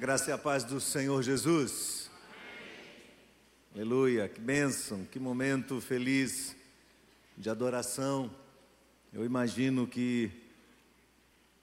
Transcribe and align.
Graça 0.00 0.30
e 0.30 0.32
a 0.32 0.38
paz 0.38 0.64
do 0.64 0.80
Senhor 0.80 1.22
Jesus. 1.22 2.10
Aleluia, 3.74 4.30
que 4.30 4.40
bênção, 4.40 5.04
que 5.04 5.18
momento 5.18 5.78
feliz 5.78 6.56
de 7.36 7.50
adoração. 7.50 8.34
Eu 9.12 9.26
imagino 9.26 9.86
que, 9.86 10.30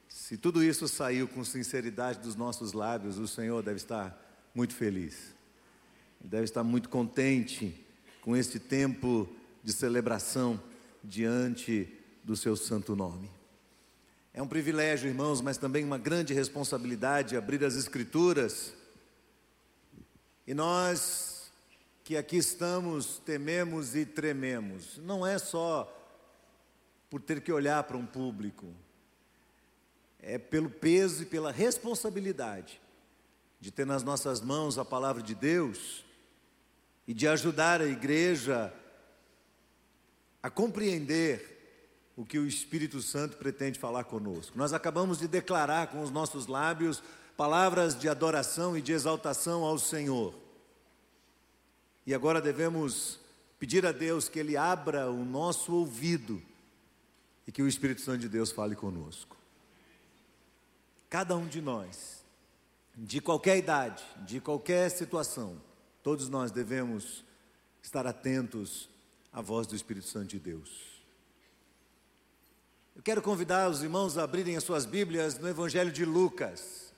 se 0.07 0.37
tudo 0.37 0.63
isso 0.63 0.87
saiu 0.87 1.27
com 1.27 1.43
sinceridade 1.43 2.19
dos 2.19 2.35
nossos 2.35 2.73
lábios, 2.73 3.17
o 3.17 3.27
Senhor 3.27 3.63
deve 3.63 3.77
estar 3.77 4.15
muito 4.53 4.75
feliz, 4.75 5.33
deve 6.21 6.43
estar 6.43 6.63
muito 6.63 6.89
contente 6.89 7.83
com 8.21 8.37
este 8.37 8.59
tempo 8.59 9.27
de 9.63 9.73
celebração 9.73 10.61
diante 11.03 11.91
do 12.23 12.35
seu 12.35 12.55
santo 12.55 12.95
nome. 12.95 13.36
É 14.37 14.41
um 14.43 14.47
privilégio, 14.47 15.09
irmãos, 15.09 15.41
mas 15.41 15.57
também 15.57 15.83
uma 15.83 15.97
grande 15.97 16.31
responsabilidade 16.31 17.35
abrir 17.35 17.65
as 17.65 17.73
Escrituras. 17.73 18.71
E 20.45 20.53
nós 20.53 21.51
que 22.03 22.15
aqui 22.15 22.37
estamos, 22.37 23.17
tememos 23.25 23.95
e 23.95 24.05
trememos. 24.05 24.99
Não 24.99 25.25
é 25.25 25.39
só 25.39 25.91
por 27.09 27.19
ter 27.19 27.41
que 27.41 27.51
olhar 27.51 27.81
para 27.85 27.97
um 27.97 28.05
público, 28.05 28.67
é 30.19 30.37
pelo 30.37 30.69
peso 30.69 31.23
e 31.23 31.25
pela 31.25 31.51
responsabilidade 31.51 32.79
de 33.59 33.71
ter 33.71 33.87
nas 33.87 34.03
nossas 34.03 34.39
mãos 34.39 34.77
a 34.77 34.85
palavra 34.85 35.23
de 35.23 35.33
Deus 35.33 36.05
e 37.07 37.13
de 37.15 37.27
ajudar 37.27 37.81
a 37.81 37.87
igreja 37.87 38.71
a 40.43 40.49
compreender 40.51 41.56
o 42.17 42.25
que 42.25 42.39
o 42.39 42.47
Espírito 42.47 42.99
Santo 42.99 43.37
pretende 43.37 43.77
falar 43.77 44.03
conosco. 44.03 44.57
Nós 44.57 44.73
acabamos 44.73 45.19
de 45.19 45.27
declarar 45.27 45.87
com 45.87 46.01
os 46.01 46.09
nossos 46.09 46.47
lábios 46.47 47.03
palavras 47.37 47.97
de 47.97 48.09
adoração 48.09 48.75
e 48.75 48.81
de 48.81 48.91
exaltação 48.91 49.63
ao 49.63 49.77
Senhor. 49.77 50.33
E 52.07 52.15
agora 52.15 52.41
devemos 52.41 53.19
pedir 53.59 53.85
a 53.85 53.91
Deus 53.91 54.27
que 54.27 54.39
Ele 54.39 54.57
abra 54.57 55.11
o 55.11 55.23
nosso 55.23 55.71
ouvido 55.71 56.41
e 57.45 57.51
que 57.51 57.61
o 57.61 57.67
Espírito 57.67 58.01
Santo 58.01 58.21
de 58.21 58.29
Deus 58.29 58.51
fale 58.51 58.75
conosco. 58.75 59.37
Cada 61.11 61.37
um 61.37 61.47
de 61.47 61.61
nós, 61.61 62.25
de 62.95 63.21
qualquer 63.21 63.57
idade, 63.57 64.03
de 64.25 64.41
qualquer 64.41 64.89
situação, 64.89 65.61
todos 66.01 66.29
nós 66.29 66.49
devemos 66.49 67.23
estar 67.83 68.07
atentos 68.07 68.89
à 69.31 69.39
voz 69.39 69.67
do 69.67 69.75
Espírito 69.75 70.07
Santo 70.07 70.29
de 70.29 70.39
Deus. 70.39 70.86
Eu 72.97 73.03
quero 73.03 73.21
convidar 73.21 73.69
os 73.69 73.83
irmãos 73.83 74.17
a 74.17 74.23
abrirem 74.23 74.57
as 74.57 74.63
suas 74.63 74.83
Bíblias 74.83 75.37
no 75.37 75.47
Evangelho 75.47 75.91
de 75.91 76.03
Lucas, 76.03 76.91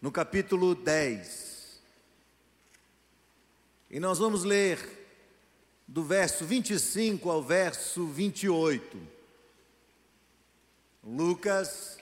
no 0.00 0.10
capítulo 0.10 0.74
10. 0.74 1.80
E 3.88 4.00
nós 4.00 4.18
vamos 4.18 4.42
ler 4.42 4.80
do 5.86 6.02
verso 6.02 6.44
25 6.44 7.30
ao 7.30 7.40
verso 7.40 8.04
28. 8.04 8.98
Lucas, 11.04 11.98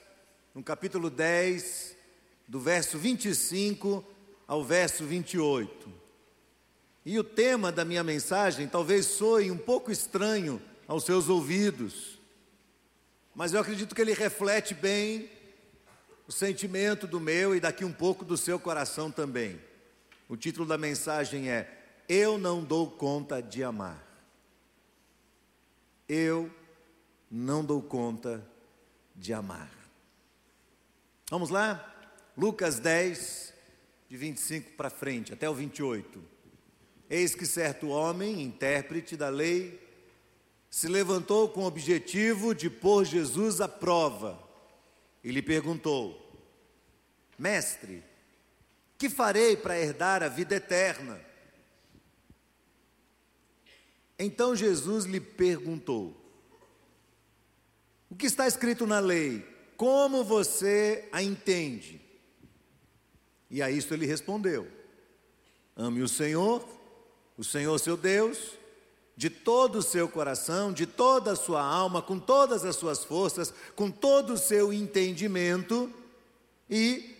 no 0.55 0.63
capítulo 0.63 1.07
10, 1.07 1.95
do 2.47 2.59
verso 2.59 2.97
25 2.97 4.03
ao 4.47 4.63
verso 4.63 5.05
28. 5.05 5.93
E 7.05 7.19
o 7.19 7.23
tema 7.23 7.71
da 7.71 7.85
minha 7.85 8.03
mensagem 8.03 8.67
talvez 8.67 9.05
soe 9.05 9.51
um 9.51 9.59
pouco 9.59 9.91
estranho 9.91 10.59
aos 10.87 11.03
seus 11.03 11.29
ouvidos 11.29 12.10
mas 13.33 13.53
eu 13.53 13.59
acredito 13.59 13.95
que 13.95 14.01
ele 14.01 14.13
reflete 14.13 14.73
bem 14.73 15.29
o 16.27 16.31
sentimento 16.31 17.07
do 17.07 17.19
meu 17.19 17.55
e 17.55 17.59
daqui 17.59 17.83
um 17.83 17.91
pouco 17.91 18.23
do 18.23 18.37
seu 18.37 18.59
coração 18.59 19.11
também. 19.11 19.59
O 20.29 20.37
título 20.37 20.65
da 20.65 20.77
mensagem 20.77 21.49
é 21.49 21.69
Eu 22.07 22.37
não 22.37 22.63
dou 22.63 22.89
conta 22.89 23.41
de 23.41 23.63
amar. 23.63 24.01
Eu 26.07 26.49
não 27.29 27.63
dou 27.63 27.81
conta 27.81 28.45
de 29.15 29.33
amar. 29.33 29.69
Vamos 31.29 31.49
lá? 31.49 31.87
Lucas 32.37 32.79
10, 32.79 33.53
de 34.09 34.17
25 34.17 34.71
para 34.71 34.89
frente, 34.89 35.33
até 35.33 35.49
o 35.49 35.53
28. 35.53 36.21
Eis 37.09 37.35
que 37.35 37.45
certo 37.45 37.89
homem, 37.89 38.41
intérprete 38.41 39.17
da 39.17 39.29
lei, 39.29 39.80
se 40.71 40.87
levantou 40.87 41.49
com 41.49 41.63
o 41.63 41.67
objetivo 41.67 42.55
de 42.55 42.69
pôr 42.69 43.03
Jesus 43.03 43.59
à 43.59 43.67
prova 43.67 44.41
e 45.21 45.29
lhe 45.29 45.41
perguntou: 45.41 46.17
Mestre, 47.37 48.01
que 48.97 49.09
farei 49.09 49.57
para 49.57 49.77
herdar 49.77 50.23
a 50.23 50.29
vida 50.29 50.55
eterna? 50.55 51.19
Então 54.17 54.55
Jesus 54.55 55.03
lhe 55.03 55.19
perguntou: 55.19 56.15
O 58.09 58.15
que 58.15 58.25
está 58.25 58.47
escrito 58.47 58.87
na 58.87 58.99
lei? 58.99 59.45
Como 59.75 60.23
você 60.23 61.09
a 61.11 61.21
entende? 61.21 61.99
E 63.49 63.61
a 63.61 63.69
isso 63.69 63.93
ele 63.93 64.05
respondeu: 64.05 64.71
Ame 65.75 66.01
o 66.01 66.07
Senhor, 66.07 66.65
o 67.37 67.43
Senhor 67.43 67.77
seu 67.77 67.97
Deus, 67.97 68.60
de 69.21 69.29
todo 69.29 69.75
o 69.75 69.83
seu 69.83 70.09
coração, 70.09 70.73
de 70.73 70.87
toda 70.87 71.33
a 71.33 71.35
sua 71.35 71.61
alma, 71.61 72.01
com 72.01 72.17
todas 72.17 72.65
as 72.65 72.75
suas 72.75 73.03
forças, 73.03 73.53
com 73.75 73.91
todo 73.91 74.33
o 74.33 74.37
seu 74.37 74.73
entendimento 74.73 75.93
e 76.67 77.15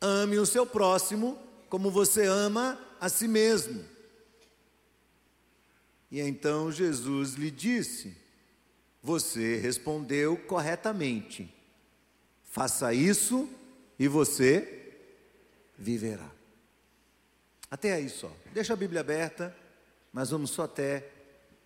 ame 0.00 0.40
o 0.40 0.44
seu 0.44 0.66
próximo 0.66 1.38
como 1.68 1.88
você 1.88 2.26
ama 2.26 2.76
a 3.00 3.08
si 3.08 3.28
mesmo. 3.28 3.84
E 6.10 6.20
então 6.20 6.72
Jesus 6.72 7.34
lhe 7.34 7.52
disse: 7.52 8.16
Você 9.00 9.54
respondeu 9.54 10.36
corretamente. 10.36 11.48
Faça 12.42 12.92
isso 12.92 13.48
e 13.96 14.08
você 14.08 14.96
viverá. 15.78 16.28
Até 17.70 17.92
aí 17.92 18.08
só. 18.08 18.32
Deixa 18.52 18.72
a 18.72 18.76
Bíblia 18.76 19.00
aberta, 19.00 19.56
mas 20.12 20.30
vamos 20.30 20.50
só 20.50 20.64
até 20.64 21.12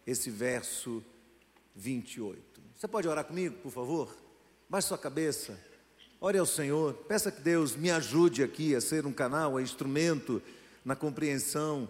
esse 0.06 0.30
verso 0.30 1.02
28. 1.74 2.60
Você 2.76 2.88
pode 2.88 3.08
orar 3.08 3.24
comigo, 3.24 3.56
por 3.58 3.70
favor? 3.70 4.14
Baixe 4.68 4.88
sua 4.88 4.98
cabeça, 4.98 5.58
ore 6.20 6.38
ao 6.38 6.46
Senhor, 6.46 6.94
peça 6.94 7.30
que 7.30 7.40
Deus 7.40 7.76
me 7.76 7.90
ajude 7.90 8.42
aqui 8.42 8.74
a 8.74 8.80
ser 8.80 9.06
um 9.06 9.12
canal, 9.12 9.54
um 9.54 9.60
instrumento 9.60 10.40
na 10.84 10.96
compreensão 10.96 11.88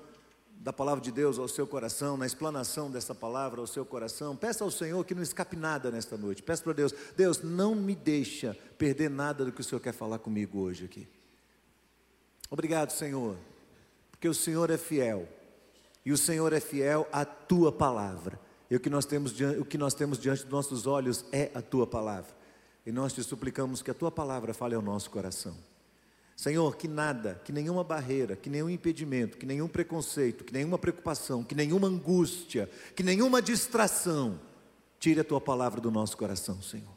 da 0.61 0.73
palavra 0.73 1.03
de 1.03 1.11
Deus 1.11 1.39
ao 1.39 1.49
seu 1.49 1.67
coração, 1.67 2.17
na 2.17 2.27
explanação 2.27 2.91
dessa 2.91 3.15
palavra 3.15 3.61
ao 3.61 3.67
seu 3.67 3.85
coração. 3.85 4.37
Peça 4.37 4.63
ao 4.63 4.71
Senhor 4.71 5.03
que 5.05 5.15
não 5.15 5.23
escape 5.23 5.57
nada 5.57 5.91
nesta 5.91 6.19
noite. 6.19 6.43
Peça 6.43 6.63
para 6.63 6.75
Deus, 6.75 6.95
Deus, 7.17 7.43
não 7.43 7.75
me 7.75 7.95
deixa 7.95 8.57
perder 8.77 9.09
nada 9.09 9.45
do 9.45 9.53
que 9.53 9.61
o 9.61 9.65
Senhor 9.65 9.81
quer 9.81 9.95
falar 9.95 10.19
comigo 10.19 10.61
hoje 10.61 10.85
aqui. 10.85 11.09
Obrigado, 12.51 12.91
Senhor, 12.91 13.37
porque 14.11 14.29
o 14.29 14.35
Senhor 14.35 14.71
é 14.71 14.77
fiel 14.77 15.27
e 16.05 16.13
o 16.13 16.17
Senhor 16.17 16.53
é 16.53 16.61
fiel 16.61 17.07
à 17.13 17.25
tua 17.25 17.71
palavra. 17.71 18.41
E 18.71 18.77
o 18.77 18.81
que 18.81 18.89
nós 18.89 19.05
temos, 19.05 19.35
o 19.59 19.65
que 19.65 19.77
nós 19.77 19.95
temos 19.95 20.19
diante 20.19 20.43
dos 20.43 20.53
nossos 20.53 20.87
olhos 20.87 21.25
é 21.33 21.51
a 21.55 21.61
tua 21.61 21.87
palavra. 21.87 22.31
E 22.87 22.93
nós 22.93 23.13
te 23.13 23.23
suplicamos 23.23 23.83
que 23.83 23.91
a 23.91 23.95
tua 23.95 24.11
palavra 24.11 24.55
fale 24.55 24.75
ao 24.75 24.83
nosso 24.83 25.11
coração. 25.11 25.57
Senhor, 26.37 26.77
que 26.77 26.89
nada, 26.89 27.39
que 27.45 27.53
nenhuma 27.53 27.85
barreira, 27.85 28.35
que 28.35 28.49
nenhum 28.49 28.71
impedimento, 28.71 29.37
que 29.37 29.45
nenhum 29.45 29.69
preconceito, 29.69 30.43
que 30.43 30.55
nenhuma 30.55 30.79
preocupação, 30.79 31.45
que 31.45 31.55
nenhuma 31.55 31.87
angústia, 31.87 32.71
que 32.97 33.03
nenhuma 33.03 33.43
distração 33.43 34.41
tire 34.99 35.21
a 35.21 35.25
tua 35.25 35.41
palavra 35.41 35.83
do 35.83 35.91
nosso 35.91 36.17
coração, 36.17 36.63
Senhor. 36.63 36.95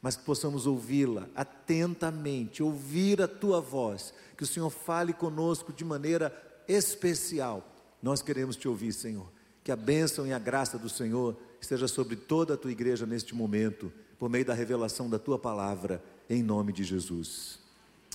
Mas 0.00 0.16
que 0.16 0.24
possamos 0.24 0.66
ouvi-la 0.66 1.28
atentamente, 1.34 2.62
ouvir 2.62 3.20
a 3.20 3.28
tua 3.28 3.60
voz, 3.60 4.14
que 4.34 4.44
o 4.44 4.46
Senhor 4.46 4.70
fale 4.70 5.12
conosco 5.12 5.74
de 5.74 5.84
maneira 5.84 6.34
especial 6.66 7.75
nós 8.06 8.22
queremos 8.22 8.54
te 8.54 8.68
ouvir, 8.68 8.92
Senhor. 8.92 9.26
Que 9.64 9.72
a 9.72 9.76
bênção 9.76 10.24
e 10.28 10.32
a 10.32 10.38
graça 10.38 10.78
do 10.78 10.88
Senhor 10.88 11.36
esteja 11.60 11.88
sobre 11.88 12.14
toda 12.14 12.54
a 12.54 12.56
tua 12.56 12.70
igreja 12.70 13.04
neste 13.04 13.34
momento, 13.34 13.92
por 14.16 14.30
meio 14.30 14.44
da 14.44 14.54
revelação 14.54 15.10
da 15.10 15.18
tua 15.18 15.36
palavra, 15.36 16.00
em 16.30 16.40
nome 16.40 16.72
de 16.72 16.84
Jesus. 16.84 17.58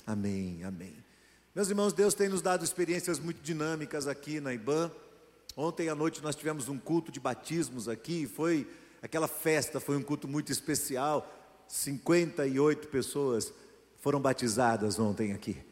Amém, 0.06 0.64
amém. 0.64 0.94
Meus 1.54 1.68
irmãos, 1.68 1.92
Deus 1.92 2.14
tem 2.14 2.30
nos 2.30 2.40
dado 2.40 2.64
experiências 2.64 3.18
muito 3.18 3.42
dinâmicas 3.42 4.06
aqui 4.06 4.40
na 4.40 4.54
IBAN. 4.54 4.90
Ontem 5.54 5.90
à 5.90 5.94
noite 5.94 6.22
nós 6.22 6.34
tivemos 6.34 6.70
um 6.70 6.78
culto 6.78 7.12
de 7.12 7.20
batismos 7.20 7.86
aqui, 7.86 8.26
foi 8.26 8.66
aquela 9.02 9.28
festa, 9.28 9.78
foi 9.78 9.98
um 9.98 10.02
culto 10.02 10.26
muito 10.26 10.50
especial. 10.50 11.30
58 11.68 12.88
pessoas 12.88 13.52
foram 13.98 14.22
batizadas 14.22 14.98
ontem 14.98 15.34
aqui. 15.34 15.62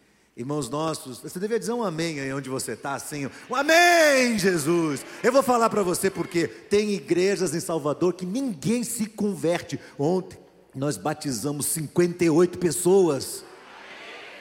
Irmãos 0.40 0.70
nossos, 0.70 1.18
você 1.18 1.38
deveria 1.38 1.60
dizer 1.60 1.74
um 1.74 1.84
amém 1.84 2.18
aí 2.18 2.32
onde 2.32 2.48
você 2.48 2.72
está, 2.72 2.94
assim, 2.94 3.28
um 3.50 3.54
amém, 3.54 4.38
Jesus. 4.38 5.04
Eu 5.22 5.30
vou 5.30 5.42
falar 5.42 5.68
para 5.68 5.82
você 5.82 6.08
porque 6.08 6.48
tem 6.48 6.94
igrejas 6.94 7.54
em 7.54 7.60
Salvador 7.60 8.14
que 8.14 8.24
ninguém 8.24 8.82
se 8.82 9.04
converte. 9.04 9.78
Ontem 9.98 10.38
nós 10.74 10.96
batizamos 10.96 11.66
58 11.66 12.56
pessoas. 12.58 13.44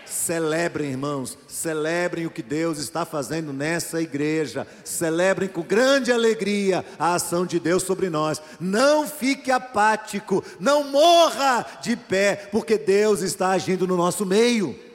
Celebrem, 0.05 0.91
irmãos, 0.91 1.37
celebrem 1.49 2.25
o 2.25 2.31
que 2.31 2.41
Deus 2.41 2.77
está 2.77 3.03
fazendo 3.03 3.51
nessa 3.51 4.01
igreja. 4.01 4.65
Celebrem 4.85 5.49
com 5.49 5.63
grande 5.63 6.13
alegria 6.13 6.85
a 6.97 7.15
ação 7.15 7.45
de 7.45 7.59
Deus 7.59 7.83
sobre 7.83 8.09
nós. 8.09 8.41
Não 8.57 9.05
fique 9.05 9.51
apático, 9.51 10.45
não 10.61 10.85
morra 10.85 11.67
de 11.81 11.97
pé, 11.97 12.47
porque 12.53 12.77
Deus 12.77 13.21
está 13.21 13.49
agindo 13.49 13.85
no 13.85 13.97
nosso 13.97 14.25
meio. 14.25 14.87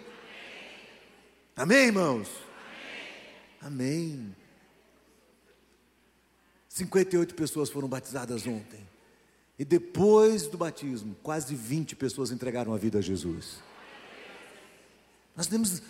Amém, 1.56 1.86
irmãos? 1.86 2.28
Amém. 3.60 4.34
58 6.68 7.34
pessoas 7.36 7.70
foram 7.70 7.86
batizadas 7.86 8.44
ontem. 8.46 8.84
E 9.56 9.64
depois 9.64 10.48
do 10.48 10.58
batismo, 10.58 11.16
quase 11.22 11.54
20 11.54 11.94
pessoas 11.94 12.32
entregaram 12.32 12.74
a 12.74 12.76
vida 12.76 12.98
a 12.98 13.02
Jesus. 13.02 13.58
Nós 15.36 15.46
temos. 15.46 15.80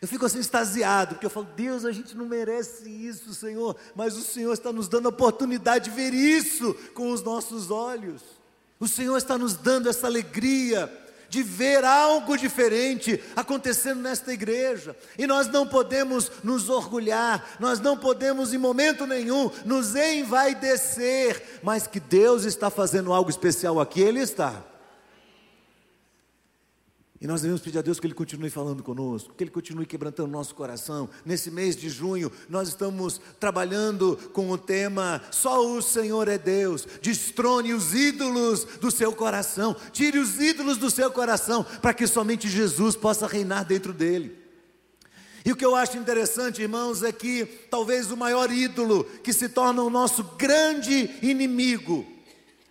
Eu 0.00 0.06
fico 0.06 0.24
assim 0.24 0.38
extasiado, 0.38 1.14
porque 1.14 1.26
eu 1.26 1.30
falo, 1.30 1.46
Deus, 1.56 1.84
a 1.84 1.90
gente 1.90 2.16
não 2.16 2.26
merece 2.26 2.88
isso, 2.88 3.34
Senhor, 3.34 3.76
mas 3.94 4.16
o 4.16 4.22
Senhor 4.22 4.52
está 4.52 4.72
nos 4.72 4.88
dando 4.88 5.06
a 5.06 5.10
oportunidade 5.10 5.90
de 5.90 5.96
ver 5.96 6.12
isso 6.12 6.74
com 6.94 7.10
os 7.10 7.22
nossos 7.22 7.70
olhos. 7.70 8.22
O 8.80 8.88
Senhor 8.88 9.16
está 9.16 9.38
nos 9.38 9.54
dando 9.54 9.88
essa 9.88 10.06
alegria 10.06 10.86
de 11.32 11.42
ver 11.42 11.82
algo 11.82 12.36
diferente 12.36 13.18
acontecendo 13.34 14.02
nesta 14.02 14.34
igreja. 14.34 14.94
E 15.16 15.26
nós 15.26 15.48
não 15.48 15.66
podemos 15.66 16.30
nos 16.44 16.68
orgulhar, 16.68 17.56
nós 17.58 17.80
não 17.80 17.96
podemos 17.96 18.52
em 18.52 18.58
momento 18.58 19.06
nenhum 19.06 19.50
nos 19.64 19.96
envaidecer, 19.96 21.60
mas 21.62 21.86
que 21.86 21.98
Deus 21.98 22.44
está 22.44 22.68
fazendo 22.68 23.14
algo 23.14 23.30
especial 23.30 23.80
aqui, 23.80 24.02
Ele 24.02 24.20
está. 24.20 24.62
E 27.22 27.26
nós 27.28 27.40
devemos 27.40 27.62
pedir 27.62 27.78
a 27.78 27.82
Deus 27.82 28.00
que 28.00 28.06
Ele 28.08 28.14
continue 28.14 28.50
falando 28.50 28.82
conosco, 28.82 29.32
que 29.32 29.44
Ele 29.44 29.50
continue 29.52 29.86
quebrantando 29.86 30.28
o 30.28 30.32
nosso 30.32 30.56
coração. 30.56 31.08
Nesse 31.24 31.52
mês 31.52 31.76
de 31.76 31.88
junho, 31.88 32.32
nós 32.48 32.66
estamos 32.66 33.20
trabalhando 33.38 34.18
com 34.32 34.50
o 34.50 34.58
tema 34.58 35.22
Só 35.30 35.64
o 35.64 35.80
Senhor 35.80 36.26
é 36.26 36.36
Deus. 36.36 36.84
Destrone 37.00 37.74
os 37.74 37.94
ídolos 37.94 38.64
do 38.64 38.90
seu 38.90 39.12
coração, 39.12 39.76
tire 39.92 40.18
os 40.18 40.40
ídolos 40.40 40.78
do 40.78 40.90
seu 40.90 41.12
coração, 41.12 41.64
para 41.80 41.94
que 41.94 42.08
somente 42.08 42.48
Jesus 42.48 42.96
possa 42.96 43.28
reinar 43.28 43.64
dentro 43.64 43.92
dele. 43.92 44.36
E 45.44 45.52
o 45.52 45.56
que 45.56 45.64
eu 45.64 45.76
acho 45.76 45.96
interessante, 45.96 46.60
irmãos, 46.60 47.04
é 47.04 47.12
que 47.12 47.46
talvez 47.70 48.10
o 48.10 48.16
maior 48.16 48.50
ídolo 48.50 49.04
que 49.22 49.32
se 49.32 49.48
torna 49.48 49.80
o 49.84 49.90
nosso 49.90 50.24
grande 50.36 51.08
inimigo 51.22 52.04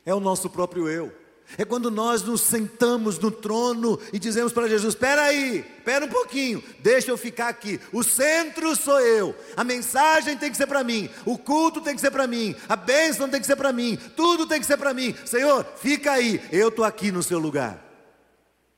é 0.05 0.13
o 0.13 0.19
nosso 0.19 0.49
próprio 0.49 0.89
eu. 0.89 1.20
É 1.57 1.65
quando 1.65 1.91
nós 1.91 2.23
nos 2.23 2.41
sentamos 2.41 3.19
no 3.19 3.29
trono 3.29 3.99
e 4.13 4.19
dizemos 4.19 4.53
para 4.53 4.67
Jesus: 4.67 4.93
espera 4.93 5.23
aí, 5.23 5.65
espera 5.77 6.05
um 6.05 6.09
pouquinho, 6.09 6.63
deixa 6.79 7.11
eu 7.11 7.17
ficar 7.17 7.49
aqui. 7.49 7.79
O 7.91 8.03
centro 8.03 8.75
sou 8.75 8.99
eu, 8.99 9.35
a 9.55 9.63
mensagem 9.63 10.37
tem 10.37 10.49
que 10.49 10.57
ser 10.57 10.67
para 10.67 10.83
mim, 10.83 11.09
o 11.25 11.37
culto 11.37 11.81
tem 11.81 11.95
que 11.95 12.01
ser 12.01 12.11
para 12.11 12.27
mim, 12.27 12.55
a 12.69 12.75
bênção 12.75 13.29
tem 13.29 13.39
que 13.39 13.47
ser 13.47 13.55
para 13.55 13.73
mim, 13.73 13.97
tudo 14.15 14.47
tem 14.47 14.59
que 14.59 14.65
ser 14.65 14.77
para 14.77 14.93
mim. 14.93 15.15
Senhor, 15.25 15.65
fica 15.77 16.13
aí, 16.13 16.41
eu 16.51 16.69
estou 16.69 16.85
aqui 16.85 17.11
no 17.11 17.23
seu 17.23 17.39
lugar. 17.39 17.85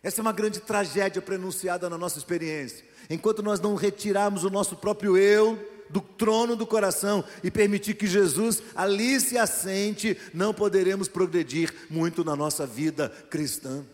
Essa 0.02 0.19
é 0.19 0.24
uma 0.24 0.34
grande 0.34 0.60
tragédia 0.60 1.22
pronunciada 1.22 1.90
na 1.90 1.98
nossa 1.98 2.18
experiência. 2.18 2.84
Enquanto 3.10 3.42
nós 3.42 3.60
não 3.60 3.76
retirarmos 3.76 4.44
o 4.44 4.50
nosso 4.50 4.76
próprio 4.76 5.18
eu, 5.18 5.58
do 5.94 6.01
trono 6.01 6.56
do 6.56 6.66
coração 6.66 7.24
e 7.44 7.51
permitir 7.51 7.94
que 7.94 8.07
Jesus 8.07 8.63
ali 8.75 9.22
se 9.22 9.38
assente, 9.38 10.18
não 10.34 10.51
poderemos 10.51 11.07
progredir 11.07 11.72
muito 11.88 12.24
na 12.24 12.36
nossa 12.36 12.66
vida 12.66 13.10
cristã. 13.30 13.86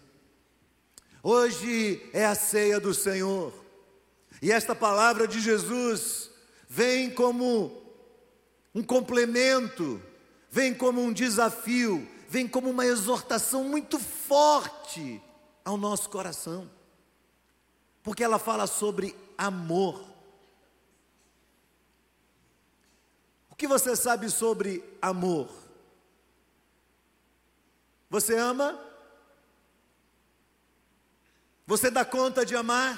Hoje 1.22 2.02
é 2.14 2.26
a 2.26 2.34
ceia 2.36 2.80
do 2.80 2.94
Senhor, 2.94 3.54
e 4.42 4.50
esta 4.50 4.74
palavra 4.74 5.28
de 5.28 5.42
Jesus 5.42 6.32
vem 6.70 7.10
como 7.10 7.70
um 8.74 8.82
complemento, 8.82 10.02
vem 10.50 10.74
como 10.74 11.02
um 11.02 11.12
desafio, 11.12 12.08
vem 12.30 12.48
como 12.48 12.70
uma 12.70 12.86
exortação 12.86 13.66
muito 13.66 14.00
forte 14.00 15.22
ao 15.66 15.76
nosso 15.76 16.10
coração, 16.10 16.72
porque 18.02 18.24
ela 18.24 18.40
fala 18.40 18.66
sobre 18.68 19.14
amor. 19.38 20.09
Que 23.60 23.68
você 23.68 23.94
sabe 23.94 24.30
sobre 24.30 24.82
amor? 25.02 25.50
Você 28.10 28.38
ama? 28.38 28.80
Você 31.68 31.92
dá 31.92 32.06
conta 32.06 32.46
de 32.46 32.56
amar? 32.56 32.98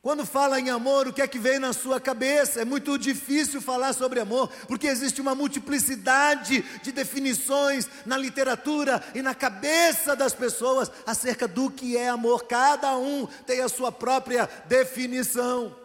Quando 0.00 0.24
fala 0.24 0.58
em 0.58 0.70
amor, 0.70 1.06
o 1.06 1.12
que 1.12 1.20
é 1.20 1.28
que 1.28 1.38
vem 1.38 1.58
na 1.58 1.74
sua 1.74 2.00
cabeça? 2.00 2.62
É 2.62 2.64
muito 2.64 2.96
difícil 2.98 3.60
falar 3.60 3.92
sobre 3.92 4.18
amor, 4.18 4.50
porque 4.66 4.86
existe 4.86 5.20
uma 5.20 5.34
multiplicidade 5.34 6.62
de 6.82 6.92
definições 6.92 7.88
na 8.06 8.16
literatura 8.16 9.04
e 9.14 9.20
na 9.20 9.34
cabeça 9.34 10.16
das 10.16 10.32
pessoas 10.32 10.90
acerca 11.06 11.46
do 11.46 11.70
que 11.70 11.94
é 11.94 12.08
amor. 12.08 12.44
Cada 12.44 12.96
um 12.96 13.26
tem 13.46 13.60
a 13.60 13.68
sua 13.68 13.92
própria 13.92 14.48
definição. 14.66 15.83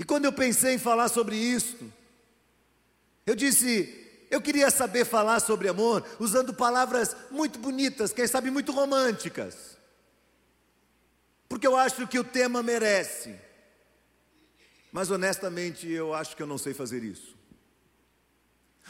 E 0.00 0.02
quando 0.02 0.24
eu 0.24 0.32
pensei 0.32 0.76
em 0.76 0.78
falar 0.78 1.10
sobre 1.10 1.36
isto, 1.36 1.92
eu 3.26 3.34
disse, 3.34 4.26
eu 4.30 4.40
queria 4.40 4.70
saber 4.70 5.04
falar 5.04 5.40
sobre 5.40 5.68
amor 5.68 6.02
usando 6.18 6.54
palavras 6.54 7.14
muito 7.30 7.58
bonitas, 7.58 8.10
quem 8.10 8.26
sabe 8.26 8.50
muito 8.50 8.72
românticas. 8.72 9.76
Porque 11.46 11.66
eu 11.66 11.76
acho 11.76 12.06
que 12.06 12.18
o 12.18 12.24
tema 12.24 12.62
merece. 12.62 13.38
Mas 14.90 15.10
honestamente, 15.10 15.86
eu 15.86 16.14
acho 16.14 16.34
que 16.34 16.42
eu 16.42 16.46
não 16.46 16.56
sei 16.56 16.72
fazer 16.72 17.04
isso. 17.04 17.36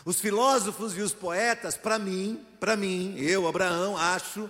Os 0.04 0.20
filósofos 0.20 0.96
e 0.96 1.00
os 1.00 1.12
poetas, 1.12 1.76
para 1.76 1.98
mim, 1.98 2.46
para 2.60 2.76
mim, 2.76 3.16
eu, 3.18 3.48
Abraão, 3.48 3.96
acho 3.96 4.48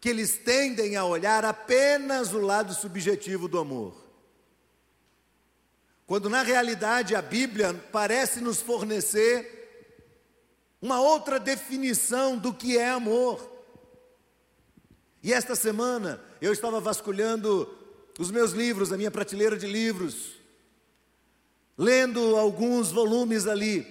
que 0.00 0.08
eles 0.08 0.38
tendem 0.38 0.96
a 0.96 1.04
olhar 1.04 1.44
apenas 1.44 2.32
o 2.32 2.40
lado 2.40 2.74
subjetivo 2.74 3.46
do 3.46 3.60
amor. 3.60 4.03
Quando 6.06 6.28
na 6.28 6.42
realidade 6.42 7.14
a 7.14 7.22
Bíblia 7.22 7.72
parece 7.90 8.40
nos 8.40 8.60
fornecer 8.60 9.54
uma 10.80 11.00
outra 11.00 11.40
definição 11.40 12.36
do 12.36 12.52
que 12.52 12.76
é 12.76 12.90
amor. 12.90 13.50
E 15.22 15.32
esta 15.32 15.56
semana 15.56 16.20
eu 16.42 16.52
estava 16.52 16.78
vasculhando 16.78 17.74
os 18.18 18.30
meus 18.30 18.52
livros, 18.52 18.92
a 18.92 18.96
minha 18.98 19.10
prateleira 19.10 19.56
de 19.56 19.66
livros, 19.66 20.34
lendo 21.76 22.36
alguns 22.36 22.92
volumes 22.92 23.46
ali. 23.46 23.86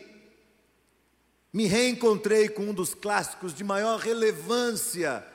Me 1.52 1.66
reencontrei 1.66 2.48
com 2.48 2.70
um 2.70 2.74
dos 2.74 2.94
clássicos 2.94 3.56
de 3.56 3.64
maior 3.64 4.00
relevância 4.00 5.26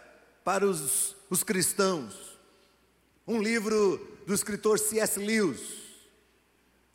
para 0.45 0.65
os, 0.65 1.17
os 1.29 1.43
cristãos. 1.43 2.39
Um 3.27 3.43
livro 3.43 3.99
do 4.25 4.33
escritor 4.33 4.79
C.S. 4.79 5.19
Lewis 5.19 5.88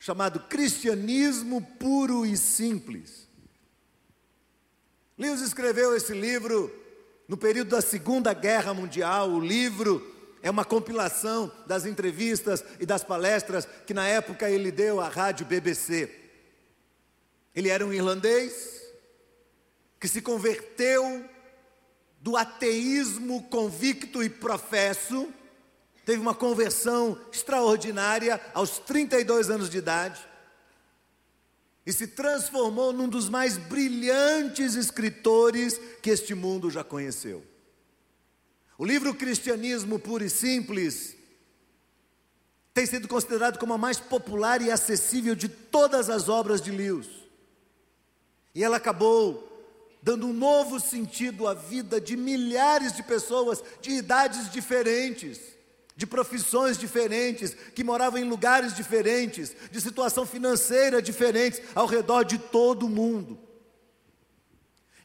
chamado 0.03 0.37
Cristianismo 0.49 1.61
Puro 1.79 2.25
e 2.25 2.35
Simples. 2.35 3.25
Lewis 5.17 5.39
escreveu 5.39 5.95
esse 5.95 6.13
livro 6.13 6.69
no 7.25 7.37
período 7.37 7.69
da 7.69 7.79
Segunda 7.79 8.33
Guerra 8.33 8.73
Mundial. 8.73 9.29
O 9.29 9.39
livro 9.39 10.05
é 10.41 10.51
uma 10.51 10.65
compilação 10.65 11.49
das 11.65 11.85
entrevistas 11.85 12.65
e 12.81 12.85
das 12.85 13.01
palestras 13.01 13.65
que 13.87 13.93
na 13.93 14.05
época 14.05 14.49
ele 14.49 14.73
deu 14.73 14.99
à 14.99 15.07
rádio 15.07 15.45
BBC. 15.45 16.13
Ele 17.55 17.69
era 17.69 17.85
um 17.85 17.93
irlandês 17.93 18.81
que 20.01 20.09
se 20.09 20.21
converteu 20.21 21.23
do 22.19 22.35
ateísmo 22.35 23.43
convicto 23.43 24.21
e 24.21 24.29
professo 24.29 25.31
teve 26.05 26.21
uma 26.21 26.35
conversão 26.35 27.19
extraordinária 27.31 28.39
aos 28.53 28.77
32 28.79 29.49
anos 29.49 29.69
de 29.69 29.77
idade 29.77 30.25
e 31.85 31.91
se 31.91 32.07
transformou 32.07 32.93
num 32.93 33.09
dos 33.09 33.29
mais 33.29 33.57
brilhantes 33.57 34.75
escritores 34.75 35.79
que 36.01 36.09
este 36.09 36.33
mundo 36.33 36.69
já 36.69 36.83
conheceu. 36.83 37.43
O 38.77 38.85
livro 38.85 39.13
Cristianismo 39.13 39.99
Puro 39.99 40.23
e 40.23 40.29
Simples 40.29 41.15
tem 42.73 42.85
sido 42.85 43.07
considerado 43.07 43.59
como 43.59 43.73
a 43.73 43.77
mais 43.77 43.99
popular 43.99 44.61
e 44.61 44.71
acessível 44.71 45.35
de 45.35 45.47
todas 45.47 46.09
as 46.09 46.27
obras 46.27 46.61
de 46.61 46.71
Lewis. 46.71 47.07
E 48.55 48.63
ela 48.63 48.77
acabou 48.77 49.49
dando 50.01 50.27
um 50.27 50.33
novo 50.33 50.79
sentido 50.79 51.47
à 51.47 51.53
vida 51.53 52.01
de 52.01 52.17
milhares 52.17 52.93
de 52.93 53.03
pessoas 53.03 53.63
de 53.81 53.91
idades 53.91 54.51
diferentes 54.51 55.53
de 55.95 56.07
profissões 56.07 56.77
diferentes, 56.77 57.53
que 57.75 57.83
moravam 57.83 58.19
em 58.19 58.27
lugares 58.27 58.75
diferentes, 58.75 59.55
de 59.71 59.79
situação 59.79 60.25
financeira 60.25 61.01
diferentes, 61.01 61.61
ao 61.75 61.85
redor 61.85 62.23
de 62.23 62.37
todo 62.37 62.87
o 62.87 62.89
mundo. 62.89 63.39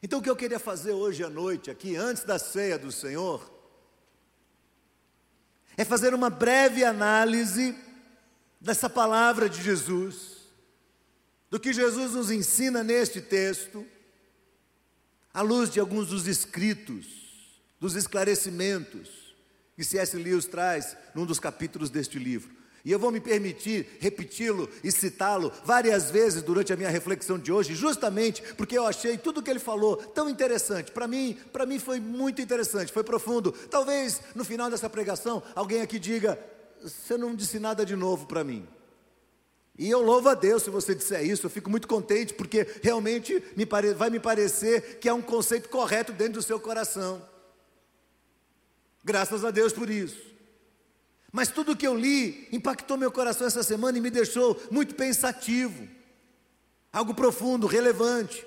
Então, 0.01 0.19
o 0.19 0.21
que 0.21 0.29
eu 0.29 0.35
queria 0.35 0.59
fazer 0.59 0.91
hoje 0.91 1.23
à 1.23 1.29
noite, 1.29 1.69
aqui, 1.69 1.95
antes 1.95 2.23
da 2.23 2.39
ceia 2.39 2.79
do 2.79 2.91
Senhor, 2.91 3.53
é 5.77 5.85
fazer 5.85 6.13
uma 6.13 6.29
breve 6.29 6.83
análise 6.83 7.75
dessa 8.59 8.89
palavra 8.89 9.47
de 9.47 9.61
Jesus, 9.61 10.39
do 11.49 11.59
que 11.59 11.71
Jesus 11.71 12.13
nos 12.13 12.31
ensina 12.31 12.83
neste 12.83 13.21
texto, 13.21 13.85
à 15.33 15.41
luz 15.41 15.69
de 15.69 15.79
alguns 15.79 16.07
dos 16.07 16.27
escritos, 16.27 17.05
dos 17.79 17.95
esclarecimentos 17.95 19.28
que 19.79 19.85
C.S. 19.85 20.17
Lewis 20.17 20.43
traz 20.43 20.97
num 21.15 21.25
dos 21.25 21.39
capítulos 21.39 21.89
deste 21.89 22.19
livro. 22.19 22.53
E 22.83 22.91
eu 22.91 22.99
vou 22.99 23.13
me 23.13 23.21
permitir 23.21 23.87
repeti-lo 24.01 24.69
e 24.83 24.91
citá-lo 24.91 25.53
várias 25.63 26.11
vezes 26.11 26.43
durante 26.43 26.73
a 26.73 26.75
minha 26.75 26.89
reflexão 26.89 27.39
de 27.39 27.49
hoje, 27.49 27.73
justamente 27.75 28.43
porque 28.55 28.77
eu 28.77 28.85
achei 28.85 29.17
tudo 29.17 29.39
o 29.39 29.41
que 29.41 29.49
ele 29.49 29.57
falou 29.57 29.95
tão 29.95 30.29
interessante. 30.29 30.91
Para 30.91 31.07
mim, 31.07 31.37
para 31.53 31.65
mim 31.65 31.79
foi 31.79 31.97
muito 32.01 32.41
interessante, 32.41 32.91
foi 32.91 33.05
profundo. 33.05 33.53
Talvez 33.53 34.21
no 34.35 34.43
final 34.43 34.69
dessa 34.69 34.89
pregação 34.89 35.41
alguém 35.55 35.81
aqui 35.81 35.97
diga: 35.97 36.37
"Você 36.83 37.15
não 37.15 37.33
disse 37.33 37.57
nada 37.57 37.85
de 37.85 37.95
novo 37.95 38.27
para 38.27 38.43
mim". 38.43 38.67
E 39.77 39.89
eu 39.89 40.01
louvo 40.01 40.27
a 40.27 40.33
Deus 40.33 40.63
se 40.63 40.69
você 40.69 40.93
disser 40.93 41.25
isso, 41.25 41.45
eu 41.45 41.49
fico 41.49 41.69
muito 41.69 41.87
contente, 41.87 42.33
porque 42.33 42.67
realmente 42.83 43.41
me 43.55 43.65
pare... 43.65 43.93
vai 43.93 44.09
me 44.09 44.19
parecer 44.19 44.99
que 44.99 45.07
é 45.07 45.13
um 45.13 45.21
conceito 45.21 45.69
correto 45.69 46.11
dentro 46.11 46.33
do 46.33 46.41
seu 46.41 46.59
coração. 46.59 47.25
Graças 49.09 49.43
a 49.43 49.49
Deus 49.49 49.73
por 49.73 49.89
isso. 49.89 50.21
Mas 51.31 51.49
tudo 51.49 51.75
que 51.75 51.87
eu 51.87 51.95
li 51.95 52.47
impactou 52.51 52.95
meu 52.95 53.11
coração 53.11 53.47
essa 53.47 53.63
semana 53.63 53.97
e 53.97 54.01
me 54.01 54.11
deixou 54.11 54.61
muito 54.69 54.93
pensativo. 54.93 55.87
Algo 56.93 57.15
profundo, 57.15 57.65
relevante. 57.65 58.45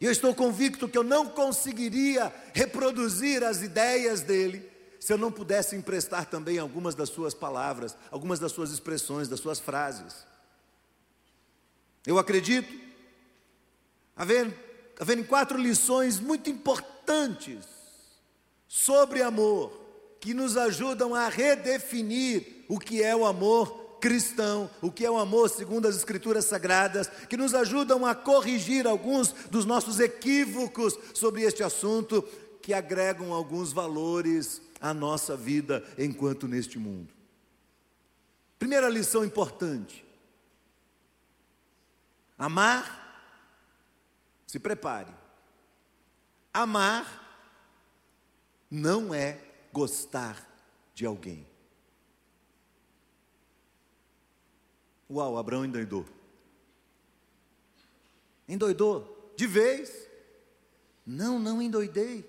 E 0.00 0.04
eu 0.04 0.10
estou 0.10 0.34
convicto 0.34 0.88
que 0.88 0.98
eu 0.98 1.04
não 1.04 1.28
conseguiria 1.28 2.34
reproduzir 2.52 3.44
as 3.44 3.62
ideias 3.62 4.20
dele 4.20 4.68
se 4.98 5.12
eu 5.12 5.16
não 5.16 5.30
pudesse 5.30 5.76
emprestar 5.76 6.26
também 6.26 6.58
algumas 6.58 6.96
das 6.96 7.08
suas 7.08 7.32
palavras, 7.32 7.96
algumas 8.10 8.40
das 8.40 8.50
suas 8.50 8.72
expressões, 8.72 9.28
das 9.28 9.38
suas 9.38 9.60
frases. 9.60 10.26
Eu 12.04 12.18
acredito, 12.18 12.74
havendo, 14.16 14.52
havendo 14.98 15.22
quatro 15.22 15.56
lições 15.56 16.18
muito 16.18 16.50
importantes 16.50 17.64
sobre 18.66 19.22
amor, 19.22 19.79
que 20.20 20.34
nos 20.34 20.56
ajudam 20.56 21.14
a 21.14 21.28
redefinir 21.28 22.64
o 22.68 22.78
que 22.78 23.02
é 23.02 23.16
o 23.16 23.24
amor 23.24 23.98
cristão, 24.00 24.70
o 24.80 24.90
que 24.90 25.04
é 25.04 25.10
o 25.10 25.18
amor 25.18 25.48
segundo 25.48 25.88
as 25.88 25.96
Escrituras 25.96 26.44
Sagradas, 26.44 27.08
que 27.28 27.36
nos 27.36 27.54
ajudam 27.54 28.04
a 28.04 28.14
corrigir 28.14 28.86
alguns 28.86 29.32
dos 29.50 29.64
nossos 29.64 29.98
equívocos 29.98 30.98
sobre 31.14 31.42
este 31.42 31.62
assunto, 31.62 32.22
que 32.62 32.74
agregam 32.74 33.32
alguns 33.32 33.72
valores 33.72 34.60
à 34.80 34.92
nossa 34.92 35.36
vida 35.36 35.84
enquanto 35.98 36.46
neste 36.46 36.78
mundo. 36.78 37.08
Primeira 38.58 38.88
lição 38.88 39.24
importante: 39.24 40.04
Amar, 42.38 43.24
se 44.46 44.58
prepare. 44.58 45.12
Amar 46.52 47.18
não 48.70 49.14
é 49.14 49.49
gostar 49.72 50.48
de 50.94 51.06
alguém. 51.06 51.46
Uau, 55.10 55.36
Abraão 55.36 55.64
endoidou. 55.64 56.06
Endoidou? 58.48 59.32
De 59.36 59.46
vez? 59.46 60.08
Não, 61.04 61.38
não 61.38 61.60
endoidei. 61.60 62.24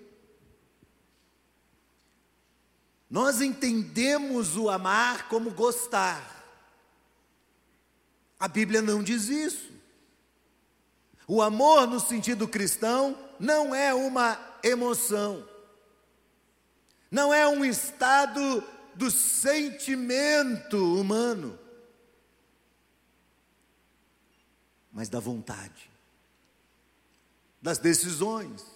Nós 3.08 3.40
entendemos 3.40 4.56
o 4.56 4.70
amar 4.70 5.28
como 5.28 5.50
gostar. 5.50 6.32
A 8.40 8.48
Bíblia 8.48 8.80
não 8.80 9.02
diz 9.02 9.28
isso. 9.28 9.70
O 11.28 11.40
amor, 11.40 11.86
no 11.86 12.00
sentido 12.00 12.48
cristão, 12.48 13.16
não 13.38 13.74
é 13.74 13.94
uma 13.94 14.38
emoção, 14.62 15.46
não 17.12 17.32
é 17.32 17.46
um 17.46 17.62
estado 17.62 18.64
do 18.94 19.10
sentimento 19.10 20.98
humano, 20.98 21.58
mas 24.90 25.10
da 25.10 25.20
vontade, 25.20 25.90
das 27.60 27.76
decisões, 27.76 28.72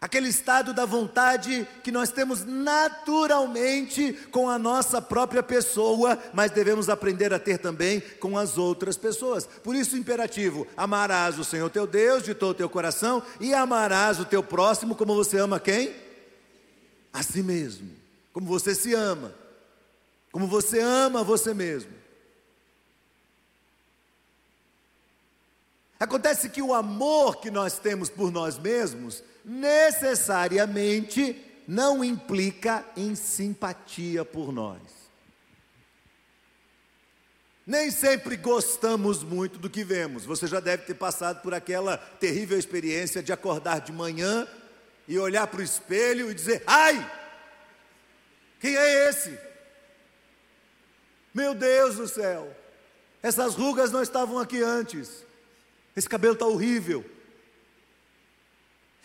Aquele 0.00 0.28
estado 0.28 0.72
da 0.72 0.86
vontade 0.86 1.66
que 1.82 1.90
nós 1.90 2.12
temos 2.12 2.44
naturalmente 2.44 4.12
com 4.30 4.48
a 4.48 4.56
nossa 4.56 5.02
própria 5.02 5.42
pessoa, 5.42 6.16
mas 6.32 6.52
devemos 6.52 6.88
aprender 6.88 7.34
a 7.34 7.38
ter 7.40 7.58
também 7.58 8.00
com 8.20 8.38
as 8.38 8.56
outras 8.56 8.96
pessoas. 8.96 9.44
Por 9.44 9.74
isso, 9.74 9.96
o 9.96 9.98
imperativo: 9.98 10.68
amarás 10.76 11.36
o 11.36 11.42
Senhor 11.42 11.68
teu 11.68 11.84
Deus 11.84 12.22
de 12.22 12.32
todo 12.32 12.52
o 12.52 12.54
teu 12.54 12.70
coração 12.70 13.20
e 13.40 13.52
amarás 13.52 14.20
o 14.20 14.24
teu 14.24 14.40
próximo 14.40 14.94
como 14.94 15.16
você 15.16 15.36
ama 15.36 15.58
quem? 15.58 16.07
A 17.12 17.22
si 17.22 17.42
mesmo. 17.42 17.90
Como 18.32 18.46
você 18.46 18.74
se 18.74 18.94
ama. 18.94 19.34
Como 20.30 20.46
você 20.46 20.80
ama 20.80 21.24
você 21.24 21.54
mesmo. 21.54 21.98
Acontece 25.98 26.48
que 26.48 26.62
o 26.62 26.72
amor 26.72 27.40
que 27.40 27.50
nós 27.50 27.78
temos 27.78 28.08
por 28.08 28.30
nós 28.30 28.56
mesmos 28.56 29.22
necessariamente 29.44 31.44
não 31.66 32.04
implica 32.04 32.84
em 32.96 33.14
simpatia 33.14 34.24
por 34.24 34.52
nós. 34.52 34.80
Nem 37.66 37.90
sempre 37.90 38.36
gostamos 38.36 39.22
muito 39.22 39.58
do 39.58 39.68
que 39.68 39.84
vemos. 39.84 40.24
Você 40.24 40.46
já 40.46 40.60
deve 40.60 40.84
ter 40.84 40.94
passado 40.94 41.42
por 41.42 41.52
aquela 41.52 41.98
terrível 41.98 42.58
experiência 42.58 43.22
de 43.22 43.32
acordar 43.32 43.80
de 43.80 43.92
manhã 43.92 44.46
e 45.08 45.18
olhar 45.18 45.46
para 45.46 45.60
o 45.60 45.64
espelho 45.64 46.30
e 46.30 46.34
dizer: 46.34 46.62
Ai, 46.66 47.10
quem 48.60 48.76
é 48.76 49.08
esse? 49.08 49.36
Meu 51.32 51.54
Deus 51.54 51.96
do 51.96 52.06
céu, 52.06 52.54
essas 53.22 53.54
rugas 53.54 53.90
não 53.90 54.02
estavam 54.02 54.38
aqui 54.38 54.62
antes, 54.62 55.24
esse 55.96 56.08
cabelo 56.08 56.34
está 56.34 56.46
horrível. 56.46 57.04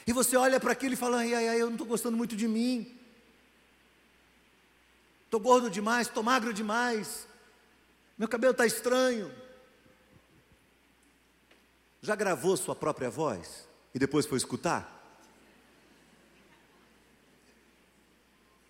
E 0.05 0.11
você 0.11 0.35
olha 0.35 0.59
para 0.59 0.73
aquilo 0.73 0.93
e 0.93 0.97
fala: 0.97 1.19
ai, 1.19 1.33
ai, 1.33 1.47
ai, 1.47 1.61
eu 1.61 1.67
não 1.67 1.73
estou 1.73 1.87
gostando 1.87 2.17
muito 2.17 2.35
de 2.35 2.47
mim. 2.47 2.99
Estou 5.25 5.39
gordo 5.39 5.69
demais, 5.69 6.07
estou 6.07 6.21
magro 6.21 6.53
demais. 6.53 7.27
Meu 8.17 8.27
cabelo 8.27 8.51
está 8.51 8.65
estranho. 8.65 9.33
Já 12.01 12.15
gravou 12.15 12.57
sua 12.57 12.75
própria 12.75 13.09
voz 13.09 13.67
e 13.95 13.99
depois 13.99 14.25
foi 14.25 14.37
escutar? 14.37 15.02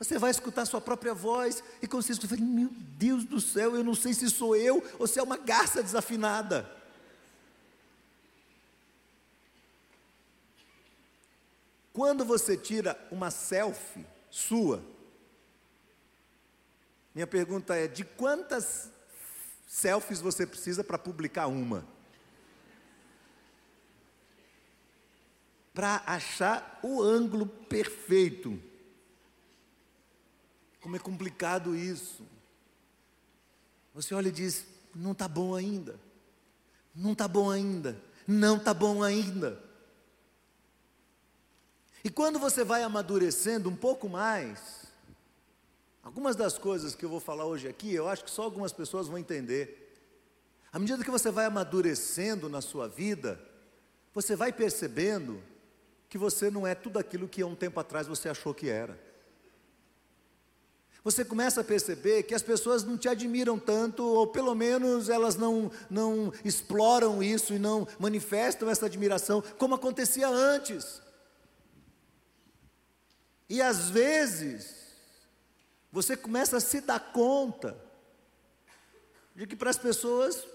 Você 0.04 0.20
vai 0.20 0.32
escutar 0.32 0.66
sua 0.66 0.82
própria 0.82 1.14
voz 1.14 1.64
e 1.82 1.88
quando 1.88 2.04
você 2.04 2.36
meu 2.36 2.68
Deus 2.70 3.24
do 3.24 3.40
céu, 3.40 3.74
eu 3.74 3.86
não 3.86 3.96
sei 3.96 4.14
se 4.14 4.30
sou 4.30 4.54
eu 4.54 4.84
ou 5.00 5.08
se 5.08 5.18
é 5.18 5.24
uma 5.24 5.38
garça 5.38 5.82
desafinada. 5.82 6.70
Quando 11.94 12.26
você 12.26 12.58
tira 12.58 13.00
uma 13.10 13.32
selfie 13.32 14.06
sua, 14.30 14.84
minha 17.16 17.28
pergunta 17.28 17.74
é: 17.74 17.88
de 17.88 18.04
quantas 18.04 18.92
selfies 19.66 20.20
você 20.20 20.46
precisa 20.46 20.84
para 20.84 20.98
publicar 20.98 21.48
uma? 21.48 21.88
Para 25.74 26.04
achar 26.06 26.82
o 26.84 27.02
ângulo 27.02 27.48
perfeito. 27.48 28.73
Como 30.84 30.98
é 30.98 31.00
complicado 31.00 31.74
isso. 31.78 32.28
Você 33.94 34.14
olha 34.14 34.28
e 34.28 34.34
diz: 34.34 34.66
não 34.94 35.14
está 35.14 35.30
bom 35.30 35.56
ainda, 35.56 35.98
não 36.94 37.14
está 37.14 37.26
bom 37.26 37.50
ainda, 37.50 37.98
não 38.28 38.58
está 38.58 38.74
bom 38.74 39.02
ainda. 39.02 39.64
E 42.04 42.10
quando 42.10 42.38
você 42.38 42.66
vai 42.66 42.84
amadurecendo 42.84 43.70
um 43.70 43.76
pouco 43.78 44.10
mais, 44.10 44.84
algumas 46.04 46.36
das 46.36 46.58
coisas 46.58 46.94
que 46.94 47.06
eu 47.06 47.10
vou 47.10 47.22
falar 47.22 47.46
hoje 47.46 47.70
aqui, 47.70 47.94
eu 47.94 48.10
acho 48.10 48.26
que 48.26 48.30
só 48.30 48.44
algumas 48.44 48.74
pessoas 48.74 49.08
vão 49.08 49.18
entender. 49.18 49.80
À 50.70 50.78
medida 50.78 51.02
que 51.02 51.10
você 51.10 51.32
vai 51.32 51.46
amadurecendo 51.46 52.50
na 52.50 52.60
sua 52.60 52.90
vida, 52.90 53.40
você 54.14 54.36
vai 54.36 54.52
percebendo 54.52 55.42
que 56.10 56.18
você 56.18 56.52
não 56.52 56.68
é 56.68 56.76
tudo 56.76 57.00
aquilo 57.00 57.30
que 57.30 57.42
há 57.42 57.48
um 57.48 57.56
tempo 57.56 57.80
atrás 57.80 58.06
você 58.06 58.28
achou 58.28 58.54
que 58.54 58.68
era. 58.68 59.13
Você 61.04 61.26
começa 61.26 61.60
a 61.60 61.66
perceber 61.66 62.24
que 62.24 62.34
as 62.34 62.42
pessoas 62.42 62.84
não 62.84 62.98
te 62.98 63.10
admiram 63.10 63.60
tanto, 63.60 64.06
ou 64.06 64.28
pelo 64.28 64.56
menos 64.56 65.10
elas 65.10 65.36
não, 65.36 65.70
não 65.90 66.32
exploram 66.46 67.22
isso 67.22 67.54
e 67.54 67.60
não 67.60 67.86
manifestam 68.00 68.70
essa 68.70 68.86
admiração 68.86 69.44
como 69.58 69.76
acontecia 69.76 70.30
antes. 70.30 71.02
E 73.50 73.62
às 73.62 73.90
vezes, 73.90 74.84
você 75.92 76.16
começa 76.16 76.58
a 76.58 76.62
se 76.62 76.80
dar 76.80 77.12
conta 77.12 77.78
de 79.36 79.46
que 79.46 79.58
para 79.58 79.72
as 79.72 79.78
pessoas 79.78 80.48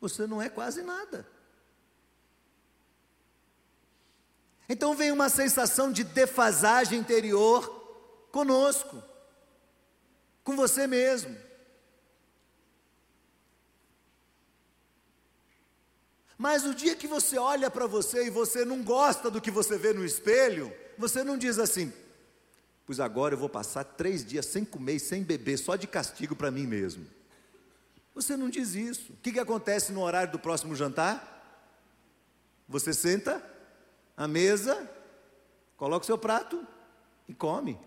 você 0.00 0.26
não 0.26 0.42
é 0.42 0.48
quase 0.48 0.82
nada. 0.82 1.24
Então 4.68 4.94
vem 4.94 5.12
uma 5.12 5.28
sensação 5.28 5.90
de 5.92 6.02
defasagem 6.02 6.98
interior 6.98 7.77
conosco, 8.30 9.02
com 10.44 10.56
você 10.56 10.86
mesmo. 10.86 11.36
Mas 16.38 16.64
o 16.64 16.72
dia 16.74 16.94
que 16.94 17.08
você 17.08 17.36
olha 17.36 17.68
para 17.68 17.86
você 17.86 18.26
e 18.26 18.30
você 18.30 18.64
não 18.64 18.82
gosta 18.82 19.28
do 19.28 19.40
que 19.40 19.50
você 19.50 19.76
vê 19.76 19.92
no 19.92 20.04
espelho, 20.04 20.72
você 20.96 21.24
não 21.24 21.36
diz 21.36 21.58
assim, 21.58 21.92
pois 22.86 23.00
agora 23.00 23.34
eu 23.34 23.38
vou 23.38 23.48
passar 23.48 23.82
três 23.82 24.24
dias 24.24 24.46
sem 24.46 24.64
comer 24.64 25.00
sem 25.00 25.24
beber, 25.24 25.58
só 25.58 25.74
de 25.74 25.88
castigo 25.88 26.36
para 26.36 26.50
mim 26.50 26.66
mesmo. 26.66 27.04
Você 28.14 28.36
não 28.36 28.48
diz 28.48 28.74
isso. 28.74 29.12
O 29.12 29.16
que, 29.16 29.32
que 29.32 29.40
acontece 29.40 29.92
no 29.92 30.00
horário 30.02 30.32
do 30.32 30.38
próximo 30.38 30.76
jantar? 30.76 31.34
Você 32.68 32.92
senta 32.92 33.42
à 34.16 34.28
mesa, 34.28 34.88
coloca 35.76 36.04
o 36.04 36.06
seu 36.06 36.18
prato 36.18 36.64
e 37.28 37.34
come. 37.34 37.78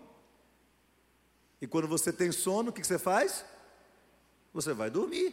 E 1.62 1.66
quando 1.68 1.86
você 1.86 2.12
tem 2.12 2.32
sono, 2.32 2.70
o 2.70 2.72
que 2.72 2.84
você 2.84 2.98
faz? 2.98 3.44
Você 4.52 4.74
vai 4.74 4.90
dormir. 4.90 5.32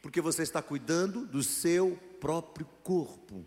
Porque 0.00 0.22
você 0.22 0.42
está 0.42 0.62
cuidando 0.62 1.26
do 1.26 1.42
seu 1.42 1.98
próprio 2.18 2.66
corpo. 2.82 3.44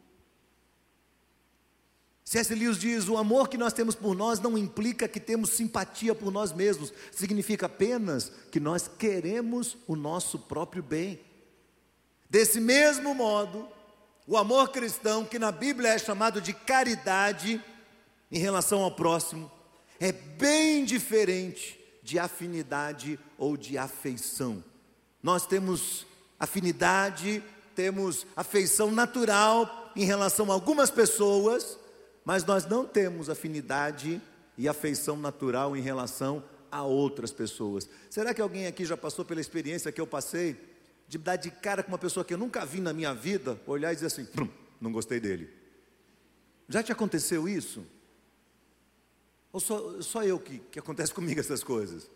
C.S. 2.24 2.54
Lewis 2.54 2.78
diz: 2.78 3.10
o 3.10 3.18
amor 3.18 3.50
que 3.50 3.58
nós 3.58 3.74
temos 3.74 3.96
por 3.96 4.16
nós 4.16 4.40
não 4.40 4.56
implica 4.56 5.08
que 5.08 5.20
temos 5.20 5.50
simpatia 5.50 6.14
por 6.14 6.32
nós 6.32 6.54
mesmos, 6.54 6.94
significa 7.12 7.66
apenas 7.66 8.32
que 8.52 8.60
nós 8.60 8.88
queremos 8.88 9.76
o 9.88 9.96
nosso 9.96 10.38
próprio 10.38 10.84
bem. 10.84 11.20
Desse 12.30 12.60
mesmo 12.60 13.16
modo, 13.16 13.68
o 14.28 14.38
amor 14.38 14.70
cristão, 14.70 15.26
que 15.26 15.40
na 15.40 15.52
Bíblia 15.52 15.90
é 15.90 15.98
chamado 15.98 16.40
de 16.40 16.54
caridade 16.54 17.60
em 18.32 18.38
relação 18.38 18.84
ao 18.84 18.92
próximo, 18.92 19.52
é 20.00 20.12
bem 20.12 20.86
diferente 20.86 21.80
de 22.02 22.18
afinidade 22.18 23.20
ou 23.38 23.58
de 23.58 23.78
afeição. 23.78 24.64
Nós 25.22 25.46
temos 25.46 26.08
afinidade, 26.40 27.44
temos 27.76 28.26
afeição 28.36 28.92
natural 28.92 29.92
em 29.96 30.06
relação 30.06 30.50
a 30.50 30.54
algumas 30.54 30.90
pessoas, 30.90 31.78
mas 32.24 32.46
nós 32.46 32.66
não 32.66 32.86
temos 32.86 33.30
afinidade 33.30 34.22
e 34.58 34.68
afeição 34.68 35.18
natural 35.18 35.76
em 35.76 35.82
relação 35.82 36.44
a 36.72 36.84
outras 36.84 37.32
pessoas. 37.32 37.90
Será 38.10 38.34
que 38.34 38.42
alguém 38.42 38.68
aqui 38.68 38.86
já 38.86 38.96
passou 38.96 39.26
pela 39.26 39.42
experiência 39.42 39.92
que 39.92 40.00
eu 40.00 40.08
passei 40.08 40.58
de 41.08 41.18
dar 41.18 41.36
de 41.36 41.50
cara 41.50 41.82
com 41.82 41.92
uma 41.92 41.98
pessoa 41.98 42.24
que 42.24 42.34
eu 42.34 42.38
nunca 42.38 42.66
vi 42.66 42.80
na 42.80 42.94
minha 42.94 43.14
vida, 43.14 43.60
olhar 43.66 43.92
e 43.92 43.96
dizer 43.96 44.08
assim: 44.08 44.28
não 44.80 44.92
gostei 44.92 45.20
dele? 45.20 45.50
Já 46.68 46.84
te 46.84 46.92
aconteceu 46.92 47.50
isso? 47.50 47.84
Ou 49.52 49.60
só, 49.60 50.02
só 50.02 50.24
eu 50.24 50.40
que, 50.40 50.60
que 50.72 50.80
acontece 50.80 51.14
comigo 51.14 51.40
essas 51.40 51.64
coisas? 51.64 52.10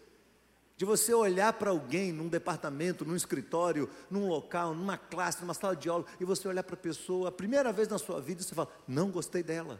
De 0.75 0.85
você 0.85 1.13
olhar 1.13 1.53
para 1.53 1.69
alguém 1.69 2.11
num 2.11 2.27
departamento, 2.27 3.05
num 3.05 3.15
escritório, 3.15 3.89
num 4.09 4.27
local, 4.27 4.73
numa 4.73 4.97
classe, 4.97 5.41
numa 5.41 5.53
sala 5.53 5.75
de 5.75 5.87
aula, 5.87 6.05
e 6.19 6.25
você 6.25 6.47
olhar 6.47 6.63
para 6.63 6.73
a 6.73 6.77
pessoa, 6.77 7.29
a 7.29 7.31
primeira 7.31 7.71
vez 7.71 7.87
na 7.87 7.99
sua 7.99 8.19
vida, 8.19 8.41
você 8.41 8.55
fala: 8.55 8.71
Não 8.87 9.11
gostei 9.11 9.43
dela. 9.43 9.79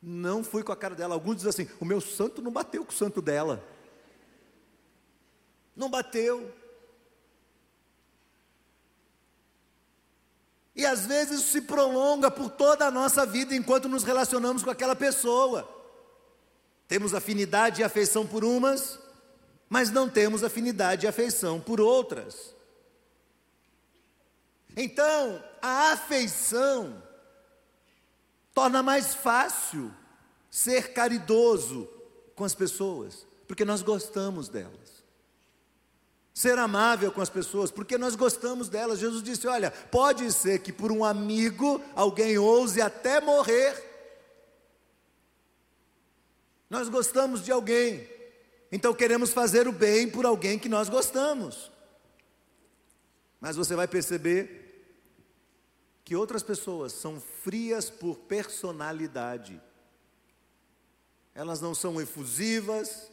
Não 0.00 0.44
fui 0.44 0.62
com 0.62 0.70
a 0.70 0.76
cara 0.76 0.94
dela. 0.94 1.14
Alguns 1.14 1.36
dizem 1.36 1.50
assim: 1.50 1.68
O 1.80 1.84
meu 1.84 2.00
santo 2.00 2.40
não 2.40 2.52
bateu 2.52 2.84
com 2.84 2.92
o 2.92 2.94
santo 2.94 3.20
dela. 3.20 3.64
Não 5.74 5.90
bateu. 5.90 6.54
E 10.74 10.86
às 10.86 11.06
vezes 11.06 11.40
isso 11.40 11.50
se 11.50 11.60
prolonga 11.62 12.30
por 12.30 12.48
toda 12.48 12.86
a 12.86 12.90
nossa 12.90 13.26
vida 13.26 13.52
enquanto 13.52 13.88
nos 13.88 14.04
relacionamos 14.04 14.62
com 14.62 14.70
aquela 14.70 14.94
pessoa. 14.94 15.77
Temos 16.88 17.12
afinidade 17.12 17.82
e 17.82 17.84
afeição 17.84 18.26
por 18.26 18.42
umas, 18.42 18.98
mas 19.68 19.90
não 19.90 20.08
temos 20.08 20.42
afinidade 20.42 21.04
e 21.04 21.08
afeição 21.08 21.60
por 21.60 21.80
outras. 21.80 22.54
Então, 24.74 25.44
a 25.60 25.92
afeição 25.92 27.02
torna 28.54 28.82
mais 28.82 29.14
fácil 29.14 29.92
ser 30.50 30.94
caridoso 30.94 31.86
com 32.34 32.44
as 32.44 32.54
pessoas, 32.54 33.26
porque 33.46 33.64
nós 33.64 33.82
gostamos 33.82 34.48
delas. 34.48 34.98
Ser 36.32 36.56
amável 36.56 37.10
com 37.12 37.20
as 37.20 37.28
pessoas, 37.28 37.70
porque 37.70 37.98
nós 37.98 38.14
gostamos 38.14 38.68
delas. 38.68 39.00
Jesus 39.00 39.22
disse: 39.22 39.46
Olha, 39.48 39.70
pode 39.70 40.32
ser 40.32 40.60
que 40.60 40.72
por 40.72 40.92
um 40.92 41.04
amigo 41.04 41.82
alguém 41.96 42.38
ouse 42.38 42.80
até 42.80 43.20
morrer 43.20 43.87
nós 46.70 46.88
gostamos 46.88 47.42
de 47.42 47.50
alguém, 47.50 48.08
então 48.70 48.92
queremos 48.92 49.32
fazer 49.32 49.66
o 49.66 49.72
bem 49.72 50.08
por 50.10 50.26
alguém 50.26 50.58
que 50.58 50.68
nós 50.68 50.88
gostamos. 50.88 51.72
Mas 53.40 53.56
você 53.56 53.74
vai 53.74 53.88
perceber 53.88 54.66
que 56.04 56.14
outras 56.14 56.42
pessoas 56.42 56.92
são 56.92 57.20
frias 57.20 57.88
por 57.88 58.16
personalidade. 58.16 59.60
Elas 61.34 61.60
não 61.60 61.74
são 61.74 62.00
efusivas, 62.00 63.10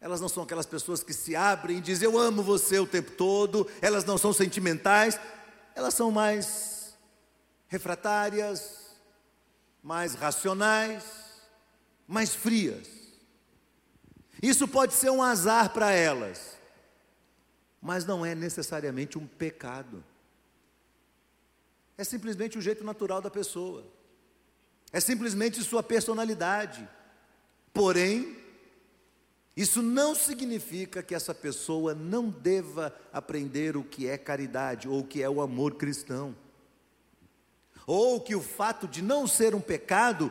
elas 0.00 0.20
não 0.20 0.28
são 0.28 0.42
aquelas 0.42 0.66
pessoas 0.66 1.02
que 1.02 1.12
se 1.12 1.34
abrem 1.34 1.78
e 1.78 1.80
dizem 1.80 2.08
eu 2.08 2.18
amo 2.18 2.42
você 2.42 2.78
o 2.78 2.86
tempo 2.86 3.12
todo, 3.12 3.68
elas 3.80 4.04
não 4.04 4.18
são 4.18 4.32
sentimentais, 4.32 5.18
elas 5.74 5.94
são 5.94 6.10
mais 6.12 6.96
refratárias, 7.66 8.96
mais 9.82 10.14
racionais 10.14 11.25
mais 12.06 12.34
frias. 12.34 12.88
Isso 14.42 14.68
pode 14.68 14.94
ser 14.94 15.10
um 15.10 15.22
azar 15.22 15.72
para 15.72 15.90
elas, 15.90 16.56
mas 17.80 18.04
não 18.04 18.24
é 18.24 18.34
necessariamente 18.34 19.18
um 19.18 19.26
pecado. 19.26 20.04
É 21.96 22.04
simplesmente 22.04 22.58
o 22.58 22.60
jeito 22.60 22.84
natural 22.84 23.22
da 23.22 23.30
pessoa, 23.30 23.84
é 24.92 25.00
simplesmente 25.00 25.62
sua 25.62 25.82
personalidade. 25.82 26.88
Porém, 27.72 28.36
isso 29.56 29.80
não 29.82 30.14
significa 30.14 31.02
que 31.02 31.14
essa 31.14 31.34
pessoa 31.34 31.94
não 31.94 32.28
deva 32.28 32.94
aprender 33.12 33.76
o 33.76 33.82
que 33.82 34.06
é 34.06 34.18
caridade 34.18 34.86
ou 34.86 35.00
o 35.00 35.06
que 35.06 35.22
é 35.22 35.30
o 35.30 35.40
amor 35.40 35.74
cristão. 35.74 36.36
Ou 37.86 38.20
que 38.20 38.34
o 38.34 38.42
fato 38.42 38.86
de 38.86 39.00
não 39.00 39.26
ser 39.26 39.54
um 39.54 39.60
pecado 39.60 40.30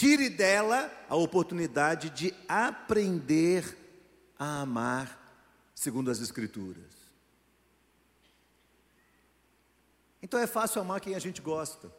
Tire 0.00 0.30
dela 0.30 0.90
a 1.10 1.14
oportunidade 1.14 2.08
de 2.08 2.34
aprender 2.48 3.76
a 4.38 4.62
amar 4.62 5.44
segundo 5.74 6.10
as 6.10 6.22
Escrituras. 6.22 6.94
Então 10.22 10.40
é 10.40 10.46
fácil 10.46 10.80
amar 10.80 11.02
quem 11.02 11.14
a 11.14 11.18
gente 11.18 11.42
gosta. 11.42 11.92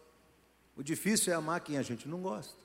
O 0.75 0.81
difícil 0.81 1.31
é 1.31 1.35
amar 1.35 1.59
quem 1.59 1.77
a 1.77 1.83
gente 1.83 2.07
não 2.07 2.23
gosta. 2.23 2.57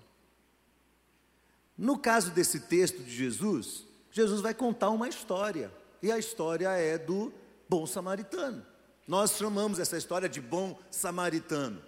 No 1.76 1.98
caso 1.98 2.30
desse 2.30 2.60
texto 2.60 3.04
de 3.04 3.14
Jesus, 3.14 3.84
Jesus 4.10 4.40
vai 4.40 4.54
contar 4.54 4.88
uma 4.88 5.06
história. 5.06 5.70
E 6.02 6.10
a 6.10 6.18
história 6.18 6.70
é 6.70 6.96
do 6.96 7.30
bom 7.68 7.86
samaritano. 7.86 8.64
Nós 9.06 9.32
chamamos 9.32 9.78
essa 9.78 9.98
história 9.98 10.30
de 10.30 10.40
bom 10.40 10.80
samaritano. 10.90 11.82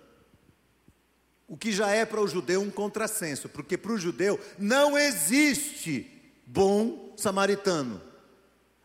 O 1.48 1.56
que 1.56 1.72
já 1.72 1.88
é 1.88 2.04
para 2.04 2.20
o 2.20 2.28
judeu 2.28 2.60
um 2.60 2.70
contrassenso, 2.70 3.48
porque 3.48 3.78
para 3.78 3.92
o 3.92 3.98
judeu 3.98 4.38
não 4.58 4.98
existe 4.98 6.06
bom 6.46 7.14
samaritano. 7.16 8.02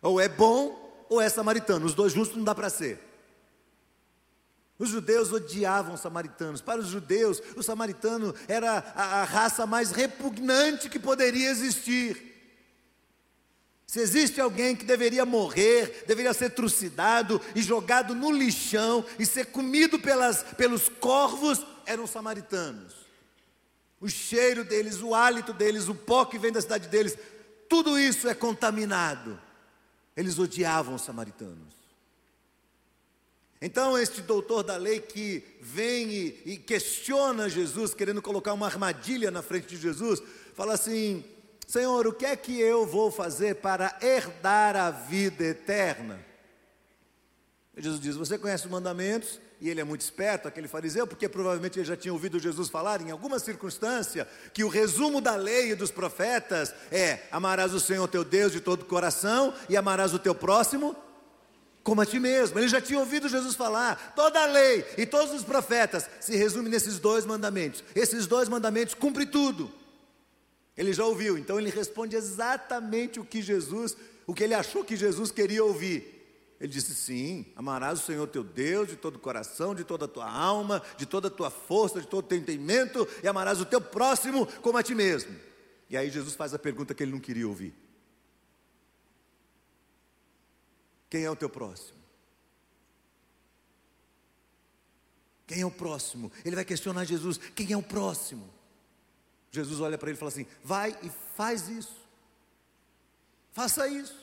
Ou 0.01 0.19
é 0.19 0.29
bom 0.29 1.05
ou 1.09 1.21
é 1.21 1.27
samaritano, 1.27 1.85
os 1.85 1.93
dois 1.93 2.13
juntos 2.13 2.35
não 2.35 2.43
dá 2.43 2.55
para 2.55 2.69
ser. 2.69 2.99
Os 4.79 4.89
judeus 4.89 5.31
odiavam 5.31 5.93
os 5.93 6.01
samaritanos. 6.01 6.61
Para 6.61 6.81
os 6.81 6.87
judeus, 6.87 7.41
o 7.55 7.61
samaritano 7.61 8.33
era 8.47 8.79
a, 8.95 9.21
a 9.21 9.23
raça 9.23 9.65
mais 9.65 9.91
repugnante 9.91 10.89
que 10.89 10.99
poderia 10.99 11.49
existir. 11.49 12.31
Se 13.85 13.99
existe 13.99 14.41
alguém 14.41 14.75
que 14.75 14.85
deveria 14.85 15.25
morrer, 15.25 16.03
deveria 16.07 16.33
ser 16.33 16.49
trucidado 16.49 17.39
e 17.55 17.61
jogado 17.61 18.15
no 18.15 18.31
lixão 18.31 19.05
e 19.19 19.25
ser 19.25 19.47
comido 19.47 19.99
pelas, 19.99 20.41
pelos 20.57 20.89
corvos, 20.89 21.63
eram 21.85 22.07
samaritanos. 22.07 22.93
O 23.99 24.09
cheiro 24.09 24.63
deles, 24.63 25.01
o 25.01 25.15
hálito 25.15 25.53
deles, 25.53 25.87
o 25.87 25.95
pó 25.95 26.25
que 26.25 26.37
vem 26.37 26.51
da 26.51 26.61
cidade 26.61 26.87
deles, 26.87 27.17
tudo 27.69 27.97
isso 27.97 28.27
é 28.27 28.33
contaminado. 28.33 29.39
Eles 30.15 30.37
odiavam 30.37 30.95
os 30.95 31.01
samaritanos. 31.01 31.73
Então, 33.65 33.97
este 33.97 34.21
doutor 34.21 34.61
da 34.61 34.75
lei 34.75 34.99
que 34.99 35.41
vem 35.61 36.11
e, 36.11 36.41
e, 36.45 36.57
questiona 36.57 37.47
Jesus, 37.47 37.93
querendo 37.93 38.21
colocar 38.21 38.51
uma 38.51 38.65
armadilha 38.65 39.31
na 39.31 39.41
frente 39.41 39.67
de 39.67 39.77
Jesus, 39.77 40.21
fala 40.53 40.73
assim: 40.73 41.23
Senhor, 41.65 42.05
o 42.05 42.11
que 42.11 42.25
é 42.25 42.35
que 42.35 42.59
eu 42.59 42.85
vou 42.85 43.09
fazer 43.09 43.55
para 43.55 43.97
herdar 44.01 44.75
a 44.75 44.91
vida 44.91 45.45
eterna? 45.45 46.19
E 47.73 47.81
Jesus 47.81 48.01
diz: 48.01 48.17
Você 48.17 48.37
conhece 48.37 48.65
os 48.65 48.71
mandamentos? 48.71 49.39
E 49.61 49.69
ele 49.69 49.79
é 49.79 49.83
muito 49.83 50.01
esperto, 50.01 50.47
aquele 50.47 50.67
fariseu, 50.67 51.07
porque 51.07 51.29
provavelmente 51.29 51.79
ele 51.79 51.85
já 51.85 51.95
tinha 51.95 52.13
ouvido 52.13 52.37
Jesus 52.37 52.69
falar 52.69 53.01
em 53.01 53.11
alguma 53.11 53.39
circunstância 53.39 54.27
que 54.53 54.63
o 54.63 54.67
resumo 54.67 55.21
da 55.21 55.35
lei 55.35 55.71
e 55.71 55.75
dos 55.75 55.91
profetas 55.91 56.73
é: 56.91 57.19
amarás 57.31 57.73
o 57.73 57.79
Senhor 57.79 58.07
teu 58.07 58.23
Deus 58.23 58.51
de 58.51 58.59
todo 58.59 58.81
o 58.81 58.85
coração 58.85 59.53
e 59.69 59.77
amarás 59.77 60.13
o 60.13 60.19
teu 60.19 60.35
próximo 60.35 60.95
como 61.83 62.01
a 62.01 62.05
ti 62.05 62.19
mesmo. 62.19 62.57
Ele 62.57 62.67
já 62.67 62.81
tinha 62.81 62.99
ouvido 62.99 63.27
Jesus 63.27 63.55
falar. 63.55 64.13
Toda 64.15 64.41
a 64.41 64.45
lei 64.45 64.85
e 64.97 65.05
todos 65.05 65.33
os 65.33 65.43
profetas 65.43 66.09
se 66.19 66.35
resume 66.35 66.69
nesses 66.69 66.97
dois 66.97 67.25
mandamentos. 67.25 67.83
Esses 67.93 68.25
dois 68.25 68.47
mandamentos 68.47 68.95
cumprem 68.95 69.27
tudo. 69.27 69.71
Ele 70.75 70.91
já 70.91 71.05
ouviu, 71.05 71.37
então 71.37 71.59
ele 71.59 71.69
responde 71.69 72.15
exatamente 72.15 73.19
o 73.19 73.25
que 73.25 73.43
Jesus, 73.43 73.95
o 74.25 74.33
que 74.33 74.43
ele 74.43 74.55
achou 74.55 74.83
que 74.83 74.95
Jesus 74.95 75.29
queria 75.29 75.63
ouvir. 75.63 76.12
Ele 76.63 76.71
disse: 76.71 76.95
Sim, 76.95 77.45
amarás 77.57 77.99
o 77.99 78.05
Senhor 78.05 78.25
teu 78.25 78.41
Deus 78.41 78.87
de 78.87 78.95
todo 78.95 79.17
o 79.17 79.19
coração, 79.19 79.75
de 79.75 79.83
toda 79.83 80.05
a 80.05 80.07
tua 80.07 80.31
alma, 80.31 80.81
de 80.95 81.05
toda 81.05 81.27
a 81.27 81.31
tua 81.31 81.51
força, 81.51 81.99
de 81.99 82.07
todo 82.07 82.23
o 82.23 82.27
teu 82.29 82.37
entendimento, 82.37 83.05
e 83.21 83.27
amarás 83.27 83.59
o 83.59 83.65
teu 83.65 83.81
próximo 83.81 84.47
como 84.61 84.77
a 84.77 84.81
ti 84.81 84.95
mesmo. 84.95 85.37
E 85.89 85.97
aí 85.97 86.09
Jesus 86.09 86.35
faz 86.35 86.53
a 86.53 86.57
pergunta 86.57 86.93
que 86.93 87.03
ele 87.03 87.11
não 87.11 87.19
queria 87.19 87.45
ouvir: 87.45 87.75
Quem 91.09 91.25
é 91.25 91.29
o 91.29 91.35
teu 91.35 91.49
próximo? 91.49 91.99
Quem 95.45 95.63
é 95.63 95.65
o 95.65 95.71
próximo? 95.71 96.31
Ele 96.45 96.55
vai 96.55 96.63
questionar 96.63 97.03
Jesus: 97.03 97.37
Quem 97.53 97.73
é 97.73 97.77
o 97.77 97.83
próximo? 97.83 98.49
Jesus 99.51 99.81
olha 99.81 99.97
para 99.97 100.07
ele 100.07 100.15
e 100.15 100.19
fala 100.19 100.31
assim: 100.31 100.47
Vai 100.63 100.97
e 101.03 101.11
faz 101.35 101.67
isso. 101.67 102.01
Faça 103.51 103.85
isso. 103.85 104.22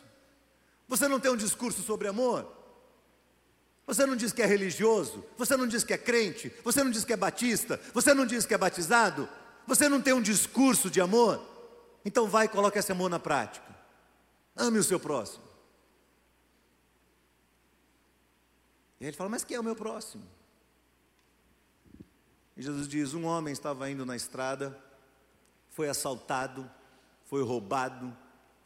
Você 0.90 1.06
não 1.06 1.20
tem 1.20 1.30
um 1.30 1.36
discurso 1.36 1.82
sobre 1.82 2.08
amor? 2.08 2.50
Você 3.86 4.04
não 4.04 4.16
diz 4.16 4.32
que 4.32 4.42
é 4.42 4.46
religioso? 4.46 5.24
Você 5.38 5.56
não 5.56 5.68
diz 5.68 5.84
que 5.84 5.92
é 5.92 5.98
crente? 5.98 6.52
Você 6.64 6.82
não 6.82 6.90
diz 6.90 7.04
que 7.04 7.12
é 7.12 7.16
batista? 7.16 7.80
Você 7.94 8.12
não 8.12 8.26
diz 8.26 8.44
que 8.44 8.52
é 8.52 8.58
batizado? 8.58 9.28
Você 9.68 9.88
não 9.88 10.02
tem 10.02 10.12
um 10.12 10.20
discurso 10.20 10.90
de 10.90 11.00
amor? 11.00 11.40
Então 12.04 12.28
vai 12.28 12.46
e 12.46 12.48
coloque 12.48 12.76
esse 12.76 12.90
amor 12.90 13.08
na 13.08 13.20
prática. 13.20 13.64
Ame 14.56 14.80
o 14.80 14.82
seu 14.82 14.98
próximo. 14.98 15.44
E 19.00 19.06
ele 19.06 19.16
fala: 19.16 19.30
Mas 19.30 19.44
quem 19.44 19.56
é 19.56 19.60
o 19.60 19.64
meu 19.64 19.76
próximo? 19.76 20.24
E 22.56 22.62
Jesus 22.62 22.88
diz: 22.88 23.14
Um 23.14 23.26
homem 23.26 23.52
estava 23.52 23.88
indo 23.88 24.04
na 24.04 24.16
estrada, 24.16 24.76
foi 25.68 25.88
assaltado, 25.88 26.68
foi 27.26 27.44
roubado, 27.44 28.16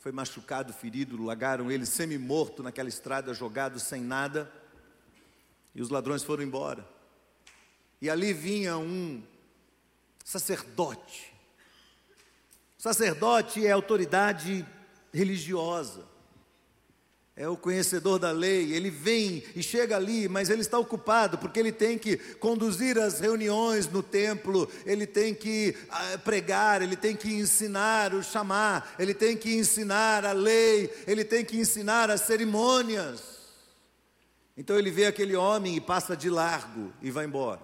foi 0.05 0.13
machucado, 0.13 0.71
ferido, 0.71 1.25
largaram 1.25 1.71
ele 1.71 1.87
semi-morto 1.87 2.63
naquela 2.63 2.91
estrada, 2.91 3.33
jogado 3.33 3.81
sem 3.81 4.03
nada, 4.03 4.53
e 5.75 5.81
os 5.81 5.89
ladrões 5.89 6.23
foram 6.23 6.43
embora. 6.43 6.87
E 8.03 8.11
ali 8.11 8.35
vinha 8.35 8.77
um 8.77 9.23
sacerdote. 10.23 11.33
O 12.79 12.83
sacerdote 12.83 13.67
é 13.67 13.71
autoridade 13.71 14.67
religiosa 15.11 16.05
é 17.37 17.49
o 17.49 17.57
conhecedor 17.57 18.21
da 18.21 18.31
lei, 18.31 18.73
ele 18.73 18.91
vem 18.91 19.43
e 19.57 19.63
chega 19.63 19.97
ali, 19.97 20.29
mas 20.29 20.51
ele 20.51 20.61
está 20.61 20.79
ocupado, 20.79 21.37
porque 21.37 21.59
ele 21.59 21.73
tem 21.73 21.99
que 21.99 22.17
conduzir 22.17 22.97
as 22.97 23.19
reuniões 23.19 23.89
no 23.89 24.05
templo, 24.05 24.71
ele 24.87 25.05
tem 25.05 25.35
que 25.35 25.75
ah, 25.91 26.19
pregar, 26.19 26.81
ele 26.81 26.95
tem 26.95 27.17
que 27.17 27.35
ensinar 27.35 28.15
o 28.15 28.23
chamar, 28.23 28.95
ele 29.01 29.13
tem 29.13 29.37
que 29.37 29.53
ensinar 29.57 30.25
a 30.25 30.31
lei, 30.31 30.89
ele 31.09 31.25
tem 31.25 31.45
que 31.45 31.59
ensinar 31.59 32.09
as 32.09 32.21
cerimônias. 32.21 33.35
Então 34.57 34.79
ele 34.79 34.93
vê 34.93 35.07
aquele 35.07 35.35
homem 35.35 35.75
e 35.75 35.81
passa 35.81 36.17
de 36.17 36.31
largo 36.31 36.93
e 37.03 37.11
vai 37.11 37.25
embora. 37.25 37.61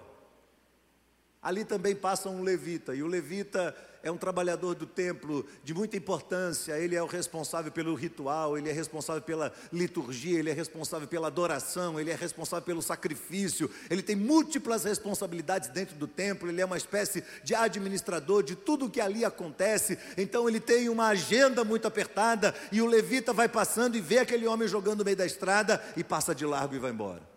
Ali 1.41 1.63
também 1.63 1.95
passa 1.95 2.29
um 2.29 2.43
levita, 2.43 2.93
e 2.93 3.01
o 3.01 3.07
levita 3.07 3.73
é 4.03 4.11
um 4.11 4.17
trabalhador 4.17 4.75
do 4.75 4.85
templo 4.85 5.45
de 5.63 5.73
muita 5.73 5.95
importância, 5.95 6.77
ele 6.77 6.95
é 6.95 7.03
o 7.03 7.05
responsável 7.05 7.71
pelo 7.71 7.93
ritual, 7.93 8.57
ele 8.57 8.69
é 8.69 8.73
responsável 8.73 9.21
pela 9.21 9.53
liturgia, 9.71 10.39
ele 10.39 10.49
é 10.49 10.53
responsável 10.53 11.07
pela 11.07 11.27
adoração, 11.27 11.99
ele 11.99 12.09
é 12.09 12.15
responsável 12.15 12.65
pelo 12.65 12.81
sacrifício, 12.81 13.69
ele 13.89 14.01
tem 14.01 14.15
múltiplas 14.15 14.83
responsabilidades 14.83 15.69
dentro 15.69 15.95
do 15.95 16.07
templo, 16.07 16.49
ele 16.49 16.61
é 16.61 16.65
uma 16.65 16.77
espécie 16.77 17.23
de 17.43 17.53
administrador 17.53 18.43
de 18.43 18.55
tudo 18.55 18.85
o 18.85 18.89
que 18.89 18.99
ali 18.99 19.23
acontece, 19.23 19.97
então 20.17 20.49
ele 20.49 20.59
tem 20.59 20.89
uma 20.89 21.07
agenda 21.07 21.63
muito 21.63 21.87
apertada 21.87 22.55
e 22.71 22.81
o 22.81 22.87
levita 22.87 23.31
vai 23.33 23.47
passando 23.47 23.95
e 23.95 24.01
vê 24.01 24.19
aquele 24.19 24.47
homem 24.47 24.67
jogando 24.67 24.99
no 24.99 25.05
meio 25.05 25.17
da 25.17 25.25
estrada 25.25 25.83
e 25.95 26.03
passa 26.03 26.33
de 26.33 26.45
largo 26.45 26.75
e 26.75 26.79
vai 26.79 26.91
embora. 26.91 27.29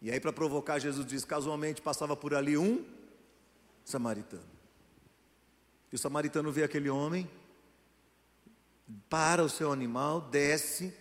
E 0.00 0.10
aí, 0.10 0.18
para 0.18 0.32
provocar, 0.32 0.80
Jesus 0.80 1.06
diz: 1.06 1.24
casualmente 1.24 1.80
passava 1.80 2.16
por 2.16 2.34
ali 2.34 2.56
um 2.56 2.84
samaritano. 3.84 4.50
E 5.92 5.96
o 5.96 5.98
samaritano 5.98 6.50
vê 6.50 6.64
aquele 6.64 6.88
homem, 6.88 7.28
para 9.08 9.42
o 9.42 9.48
seu 9.48 9.72
animal, 9.72 10.20
desce, 10.22 10.92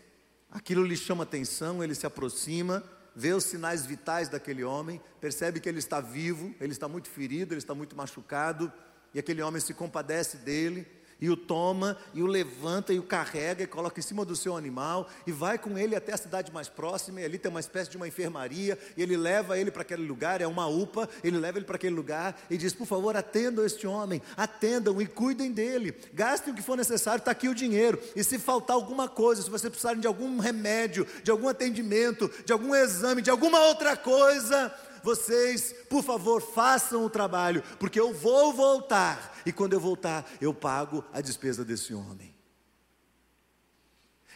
aquilo 0.50 0.84
lhe 0.84 0.96
chama 0.96 1.24
atenção, 1.24 1.84
ele 1.84 1.96
se 1.96 2.06
aproxima, 2.06 2.84
vê 3.16 3.34
os 3.34 3.44
sinais 3.44 3.86
vitais 3.86 4.30
daquele 4.30 4.64
homem, 4.64 5.02
percebe 5.20 5.60
que 5.60 5.68
ele 5.68 5.80
está 5.80 6.00
vivo, 6.00 6.54
ele 6.60 6.72
está 6.72 6.88
muito 6.88 7.10
ferido, 7.10 7.54
ele 7.54 7.60
está 7.60 7.76
muito 7.76 7.96
machucado, 7.96 8.72
e 9.14 9.20
aquele 9.20 9.42
homem 9.42 9.62
se 9.62 9.74
compadece 9.74 10.38
dele 10.38 10.88
e 11.22 11.30
o 11.30 11.38
toma, 11.38 11.96
e 12.16 12.24
o 12.24 12.26
levanta, 12.26 12.92
e 12.92 12.98
o 12.98 13.04
carrega, 13.04 13.64
e 13.64 13.68
coloca 13.68 14.00
em 14.00 14.04
cima 14.04 14.26
do 14.26 14.36
seu 14.36 14.58
animal, 14.58 15.08
e 15.28 15.32
vai 15.32 15.60
com 15.60 15.78
ele 15.78 15.96
até 15.96 16.14
a 16.14 16.18
cidade 16.18 16.52
mais 16.52 16.68
próxima, 16.68 17.22
e 17.22 17.26
ali 17.26 17.38
tem 17.38 17.52
uma 17.52 17.60
espécie 17.60 17.92
de 17.92 17.98
uma 17.98 18.08
enfermaria, 18.08 18.78
e 18.98 19.04
ele 19.04 19.16
leva 19.16 19.58
ele 19.60 19.70
para 19.70 19.84
aquele 19.84 20.06
lugar, 20.06 20.42
é 20.42 20.48
uma 20.48 20.66
UPA, 20.66 21.08
ele 21.24 21.38
leva 21.38 21.60
ele 21.60 21.66
para 21.66 21.76
aquele 21.76 21.96
lugar, 21.96 22.36
e 22.50 22.58
diz, 22.58 22.74
por 22.74 22.88
favor, 22.88 23.16
atendam 23.16 23.64
este 23.64 23.86
homem, 23.86 24.20
atendam 24.36 25.00
e 25.00 25.06
cuidem 25.06 25.52
dele, 25.52 25.94
gastem 26.12 26.52
o 26.52 26.56
que 26.56 26.64
for 26.64 26.76
necessário, 26.76 27.20
está 27.20 27.32
aqui 27.32 27.48
o 27.48 27.54
dinheiro, 27.54 28.02
e 28.16 28.24
se 28.24 28.40
faltar 28.40 28.76
alguma 28.76 29.08
coisa, 29.08 29.44
se 29.44 29.50
vocês 29.50 29.70
precisarem 29.70 30.02
de 30.02 30.08
algum 30.08 30.40
remédio, 30.40 31.06
de 31.24 31.30
algum 31.30 31.48
atendimento, 31.48 32.32
de 32.44 32.52
algum 32.52 32.74
exame, 32.74 33.22
de 33.22 33.30
alguma 33.30 33.60
outra 33.60 33.96
coisa, 33.96 34.74
vocês, 35.04 35.74
por 35.90 36.04
favor, 36.04 36.42
façam 36.42 37.06
o 37.06 37.10
trabalho, 37.10 37.64
porque 37.80 38.00
eu 38.00 38.14
vou 38.14 38.54
voltar, 38.54 39.42
e 39.46 39.52
quando 39.52 39.74
eu 39.74 39.80
voltar, 39.80 40.30
eu 40.40 40.54
pago 40.54 41.04
a 41.12 41.22
despesa 41.22 41.66
desse 41.66 41.94
homem. 41.94 42.36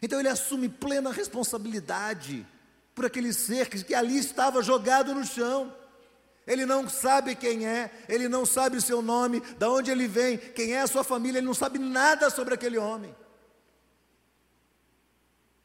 Então 0.01 0.19
ele 0.19 0.29
assume 0.29 0.69
plena 0.69 1.11
responsabilidade 1.11 2.45
por 2.93 3.05
aquele 3.05 3.33
ser 3.33 3.69
que, 3.69 3.83
que 3.83 3.93
ali 3.93 4.17
estava 4.17 4.61
jogado 4.61 5.13
no 5.13 5.25
chão. 5.25 5.73
Ele 6.47 6.65
não 6.65 6.87
sabe 6.87 7.35
quem 7.35 7.65
é, 7.67 7.91
ele 8.07 8.29
não 8.29 8.45
sabe 8.45 8.77
o 8.77 8.81
seu 8.81 9.01
nome, 9.01 9.39
de 9.39 9.65
onde 9.65 9.89
ele 9.89 10.07
vem, 10.07 10.37
quem 10.37 10.73
é 10.73 10.81
a 10.81 10.87
sua 10.87 11.03
família, 11.03 11.39
ele 11.39 11.47
não 11.47 11.53
sabe 11.55 11.79
nada 11.79 12.29
sobre 12.29 12.53
aquele 12.53 12.77
homem. 12.77 13.15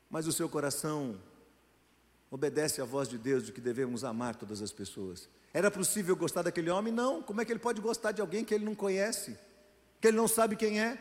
Mas 0.08 0.26
o 0.26 0.32
seu 0.32 0.48
coração 0.48 1.20
obedece 2.30 2.80
à 2.80 2.84
voz 2.84 3.08
de 3.08 3.18
Deus 3.18 3.44
de 3.44 3.52
que 3.52 3.60
devemos 3.60 4.04
amar 4.04 4.36
todas 4.36 4.62
as 4.62 4.70
pessoas. 4.70 5.28
Era 5.52 5.70
possível 5.70 6.14
gostar 6.14 6.42
daquele 6.42 6.70
homem? 6.70 6.92
Não. 6.92 7.22
Como 7.22 7.40
é 7.40 7.44
que 7.44 7.52
ele 7.52 7.58
pode 7.58 7.80
gostar 7.80 8.12
de 8.12 8.20
alguém 8.20 8.44
que 8.44 8.54
ele 8.54 8.64
não 8.64 8.74
conhece, 8.74 9.36
que 10.00 10.08
ele 10.08 10.16
não 10.16 10.28
sabe 10.28 10.54
quem 10.54 10.80
é? 10.80 10.96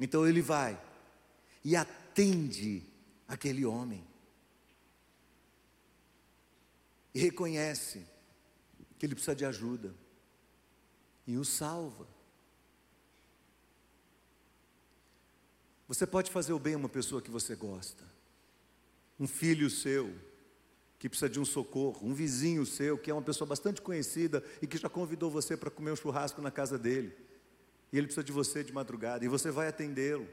Então 0.00 0.26
ele 0.26 0.40
vai 0.40 0.80
e 1.62 1.76
atende 1.76 2.82
aquele 3.28 3.66
homem. 3.66 4.06
E 7.14 7.20
reconhece 7.20 8.06
que 8.98 9.04
ele 9.04 9.14
precisa 9.14 9.36
de 9.36 9.44
ajuda. 9.44 9.94
E 11.26 11.36
o 11.36 11.44
salva. 11.44 12.06
Você 15.88 16.06
pode 16.06 16.30
fazer 16.30 16.52
o 16.52 16.58
bem 16.58 16.74
a 16.74 16.78
uma 16.78 16.88
pessoa 16.88 17.20
que 17.20 17.30
você 17.30 17.54
gosta 17.54 18.15
um 19.18 19.26
filho 19.26 19.70
seu 19.70 20.12
que 20.98 21.08
precisa 21.08 21.28
de 21.28 21.38
um 21.38 21.44
socorro, 21.44 22.06
um 22.06 22.14
vizinho 22.14 22.64
seu 22.64 22.96
que 22.96 23.10
é 23.10 23.14
uma 23.14 23.22
pessoa 23.22 23.46
bastante 23.46 23.82
conhecida 23.82 24.42
e 24.62 24.66
que 24.66 24.78
já 24.78 24.88
convidou 24.88 25.30
você 25.30 25.56
para 25.56 25.70
comer 25.70 25.92
um 25.92 25.96
churrasco 25.96 26.40
na 26.40 26.50
casa 26.50 26.78
dele. 26.78 27.14
E 27.92 27.98
ele 27.98 28.06
precisa 28.06 28.24
de 28.24 28.32
você 28.32 28.64
de 28.64 28.72
madrugada 28.72 29.24
e 29.24 29.28
você 29.28 29.50
vai 29.50 29.68
atendê-lo. 29.68 30.26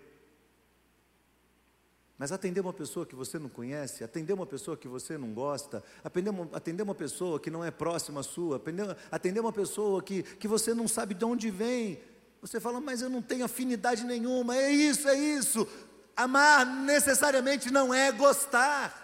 Mas 2.17 2.31
atender 2.31 2.61
uma 2.61 2.73
pessoa 2.73 3.05
que 3.05 3.15
você 3.15 3.39
não 3.39 3.49
conhece, 3.49 4.03
atender 4.03 4.33
uma 4.33 4.45
pessoa 4.45 4.77
que 4.77 4.87
você 4.87 5.17
não 5.17 5.33
gosta, 5.33 5.83
atender 6.03 6.29
uma, 6.29 6.49
atender 6.53 6.83
uma 6.83 6.95
pessoa 6.95 7.39
que 7.39 7.49
não 7.49 7.63
é 7.65 7.71
próxima 7.71 8.23
sua, 8.23 8.57
atender, 8.57 8.95
atender 9.11 9.39
uma 9.39 9.51
pessoa 9.51 10.01
que, 10.01 10.23
que 10.23 10.47
você 10.47 10.73
não 10.73 10.87
sabe 10.87 11.13
de 11.13 11.25
onde 11.25 11.49
vem, 11.49 11.99
Você 12.41 12.59
fala, 12.59 12.79
mas 12.79 13.01
eu 13.01 13.09
não 13.09 13.21
tenho 13.21 13.45
afinidade 13.45 14.03
nenhuma. 14.03 14.55
É 14.55 14.69
isso, 14.69 15.07
é 15.07 15.17
isso. 15.17 15.67
Amar 16.15 16.65
necessariamente 16.65 17.71
não 17.71 17.93
é 17.93 18.11
gostar. 18.11 19.01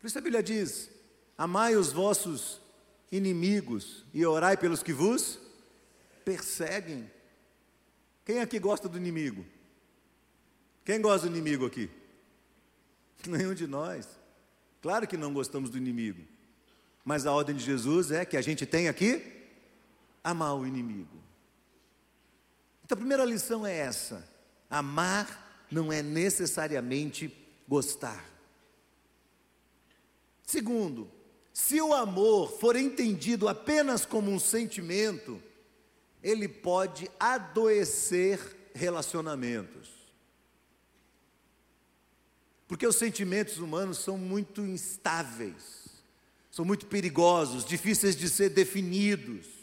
Por 0.00 0.06
isso 0.06 0.18
a 0.18 0.22
Bíblia 0.22 0.42
diz: 0.42 0.90
Amai 1.36 1.76
os 1.76 1.92
vossos 1.92 2.60
inimigos 3.10 4.04
e 4.12 4.24
orai 4.24 4.56
pelos 4.56 4.82
que 4.82 4.92
vos 4.92 5.38
perseguem. 6.24 7.10
Quem 8.24 8.40
aqui 8.40 8.58
gosta 8.58 8.88
do 8.88 8.98
inimigo? 8.98 9.44
Quem 10.84 11.00
gosta 11.00 11.28
do 11.28 11.36
inimigo 11.36 11.66
aqui? 11.66 11.90
Nenhum 13.26 13.54
de 13.54 13.66
nós. 13.66 14.18
Claro 14.80 15.06
que 15.06 15.16
não 15.16 15.32
gostamos 15.32 15.70
do 15.70 15.78
inimigo. 15.78 16.22
Mas 17.04 17.26
a 17.26 17.32
ordem 17.32 17.56
de 17.56 17.64
Jesus 17.64 18.10
é 18.10 18.24
que 18.24 18.36
a 18.36 18.42
gente 18.42 18.66
tem 18.66 18.88
aqui 18.88 19.46
amar 20.22 20.54
o 20.54 20.66
inimigo. 20.66 21.27
Então 22.88 22.96
a 22.96 23.00
primeira 23.00 23.24
lição 23.26 23.66
é 23.66 23.76
essa: 23.76 24.26
amar 24.70 25.66
não 25.70 25.92
é 25.92 26.02
necessariamente 26.02 27.30
gostar. 27.68 28.24
Segundo, 30.46 31.10
se 31.52 31.82
o 31.82 31.92
amor 31.92 32.50
for 32.58 32.76
entendido 32.76 33.46
apenas 33.46 34.06
como 34.06 34.30
um 34.30 34.40
sentimento, 34.40 35.38
ele 36.22 36.48
pode 36.48 37.10
adoecer 37.20 38.40
relacionamentos. 38.74 39.90
Porque 42.66 42.86
os 42.86 42.96
sentimentos 42.96 43.58
humanos 43.58 43.98
são 43.98 44.16
muito 44.16 44.62
instáveis, 44.62 45.88
são 46.50 46.64
muito 46.64 46.86
perigosos, 46.86 47.66
difíceis 47.66 48.16
de 48.16 48.30
ser 48.30 48.48
definidos. 48.48 49.57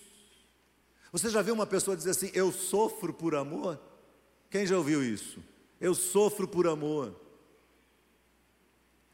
Você 1.15 1.29
já 1.29 1.41
viu 1.41 1.53
uma 1.53 1.65
pessoa 1.65 1.95
dizer 1.95 2.09
assim: 2.09 2.29
Eu 2.33 2.51
sofro 2.51 3.13
por 3.13 3.35
amor? 3.35 3.79
Quem 4.49 4.67
já 4.67 4.77
ouviu 4.77 5.01
isso? 5.01 5.39
Eu 5.79 5.95
sofro 5.95 6.45
por 6.45 6.67
amor. 6.67 7.15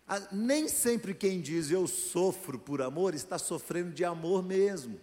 Ah, 0.08 0.20
nem 0.32 0.68
sempre 0.68 1.14
quem 1.14 1.40
diz 1.40 1.70
eu 1.70 1.86
sofro 1.86 2.58
por 2.58 2.82
amor 2.82 3.14
está 3.14 3.38
sofrendo 3.38 3.92
de 3.92 4.04
amor 4.04 4.42
mesmo. 4.42 5.00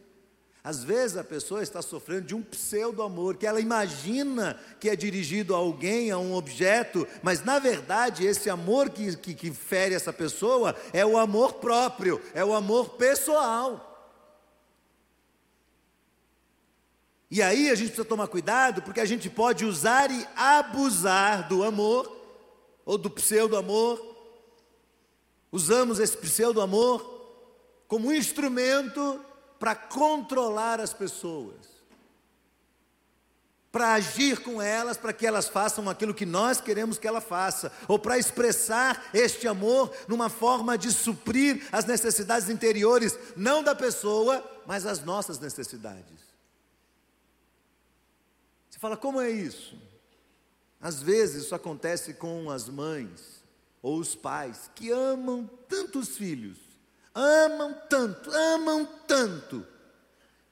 Às 0.65 0.83
vezes 0.83 1.17
a 1.17 1.23
pessoa 1.23 1.63
está 1.63 1.81
sofrendo 1.81 2.27
de 2.27 2.35
um 2.35 2.43
pseudo-amor, 2.43 3.37
que 3.37 3.47
ela 3.47 3.61
imagina 3.61 4.59
que 4.81 4.91
é 4.91 4.97
dirigido 4.97 5.55
a 5.55 5.59
alguém, 5.59 6.11
a 6.11 6.19
um 6.19 6.35
objeto, 6.35 7.07
mas 7.23 7.45
na 7.45 7.61
verdade 7.61 8.27
esse 8.27 8.51
amor 8.51 8.91
que, 8.91 9.17
que, 9.17 9.35
que 9.35 9.53
fere 9.53 9.95
essa 9.95 10.13
pessoa 10.13 10.75
é 10.93 11.07
o 11.07 11.17
amor 11.17 11.55
próprio, 11.55 12.21
é 12.35 12.45
o 12.45 12.53
amor 12.53 12.97
pessoal. 12.97 13.88
E 17.31 17.43
aí 17.43 17.71
a 17.71 17.75
gente 17.75 17.88
precisa 17.88 18.09
tomar 18.09 18.27
cuidado, 18.29 18.81
porque 18.81 19.01
a 19.01 19.05
gente 19.05 19.29
pode 19.29 19.64
usar 19.64 20.11
e 20.11 20.27
abusar 20.35 21.47
do 21.47 21.62
amor, 21.62 22.11
ou 22.87 22.97
do 22.97 23.11
pseudo-amor. 23.11 24.17
Usamos 25.53 25.99
esse 25.99 26.17
pseudo-amor 26.17 27.17
como 27.87 28.12
instrumento 28.12 29.21
para 29.59 29.75
controlar 29.75 30.81
as 30.81 30.95
pessoas, 30.95 31.57
para 33.71 33.93
agir 33.95 34.41
com 34.41 34.62
elas, 34.62 34.97
para 34.97 35.12
que 35.12 35.27
elas 35.27 35.49
façam 35.49 35.88
aquilo 35.91 36.14
que 36.14 36.25
nós 36.25 36.61
queremos 36.62 36.97
que 36.97 37.07
ela 37.07 37.21
faça, 37.21 37.71
ou 37.87 37.99
para 37.99 38.19
expressar 38.19 39.11
este 39.12 39.47
amor 39.47 39.93
numa 40.07 40.31
forma 40.31 40.79
de 40.79 40.91
suprir 40.91 41.67
as 41.71 41.85
necessidades 41.85 42.49
interiores, 42.49 43.19
não 43.37 43.62
da 43.62 43.75
pessoa, 43.75 44.43
mas 44.67 44.87
as 44.87 45.05
nossas 45.05 45.38
necessidades. 45.38 46.28
Você 48.79 48.83
fala, 48.83 48.97
como 48.97 49.21
é 49.21 49.29
isso? 49.29 49.77
Às 50.81 51.03
vezes 51.03 51.47
isso 51.47 51.55
acontece 51.57 52.14
com 52.14 52.49
as 52.49 52.69
mães 52.69 53.43
ou 53.83 53.99
os 53.99 54.14
pais 54.14 54.71
que 54.73 54.88
amam 54.93 55.51
tanto 55.69 55.99
os 55.99 56.17
filhos, 56.17 56.59
amam 57.12 57.75
tanto, 57.91 58.31
amam 58.31 58.87
tanto, 59.05 59.67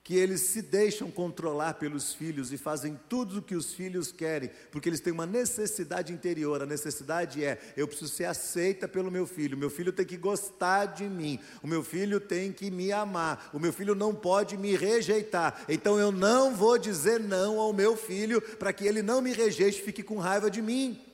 que 0.06 0.14
eles 0.14 0.42
se 0.42 0.62
deixam 0.62 1.10
controlar 1.10 1.74
pelos 1.74 2.14
filhos 2.14 2.52
e 2.52 2.56
fazem 2.56 2.96
tudo 3.08 3.38
o 3.38 3.42
que 3.42 3.56
os 3.56 3.74
filhos 3.74 4.12
querem, 4.12 4.52
porque 4.70 4.88
eles 4.88 5.00
têm 5.00 5.12
uma 5.12 5.26
necessidade 5.26 6.12
interior. 6.12 6.62
A 6.62 6.64
necessidade 6.64 7.44
é: 7.44 7.60
eu 7.76 7.88
preciso 7.88 8.12
ser 8.12 8.26
aceita 8.26 8.86
pelo 8.86 9.10
meu 9.10 9.26
filho, 9.26 9.58
meu 9.58 9.68
filho 9.68 9.92
tem 9.92 10.06
que 10.06 10.16
gostar 10.16 10.86
de 10.86 11.08
mim, 11.08 11.40
o 11.60 11.66
meu 11.66 11.82
filho 11.82 12.20
tem 12.20 12.52
que 12.52 12.70
me 12.70 12.92
amar, 12.92 13.50
o 13.52 13.58
meu 13.58 13.72
filho 13.72 13.96
não 13.96 14.14
pode 14.14 14.56
me 14.56 14.76
rejeitar. 14.76 15.64
Então 15.68 15.98
eu 15.98 16.12
não 16.12 16.54
vou 16.54 16.78
dizer 16.78 17.18
não 17.18 17.58
ao 17.58 17.72
meu 17.72 17.96
filho 17.96 18.40
para 18.40 18.72
que 18.72 18.86
ele 18.86 19.02
não 19.02 19.20
me 19.20 19.32
rejeite 19.32 19.82
fique 19.82 20.04
com 20.04 20.18
raiva 20.18 20.48
de 20.48 20.62
mim. 20.62 21.04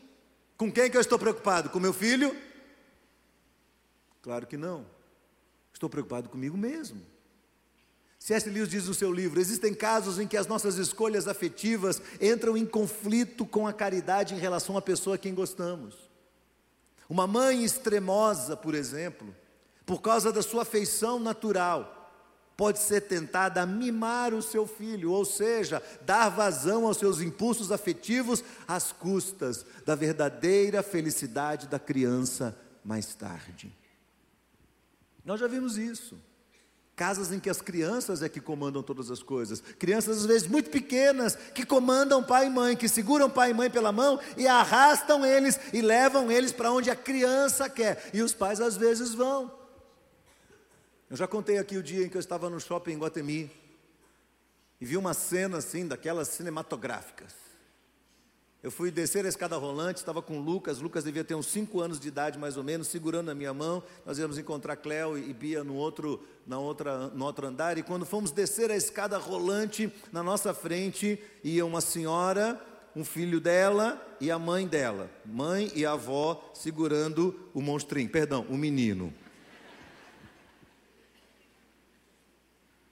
Com 0.55 0.71
quem 0.71 0.91
que 0.91 0.99
eu 0.99 1.01
estou 1.01 1.19
preocupado? 1.19 1.71
Com 1.71 1.81
meu 1.81 1.95
filho? 1.95 2.37
Claro 4.21 4.47
que 4.47 4.59
não. 4.59 4.85
Estou 5.73 5.89
preocupado 5.89 6.29
comigo 6.29 6.59
mesmo. 6.59 7.12
C.S. 8.23 8.49
Lewis 8.49 8.69
diz 8.69 8.87
no 8.87 8.95
seu 8.95 9.13
livro: 9.13 9.41
existem 9.41 9.75
casos 9.75 10.21
em 10.21 10.29
que 10.29 10.37
as 10.37 10.47
nossas 10.47 10.77
escolhas 10.77 11.27
afetivas 11.27 12.01
entram 12.21 12.57
em 12.57 12.65
conflito 12.65 13.45
com 13.45 13.67
a 13.67 13.73
caridade 13.73 14.33
em 14.33 14.39
relação 14.39 14.77
à 14.77 14.81
pessoa 14.81 15.17
a 15.17 15.19
quem 15.19 15.35
gostamos. 15.35 16.09
Uma 17.09 17.27
mãe 17.27 17.65
extremosa, 17.65 18.57
por 18.57 18.77
exemplo, 18.77 19.35
por 19.85 20.01
causa 20.01 20.33
da 20.33 20.41
sua 20.41 20.63
afeição 20.63 21.19
natural, 21.19 22.15
pode 22.57 22.79
ser 22.79 23.01
tentada 23.01 23.61
a 23.61 23.67
mimar 23.67 24.33
o 24.33 24.41
seu 24.41 24.69
filho, 24.69 25.11
ou 25.11 25.25
seja, 25.25 25.83
dar 26.03 26.29
vazão 26.29 26.87
aos 26.87 26.99
seus 26.99 27.21
impulsos 27.21 27.73
afetivos 27.73 28.45
às 28.69 28.93
custas 28.93 29.67
da 29.85 29.97
verdadeira 29.97 30.81
felicidade 30.81 31.67
da 31.67 31.81
criança 31.81 32.57
mais 32.85 33.17
tarde. 33.17 33.77
Nós 35.25 35.41
já 35.41 35.49
vimos 35.49 35.77
isso. 35.77 36.17
Casas 37.03 37.33
em 37.33 37.41
que 37.41 37.51
as 37.51 37.61
crianças 37.61 38.23
é 38.23 38.29
que 38.29 38.41
comandam 38.41 38.81
todas 38.81 39.11
as 39.11 39.25
coisas. 39.25 39.61
Crianças, 39.77 40.19
às 40.19 40.25
vezes, 40.25 40.47
muito 40.47 40.71
pequenas, 40.71 41.35
que 41.53 41.67
comandam 41.67 42.23
pai 42.23 42.47
e 42.47 42.49
mãe, 42.49 42.77
que 42.77 42.89
seguram 42.89 43.29
pai 43.29 43.51
e 43.51 43.55
mãe 43.55 43.69
pela 43.69 43.91
mão 43.91 44.21
e 44.37 44.47
arrastam 44.47 45.27
eles 45.27 45.59
e 45.73 45.83
levam 45.83 46.31
eles 46.31 46.53
para 46.53 46.71
onde 46.71 46.93
a 46.93 46.95
criança 46.95 47.69
quer. 47.69 48.09
E 48.15 48.23
os 48.23 48.33
pais, 48.33 48.61
às 48.61 48.77
vezes, 48.77 49.15
vão. 49.15 49.53
Eu 51.11 51.17
já 51.17 51.27
contei 51.27 51.59
aqui 51.59 51.77
o 51.77 51.83
dia 51.83 52.07
em 52.07 52.09
que 52.09 52.17
eu 52.17 52.21
estava 52.21 52.49
no 52.49 52.61
shopping 52.61 52.93
em 52.93 52.99
Guatemi 52.99 53.51
e 54.81 54.87
vi 54.87 54.97
uma 54.97 55.13
cena 55.13 55.59
assim, 55.59 55.89
daquelas 55.89 56.29
cinematográficas. 56.29 57.42
Eu 58.63 58.71
fui 58.71 58.93
descer 58.93 59.27
a 59.27 59.29
escada 59.29 59.57
rolante, 59.57 59.99
estava 59.99 60.23
com 60.23 60.39
Lucas, 60.39 60.79
Lucas 60.79 61.03
devia 61.03 61.25
ter 61.25 61.35
uns 61.35 61.47
5 61.47 61.81
anos 61.81 61.99
de 61.99 62.07
idade 62.07 62.39
mais 62.39 62.57
ou 62.57 62.63
menos, 62.63 62.87
segurando 62.87 63.29
a 63.29 63.35
minha 63.35 63.53
mão. 63.53 63.83
Nós 64.07 64.21
íamos 64.21 64.39
encontrar 64.39 64.77
Cléo 64.77 65.19
e 65.19 65.35
Bia 65.35 65.65
no 65.65 65.75
outro, 65.75 66.23
na 66.47 66.61
outra, 66.61 67.09
no 67.09 67.25
outro 67.25 67.45
andar. 67.49 67.77
E 67.77 67.83
quando 67.83 68.07
fomos 68.07 68.31
descer 68.31 68.71
a 68.71 68.77
escada 68.77 69.19
rolante, 69.19 69.93
na 70.13 70.23
nossa 70.23 70.55
frente 70.55 71.21
ia 71.43 71.67
uma 71.67 71.81
senhora, 71.81 72.65
um 72.95 73.05
filho 73.05 73.41
dela 73.41 74.01
e 74.21 74.31
a 74.31 74.39
mãe 74.39 74.65
dela. 74.69 75.11
Mãe 75.27 75.73
e 75.75 75.85
avó 75.85 76.49
segurando 76.55 77.35
o 77.53 77.61
monstrinho, 77.61 78.11
perdão, 78.11 78.47
o 78.49 78.57
menino. 78.57 79.13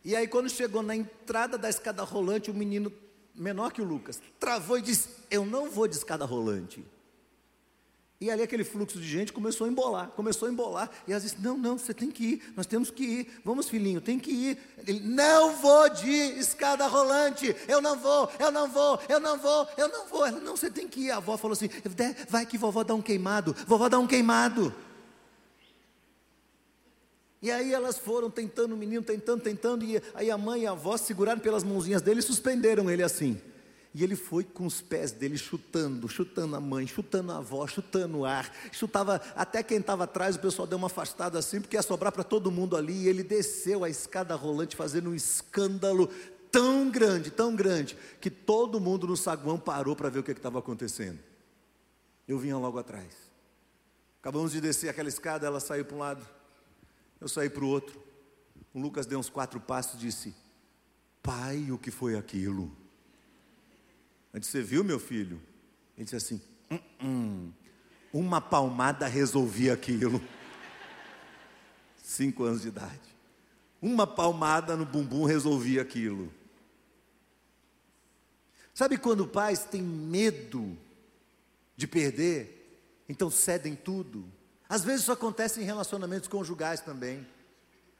E 0.04 0.16
aí, 0.16 0.26
quando 0.26 0.48
chegou 0.48 0.82
na 0.82 0.96
entrada 0.96 1.56
da 1.56 1.68
escada 1.68 2.02
rolante, 2.02 2.50
o 2.50 2.54
menino 2.54 2.90
menor 3.34 3.72
que 3.72 3.82
o 3.82 3.84
Lucas, 3.84 4.20
travou 4.38 4.78
e 4.78 4.82
disse: 4.82 5.08
Eu 5.30 5.44
não 5.44 5.70
vou 5.70 5.88
de 5.88 5.96
escada 5.96 6.24
rolante. 6.24 6.84
E 8.22 8.30
ali 8.30 8.42
aquele 8.42 8.64
fluxo 8.64 9.00
de 9.00 9.08
gente 9.08 9.32
começou 9.32 9.66
a 9.66 9.70
embolar, 9.70 10.08
começou 10.08 10.46
a 10.46 10.52
embolar. 10.52 10.90
E 11.08 11.12
ela 11.12 11.20
disse: 11.20 11.36
Não, 11.40 11.56
não, 11.56 11.78
você 11.78 11.94
tem 11.94 12.10
que 12.10 12.22
ir, 12.22 12.52
nós 12.54 12.66
temos 12.66 12.90
que 12.90 13.02
ir. 13.02 13.40
Vamos, 13.42 13.70
filhinho, 13.70 13.98
tem 13.98 14.18
que 14.18 14.30
ir. 14.30 14.58
Ele: 14.86 15.00
Não 15.00 15.56
vou 15.56 15.88
de 15.88 16.10
escada 16.10 16.86
rolante. 16.86 17.56
Eu 17.66 17.80
não 17.80 17.98
vou, 17.98 18.30
eu 18.38 18.50
não 18.50 18.68
vou, 18.68 19.00
eu 19.08 19.18
não 19.18 19.38
vou, 19.38 19.68
eu 19.78 19.88
não 19.88 20.06
vou. 20.06 20.26
Ela: 20.26 20.38
Não, 20.38 20.54
você 20.54 20.70
tem 20.70 20.86
que 20.86 21.06
ir. 21.06 21.10
A 21.10 21.16
avó 21.16 21.38
falou 21.38 21.54
assim: 21.54 21.70
Vai 22.28 22.44
que 22.44 22.58
vovó 22.58 22.84
dá 22.84 22.94
um 22.94 23.00
queimado. 23.00 23.56
Vovó 23.66 23.88
dá 23.88 23.98
um 23.98 24.06
queimado. 24.06 24.74
E 27.42 27.50
aí 27.50 27.72
elas 27.72 27.98
foram 27.98 28.30
tentando, 28.30 28.74
o 28.74 28.76
menino 28.76 29.02
tentando, 29.02 29.42
tentando, 29.42 29.84
e 29.84 30.00
aí 30.14 30.30
a 30.30 30.36
mãe 30.36 30.62
e 30.62 30.66
a 30.66 30.72
avó 30.72 30.96
seguraram 30.96 31.40
pelas 31.40 31.64
mãozinhas 31.64 32.02
dele 32.02 32.20
e 32.20 32.22
suspenderam 32.22 32.90
ele 32.90 33.02
assim. 33.02 33.40
E 33.94 34.04
ele 34.04 34.14
foi 34.14 34.44
com 34.44 34.66
os 34.66 34.80
pés 34.80 35.10
dele 35.10 35.36
chutando, 35.36 36.08
chutando 36.08 36.54
a 36.54 36.60
mãe, 36.60 36.86
chutando 36.86 37.32
a 37.32 37.38
avó, 37.38 37.66
chutando 37.66 38.18
o 38.18 38.24
ar, 38.24 38.54
chutava 38.70 39.20
até 39.34 39.62
quem 39.62 39.78
estava 39.78 40.04
atrás, 40.04 40.36
o 40.36 40.40
pessoal 40.40 40.66
deu 40.66 40.78
uma 40.78 40.86
afastada 40.86 41.38
assim, 41.38 41.60
porque 41.60 41.76
ia 41.76 41.82
sobrar 41.82 42.12
para 42.12 42.22
todo 42.22 42.52
mundo 42.52 42.76
ali, 42.76 42.92
e 42.92 43.08
ele 43.08 43.24
desceu 43.24 43.82
a 43.82 43.90
escada 43.90 44.34
rolante 44.36 44.76
fazendo 44.76 45.10
um 45.10 45.14
escândalo 45.14 46.08
tão 46.52 46.88
grande, 46.88 47.30
tão 47.30 47.56
grande, 47.56 47.96
que 48.20 48.30
todo 48.30 48.78
mundo 48.78 49.08
no 49.08 49.16
saguão 49.16 49.58
parou 49.58 49.96
para 49.96 50.08
ver 50.08 50.20
o 50.20 50.22
que 50.22 50.30
estava 50.30 50.60
acontecendo. 50.60 51.18
Eu 52.28 52.38
vinha 52.38 52.56
logo 52.56 52.78
atrás. 52.78 53.12
Acabamos 54.20 54.52
de 54.52 54.60
descer 54.60 54.88
aquela 54.88 55.08
escada, 55.08 55.46
ela 55.46 55.58
saiu 55.58 55.84
para 55.84 55.96
um 55.96 56.00
lado, 56.00 56.24
eu 57.20 57.28
saí 57.28 57.50
para 57.50 57.64
o 57.64 57.68
outro. 57.68 58.00
O 58.72 58.80
Lucas 58.80 59.06
deu 59.06 59.18
uns 59.18 59.28
quatro 59.28 59.60
passos 59.60 59.94
e 59.94 60.06
disse: 60.06 60.34
Pai, 61.22 61.70
o 61.70 61.78
que 61.78 61.90
foi 61.90 62.16
aquilo? 62.16 62.74
Antes 64.32 64.48
você 64.48 64.62
viu, 64.62 64.82
meu 64.82 64.98
filho? 64.98 65.40
Ele 65.96 66.04
disse 66.04 66.16
assim: 66.16 66.40
hum, 66.70 66.78
hum. 67.02 67.52
uma 68.12 68.40
palmada 68.40 69.06
resolvia 69.06 69.74
aquilo. 69.74 70.22
Cinco 72.02 72.44
anos 72.44 72.62
de 72.62 72.68
idade. 72.68 72.98
Uma 73.82 74.06
palmada 74.06 74.76
no 74.76 74.84
bumbum 74.84 75.24
resolvia 75.24 75.82
aquilo. 75.82 76.32
Sabe 78.74 78.96
quando 78.96 79.26
pais 79.26 79.64
têm 79.64 79.82
medo 79.82 80.76
de 81.76 81.86
perder, 81.86 83.04
então 83.08 83.30
cedem 83.30 83.74
tudo? 83.74 84.24
Às 84.70 84.84
vezes 84.84 85.02
isso 85.02 85.10
acontece 85.10 85.60
em 85.60 85.64
relacionamentos 85.64 86.28
conjugais 86.28 86.80
também. 86.80 87.26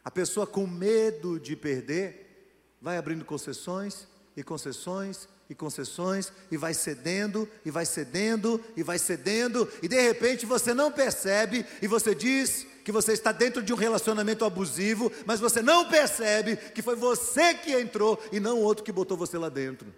A 0.05 0.11
pessoa 0.11 0.47
com 0.47 0.69
medo 0.69 1.41
de 1.41 1.57
perder 1.57 2.55
vai 2.81 2.97
abrindo 2.97 3.25
concessões 3.25 4.07
e 4.37 4.45
concessões 4.45 5.29
e 5.49 5.55
concessões 5.55 6.33
e 6.49 6.57
vai 6.57 6.73
cedendo 6.73 7.49
e 7.65 7.73
vai 7.73 7.85
cedendo 7.85 8.63
e 8.77 8.85
vai 8.85 9.01
cedendo 9.01 9.69
e 9.83 9.89
de 9.89 10.01
repente 10.01 10.47
você 10.47 10.73
não 10.73 10.93
percebe 10.93 11.67
e 11.83 11.89
você 11.89 12.15
diz 12.15 12.65
que 12.85 12.93
você 12.93 13.15
está 13.15 13.33
dentro 13.33 13.61
de 13.61 13.73
um 13.73 13.77
relacionamento 13.77 14.45
abusivo, 14.45 15.11
mas 15.27 15.41
você 15.41 15.61
não 15.61 15.89
percebe 15.89 16.57
que 16.57 16.83
foi 16.83 16.95
você 16.95 17.53
que 17.53 17.73
entrou 17.73 18.17
e 18.31 18.39
não 18.39 18.61
o 18.61 18.63
outro 18.63 18.85
que 18.85 18.93
botou 18.93 19.17
você 19.17 19.37
lá 19.37 19.49
dentro. 19.49 19.93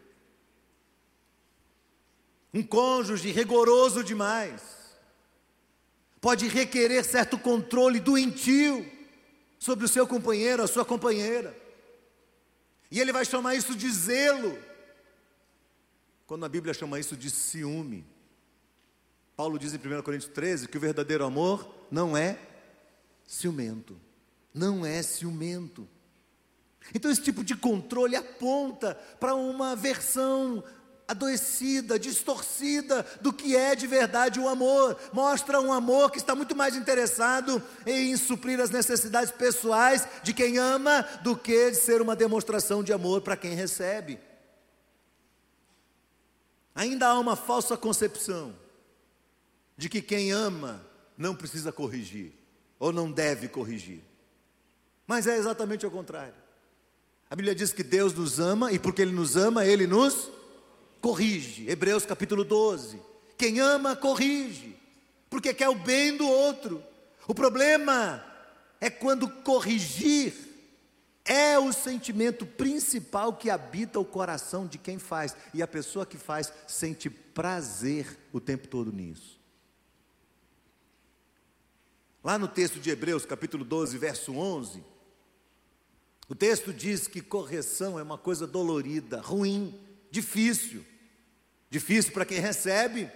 Um 2.53 2.63
cônjuge 2.63 3.31
rigoroso 3.31 4.03
demais 4.03 4.82
pode 6.23 6.47
requerer 6.47 7.05
certo 7.05 7.37
controle 7.37 7.99
doentio 7.99 8.89
sobre 9.59 9.85
o 9.85 9.89
seu 9.89 10.07
companheiro, 10.07 10.63
a 10.63 10.69
sua 10.69 10.85
companheira. 10.85 11.55
E 12.93 13.01
ele 13.01 13.13
vai 13.13 13.25
chamar 13.25 13.57
isso 13.57 13.75
de 13.75 13.91
zelo, 13.91 14.57
quando 16.25 16.47
a 16.47 16.49
Bíblia 16.49 16.73
chama 16.73 17.01
isso 17.01 17.17
de 17.17 17.29
ciúme. 17.29 18.07
Paulo 19.37 19.59
diz 19.59 19.75
em 19.75 19.77
1 19.77 20.03
Coríntios 20.03 20.33
13 20.33 20.69
que 20.69 20.77
o 20.77 20.81
verdadeiro 20.81 21.25
amor 21.25 21.69
não 21.91 22.17
é 22.17 22.39
ciumento. 23.27 24.01
Não 24.55 24.87
é 24.87 25.03
ciumento. 25.03 25.89
Então, 26.95 27.11
esse 27.11 27.23
tipo 27.23 27.43
de 27.43 27.57
controle 27.57 28.15
aponta 28.15 28.95
para 29.19 29.35
uma 29.35 29.75
versão 29.75 30.63
adoecida, 31.13 31.99
distorcida 31.99 33.07
do 33.21 33.33
que 33.33 33.57
é 33.57 33.75
de 33.75 33.87
verdade 33.87 34.41
o 34.41 34.49
amor. 34.49 34.99
Mostra 35.13 35.61
um 35.61 35.73
amor 35.73 36.11
que 36.11 36.19
está 36.19 36.35
muito 36.35 36.57
mais 36.57 36.77
interessado 36.77 37.63
em 37.87 38.17
suprir 38.17 38.61
as 38.61 38.71
necessidades 38.71 39.31
pessoais 39.31 40.07
de 40.23 40.35
quem 40.35 40.59
ama 40.59 41.03
do 41.23 41.37
que 41.37 41.71
de 41.71 41.77
ser 41.77 42.03
uma 42.03 42.17
demonstração 42.17 42.83
de 42.83 42.93
amor 42.93 43.21
para 43.21 43.37
quem 43.37 43.55
recebe. 43.55 44.19
Ainda 46.75 47.09
há 47.09 47.19
uma 47.19 47.37
falsa 47.37 47.77
concepção 47.77 48.55
de 49.77 49.89
que 49.89 50.03
quem 50.03 50.33
ama 50.33 50.85
não 51.17 51.35
precisa 51.35 51.71
corrigir 51.71 52.33
ou 52.79 52.93
não 52.93 53.11
deve 53.13 53.49
corrigir. 53.49 54.03
Mas 55.07 55.27
é 55.27 55.37
exatamente 55.37 55.87
o 55.87 55.91
contrário. 55.91 56.35
A 57.29 57.37
Bíblia 57.37 57.55
diz 57.55 57.73
que 57.73 57.83
Deus 57.83 58.13
nos 58.13 58.39
ama 58.41 58.73
e 58.73 58.79
porque 58.79 59.03
Ele 59.03 59.13
nos 59.13 59.37
ama, 59.37 59.65
Ele 59.65 59.87
nos 59.87 60.31
corrige. 61.03 61.69
Hebreus 61.69 62.07
capítulo 62.07 62.45
12. 62.45 62.99
Quem 63.37 63.59
ama, 63.59 63.97
corrige, 63.97 64.77
porque 65.29 65.53
quer 65.53 65.69
o 65.69 65.75
bem 65.75 66.17
do 66.17 66.27
outro. 66.27 66.83
O 67.27 67.35
problema 67.35 68.25
é 68.81 68.89
quando 68.89 69.29
corrigir 69.29 70.33
é 71.25 71.59
o 71.59 71.73
sentimento 71.73 72.45
principal 72.45 73.35
que 73.35 73.51
habita 73.51 74.01
o 74.01 74.05
coração 74.05 74.67
de 74.67 74.79
quem 74.79 74.99
faz, 74.99 75.37
e 75.55 75.63
a 75.63 75.69
pessoa 75.69 76.07
que 76.07 76.17
faz 76.17 76.53
sente 76.67 77.09
prazer 77.09 78.19
o 78.33 78.41
tempo 78.41 78.67
todo 78.67 78.93
nisso. 78.93 79.41
Lá 82.25 82.39
no 82.39 82.49
texto 82.49 82.81
de 82.81 82.91
Hebreus, 82.91 83.25
capítulo 83.25 83.65
12, 83.65 83.99
verso 83.99 84.33
11, 84.35 84.83
o 86.29 86.35
texto 86.35 86.73
diz 86.73 87.07
que 87.07 87.21
correção 87.21 87.99
é 87.99 88.03
uma 88.03 88.19
coisa 88.19 88.47
dolorida, 88.47 89.21
ruim, 89.21 89.79
difícil. 90.11 90.85
Difícil 91.73 92.13
para 92.13 92.27
quem 92.27 92.39
recebe, 92.39 93.11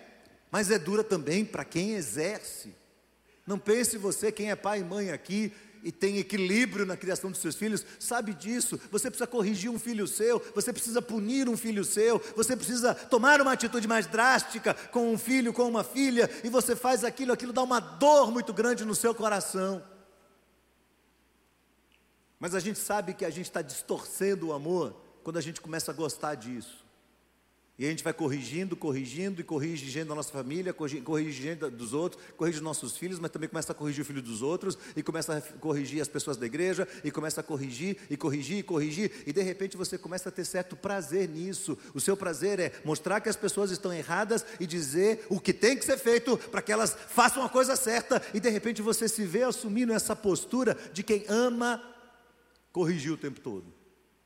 mas 0.51 0.71
é 0.71 0.79
dura 0.79 1.05
também 1.05 1.45
para 1.45 1.63
quem 1.63 1.93
exerce. 1.93 2.75
Não 3.47 3.59
pense 3.59 3.99
você, 3.99 4.33
quem 4.33 4.51
é 4.51 4.57
pai 4.57 4.81
e 4.81 4.83
mãe 4.83 5.11
aqui 5.11 5.53
e 5.85 5.93
tem 5.93 6.17
equilíbrio 6.17 6.87
na 6.87 6.97
criação 6.97 7.31
dos 7.31 7.41
seus 7.41 7.55
filhos, 7.55 7.85
sabe 8.01 8.33
disso. 8.33 8.81
Você 8.91 9.11
precisa 9.11 9.27
corrigir 9.27 9.71
um 9.71 9.79
filho 9.79 10.07
seu, 10.07 10.43
você 10.55 10.73
precisa 10.73 11.03
punir 11.03 11.51
um 11.51 11.57
filho 11.57 11.85
seu, 11.85 12.19
você 12.35 12.57
precisa 12.57 12.95
tomar 12.95 13.43
uma 13.43 13.53
atitude 13.53 13.87
mais 13.87 14.07
drástica 14.07 14.73
com 14.73 15.13
um 15.13 15.19
filho, 15.19 15.53
com 15.53 15.69
uma 15.69 15.85
filha, 15.85 16.31
e 16.43 16.49
você 16.49 16.75
faz 16.75 17.05
aquilo, 17.05 17.35
aquilo 17.35 17.53
dá 17.53 17.63
uma 17.63 17.79
dor 17.79 18.33
muito 18.33 18.55
grande 18.55 18.87
no 18.87 18.95
seu 18.95 19.15
coração. 19.15 19.85
Mas 22.41 22.55
a 22.55 22.59
gente 22.59 22.79
sabe 22.79 23.13
que 23.13 23.27
a 23.27 23.31
gente 23.31 23.51
está 23.51 23.61
distorcendo 23.61 24.47
o 24.47 24.55
amor 24.55 24.99
quando 25.23 25.37
a 25.37 25.43
gente 25.43 25.61
começa 25.61 25.91
a 25.91 25.95
gostar 25.95 26.37
disso. 26.37 26.86
E 27.79 27.85
a 27.85 27.91
gente 27.91 28.03
vai 28.03 28.15
corrigindo, 28.15 28.75
corrigindo 28.75 29.39
e 29.39 29.45
corrigindo 29.45 30.11
a 30.11 30.17
nossa 30.17 30.33
família, 30.33 30.73
corrigindo 30.73 31.71
dos 31.71 31.93
outros, 31.93 32.23
corrige 32.35 32.57
os 32.57 32.65
nossos 32.65 32.97
filhos, 32.97 33.19
mas 33.19 33.31
também 33.31 33.51
começa 33.51 33.73
a 33.73 33.75
corrigir 33.75 34.01
o 34.03 34.05
filho 34.07 34.23
dos 34.23 34.41
outros, 34.41 34.79
e 34.97 35.03
começa 35.03 35.37
a 35.37 35.41
corrigir 35.59 36.01
as 36.01 36.09
pessoas 36.09 36.39
da 36.39 36.47
igreja, 36.47 36.89
e 37.05 37.11
começa 37.11 37.43
a 37.43 37.45
corrigir, 37.45 37.99
e 38.09 38.17
corrigir, 38.17 38.59
e 38.59 38.63
corrigir, 38.63 39.13
e 39.27 39.33
de 39.33 39.43
repente 39.43 39.77
você 39.77 39.99
começa 39.99 40.31
a 40.31 40.33
ter 40.33 40.47
certo 40.47 40.75
prazer 40.75 41.29
nisso. 41.29 41.77
O 41.93 42.01
seu 42.01 42.17
prazer 42.17 42.59
é 42.59 42.73
mostrar 42.83 43.21
que 43.21 43.29
as 43.29 43.37
pessoas 43.37 43.71
estão 43.71 43.93
erradas 43.93 44.43
e 44.59 44.67
dizer 44.67 45.27
o 45.29 45.39
que 45.39 45.53
tem 45.53 45.77
que 45.77 45.85
ser 45.85 45.99
feito 45.99 46.39
para 46.39 46.63
que 46.63 46.73
elas 46.73 46.97
façam 47.09 47.45
a 47.45 47.49
coisa 47.49 47.77
certa, 47.77 48.23
e 48.33 48.41
de 48.41 48.49
repente 48.49 48.81
você 48.81 49.07
se 49.07 49.27
vê 49.27 49.43
assumindo 49.43 49.93
essa 49.93 50.17
postura 50.17 50.79
de 50.95 51.03
quem 51.03 51.27
ama 51.29 51.83
corrigir 52.73 53.13
o 53.13 53.19
tempo 53.19 53.39
todo, 53.39 53.67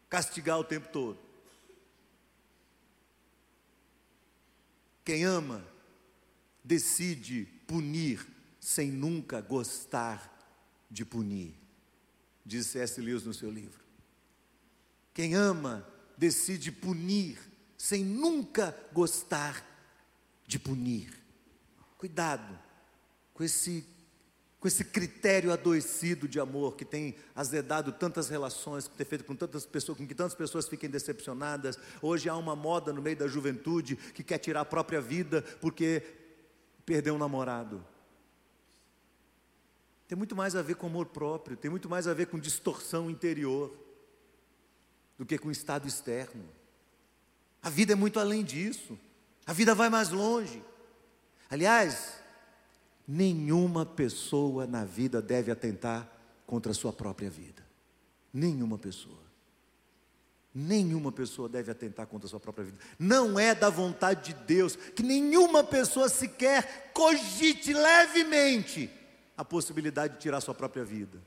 castigar 0.08 0.60
o 0.60 0.64
tempo 0.64 0.88
todo. 0.92 1.29
Quem 5.10 5.24
ama, 5.24 5.66
decide 6.62 7.44
punir 7.66 8.24
sem 8.60 8.92
nunca 8.92 9.40
gostar 9.40 10.32
de 10.88 11.04
punir, 11.04 11.52
diz 12.46 12.68
C.S. 12.68 13.00
Lewis 13.00 13.24
no 13.24 13.34
seu 13.34 13.50
livro. 13.50 13.80
Quem 15.12 15.34
ama, 15.34 15.84
decide 16.16 16.70
punir 16.70 17.40
sem 17.76 18.04
nunca 18.04 18.72
gostar 18.92 19.66
de 20.46 20.60
punir. 20.60 21.12
Cuidado 21.98 22.56
com 23.34 23.42
esse 23.42 23.84
com 24.60 24.68
esse 24.68 24.84
critério 24.84 25.50
adoecido 25.50 26.28
de 26.28 26.38
amor 26.38 26.76
que 26.76 26.84
tem 26.84 27.16
azedado 27.34 27.92
tantas 27.92 28.28
relações, 28.28 28.86
que 28.86 28.94
tem 28.94 29.06
feito 29.06 29.24
com 29.24 29.34
tantas 29.34 29.64
pessoas, 29.64 29.96
com 29.96 30.06
que 30.06 30.14
tantas 30.14 30.34
pessoas 30.34 30.68
fiquem 30.68 30.90
decepcionadas. 30.90 31.78
Hoje 32.02 32.28
há 32.28 32.36
uma 32.36 32.54
moda 32.54 32.92
no 32.92 33.00
meio 33.00 33.16
da 33.16 33.26
juventude 33.26 33.96
que 33.96 34.22
quer 34.22 34.36
tirar 34.36 34.60
a 34.60 34.64
própria 34.66 35.00
vida 35.00 35.40
porque 35.62 36.02
perdeu 36.84 37.14
um 37.14 37.18
namorado. 37.18 37.82
Tem 40.06 40.18
muito 40.18 40.36
mais 40.36 40.54
a 40.54 40.60
ver 40.60 40.74
com 40.74 40.88
amor 40.88 41.06
próprio, 41.06 41.56
tem 41.56 41.70
muito 41.70 41.88
mais 41.88 42.06
a 42.06 42.12
ver 42.12 42.26
com 42.26 42.38
distorção 42.38 43.10
interior 43.10 43.74
do 45.16 45.24
que 45.24 45.38
com 45.38 45.50
estado 45.50 45.88
externo. 45.88 46.46
A 47.62 47.70
vida 47.70 47.94
é 47.94 47.96
muito 47.96 48.20
além 48.20 48.44
disso. 48.44 48.98
A 49.46 49.54
vida 49.54 49.74
vai 49.74 49.88
mais 49.88 50.10
longe. 50.10 50.62
Aliás, 51.48 52.19
Nenhuma 53.12 53.84
pessoa 53.84 54.68
na 54.68 54.84
vida 54.84 55.20
deve 55.20 55.50
atentar 55.50 56.08
contra 56.46 56.70
a 56.70 56.74
sua 56.74 56.92
própria 56.92 57.28
vida. 57.28 57.60
Nenhuma 58.32 58.78
pessoa. 58.78 59.18
Nenhuma 60.54 61.10
pessoa 61.10 61.48
deve 61.48 61.72
atentar 61.72 62.06
contra 62.06 62.28
a 62.28 62.30
sua 62.30 62.38
própria 62.38 62.66
vida. 62.66 62.78
Não 62.96 63.36
é 63.36 63.52
da 63.52 63.68
vontade 63.68 64.32
de 64.32 64.44
Deus 64.44 64.76
que 64.76 65.02
nenhuma 65.02 65.64
pessoa 65.64 66.08
sequer 66.08 66.92
cogite 66.94 67.72
levemente 67.72 68.88
a 69.36 69.44
possibilidade 69.44 70.14
de 70.14 70.20
tirar 70.20 70.36
a 70.36 70.40
sua 70.40 70.54
própria 70.54 70.84
vida. 70.84 71.20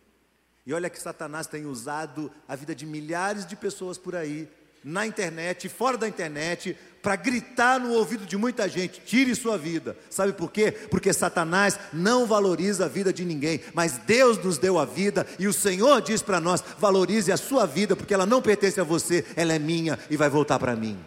E 0.65 0.73
olha 0.73 0.89
que 0.89 1.01
Satanás 1.01 1.47
tem 1.47 1.65
usado 1.65 2.31
a 2.47 2.55
vida 2.55 2.73
de 2.73 2.85
milhares 2.85 3.45
de 3.45 3.57
pessoas 3.57 3.97
por 3.97 4.15
aí 4.15 4.49
na 4.83 5.07
internet, 5.07 5.69
fora 5.69 5.97
da 5.97 6.07
internet, 6.07 6.77
para 7.01 7.15
gritar 7.15 7.79
no 7.79 7.91
ouvido 7.93 8.25
de 8.25 8.37
muita 8.37 8.67
gente: 8.67 9.01
tire 9.05 9.35
sua 9.35 9.57
vida. 9.57 9.97
Sabe 10.09 10.33
por 10.33 10.51
quê? 10.51 10.71
Porque 10.71 11.13
Satanás 11.13 11.79
não 11.91 12.25
valoriza 12.25 12.85
a 12.85 12.89
vida 12.89 13.13
de 13.13 13.25
ninguém, 13.25 13.61
mas 13.73 13.97
Deus 13.99 14.37
nos 14.43 14.57
deu 14.57 14.79
a 14.79 14.85
vida 14.85 15.27
e 15.37 15.47
o 15.47 15.53
Senhor 15.53 16.01
diz 16.01 16.21
para 16.21 16.39
nós: 16.39 16.63
valorize 16.79 17.31
a 17.31 17.37
sua 17.37 17.65
vida, 17.65 17.95
porque 17.95 18.13
ela 18.13 18.25
não 18.25 18.41
pertence 18.41 18.79
a 18.79 18.83
você, 18.83 19.25
ela 19.35 19.53
é 19.53 19.59
minha 19.59 19.99
e 20.09 20.17
vai 20.17 20.29
voltar 20.29 20.59
para 20.59 20.75
mim. 20.75 20.97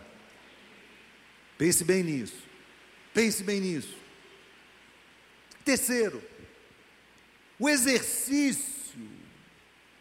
Pense 1.58 1.82
bem 1.84 2.02
nisso. 2.02 2.44
Pense 3.14 3.42
bem 3.42 3.60
nisso. 3.60 3.96
Terceiro, 5.64 6.22
o 7.58 7.68
exercício 7.68 8.76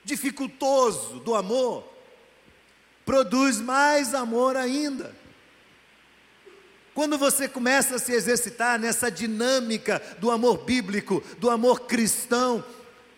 dificultoso 0.03 1.19
do 1.21 1.33
amor 1.33 1.94
produz 3.05 3.61
mais 3.61 4.13
amor 4.13 4.57
ainda. 4.57 5.15
Quando 6.93 7.17
você 7.17 7.47
começa 7.47 7.95
a 7.95 7.99
se 7.99 8.13
exercitar 8.13 8.79
nessa 8.79 9.11
dinâmica 9.11 10.01
do 10.17 10.31
amor 10.31 10.59
bíblico, 10.59 11.21
do 11.37 11.49
amor 11.49 11.81
cristão, 11.81 12.63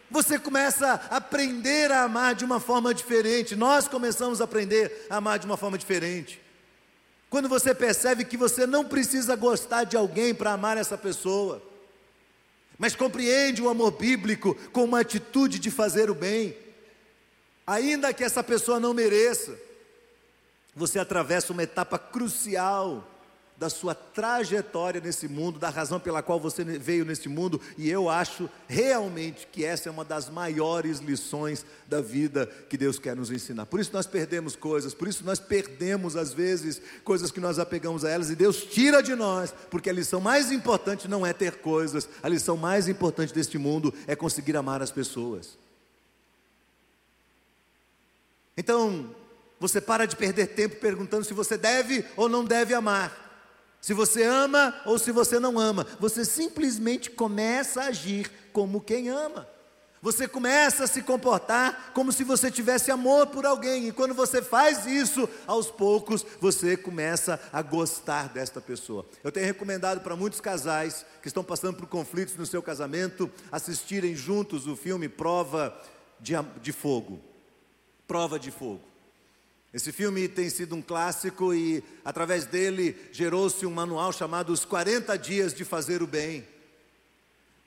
você 0.09 0.39
começa 0.39 0.93
a 1.11 1.17
aprender 1.17 1.91
a 1.91 2.03
amar 2.03 2.33
de 2.33 2.43
uma 2.43 2.59
forma 2.59 2.93
diferente. 2.93 3.55
Nós 3.55 3.87
começamos 3.87 4.41
a 4.41 4.45
aprender 4.45 5.05
a 5.09 5.17
amar 5.17 5.37
de 5.37 5.45
uma 5.45 5.57
forma 5.57 5.77
diferente. 5.77 6.41
Quando 7.29 7.47
você 7.47 7.75
percebe 7.75 8.25
que 8.25 8.37
você 8.37 8.65
não 8.65 8.83
precisa 8.83 9.35
gostar 9.35 9.83
de 9.83 9.95
alguém 9.95 10.33
para 10.33 10.53
amar 10.53 10.77
essa 10.77 10.97
pessoa, 10.97 11.61
mas 12.79 12.95
compreende 12.95 13.61
o 13.61 13.69
amor 13.69 13.91
bíblico 13.91 14.55
com 14.71 14.85
uma 14.85 15.01
atitude 15.01 15.59
de 15.59 15.69
fazer 15.69 16.09
o 16.09 16.15
bem, 16.15 16.57
ainda 17.65 18.13
que 18.13 18.23
essa 18.23 18.43
pessoa 18.43 18.79
não 18.79 18.93
mereça, 18.93 19.66
você 20.77 20.99
atravessa 20.99 21.51
uma 21.51 21.63
etapa 21.63 21.97
crucial 21.97 23.03
da 23.57 23.71
sua 23.71 23.95
trajetória 23.95 25.01
nesse 25.01 25.27
mundo, 25.27 25.57
da 25.57 25.69
razão 25.69 25.99
pela 25.99 26.21
qual 26.21 26.39
você 26.39 26.63
veio 26.63 27.03
nesse 27.03 27.27
mundo, 27.27 27.59
e 27.75 27.89
eu 27.89 28.07
acho 28.07 28.47
realmente 28.67 29.47
que 29.51 29.65
essa 29.65 29.89
é 29.89 29.91
uma 29.91 30.05
das 30.05 30.29
maiores 30.29 30.99
lições 30.99 31.65
da 31.87 31.99
vida 31.99 32.45
que 32.69 32.77
Deus 32.77 32.99
quer 32.99 33.15
nos 33.15 33.31
ensinar. 33.31 33.65
Por 33.65 33.79
isso 33.79 33.89
nós 33.91 34.05
perdemos 34.05 34.55
coisas, 34.55 34.93
por 34.93 35.07
isso 35.07 35.25
nós 35.25 35.39
perdemos 35.39 36.15
às 36.15 36.31
vezes 36.31 36.79
coisas 37.03 37.31
que 37.31 37.39
nós 37.39 37.57
apegamos 37.57 38.05
a 38.05 38.11
elas 38.11 38.29
e 38.29 38.35
Deus 38.35 38.61
tira 38.61 39.01
de 39.01 39.15
nós, 39.15 39.51
porque 39.71 39.89
a 39.89 39.93
lição 39.93 40.21
mais 40.21 40.51
importante 40.51 41.07
não 41.07 41.25
é 41.25 41.33
ter 41.33 41.55
coisas, 41.55 42.07
a 42.21 42.29
lição 42.29 42.55
mais 42.55 42.87
importante 42.87 43.33
deste 43.33 43.57
mundo 43.57 43.91
é 44.05 44.15
conseguir 44.15 44.55
amar 44.55 44.83
as 44.83 44.91
pessoas. 44.91 45.57
Então, 48.55 49.15
você 49.59 49.81
para 49.81 50.05
de 50.05 50.15
perder 50.15 50.47
tempo 50.47 50.77
perguntando 50.77 51.23
se 51.23 51.33
você 51.33 51.57
deve 51.57 52.05
ou 52.15 52.29
não 52.29 52.43
deve 52.43 52.73
amar 52.73 53.27
se 53.81 53.93
você 53.93 54.23
ama 54.23 54.75
ou 54.85 54.99
se 54.99 55.11
você 55.11 55.39
não 55.39 55.57
ama. 55.57 55.87
Você 55.99 56.25
simplesmente 56.25 57.09
começa 57.09 57.83
a 57.83 57.87
agir 57.87 58.29
como 58.51 58.81
quem 58.81 59.09
ama. 59.09 59.47
Você 60.01 60.27
começa 60.27 60.83
a 60.83 60.87
se 60.87 61.01
comportar 61.01 61.91
como 61.93 62.11
se 62.11 62.23
você 62.23 62.51
tivesse 62.51 62.91
amor 62.91 63.27
por 63.27 63.45
alguém, 63.45 63.87
e 63.87 63.91
quando 63.91 64.13
você 64.13 64.41
faz 64.43 64.85
isso, 64.85 65.27
aos 65.47 65.71
poucos 65.71 66.25
você 66.39 66.77
começa 66.77 67.39
a 67.51 67.61
gostar 67.61 68.29
desta 68.29 68.61
pessoa. 68.61 69.05
Eu 69.23 69.31
tenho 69.31 69.45
recomendado 69.45 70.01
para 70.01 70.15
muitos 70.15 70.39
casais 70.39 71.05
que 71.21 71.27
estão 71.27 71.43
passando 71.43 71.77
por 71.77 71.87
conflitos 71.87 72.35
no 72.35 72.45
seu 72.45 72.61
casamento 72.61 73.29
assistirem 73.51 74.15
juntos 74.15 74.67
o 74.67 74.75
filme 74.75 75.09
Prova 75.09 75.75
de, 76.19 76.33
de 76.61 76.71
Fogo. 76.71 77.19
Prova 78.05 78.37
de 78.37 78.51
Fogo. 78.51 78.96
Esse 79.73 79.91
filme 79.91 80.27
tem 80.27 80.49
sido 80.49 80.75
um 80.75 80.81
clássico 80.81 81.53
e, 81.53 81.83
através 82.03 82.45
dele, 82.45 82.95
gerou-se 83.11 83.65
um 83.65 83.71
manual 83.71 84.13
chamado 84.13 84.51
Os 84.53 84.63
40 84.63 85.17
Dias 85.17 85.53
de 85.53 85.65
Fazer 85.65 86.01
o 86.01 86.07
Bem. 86.07 86.47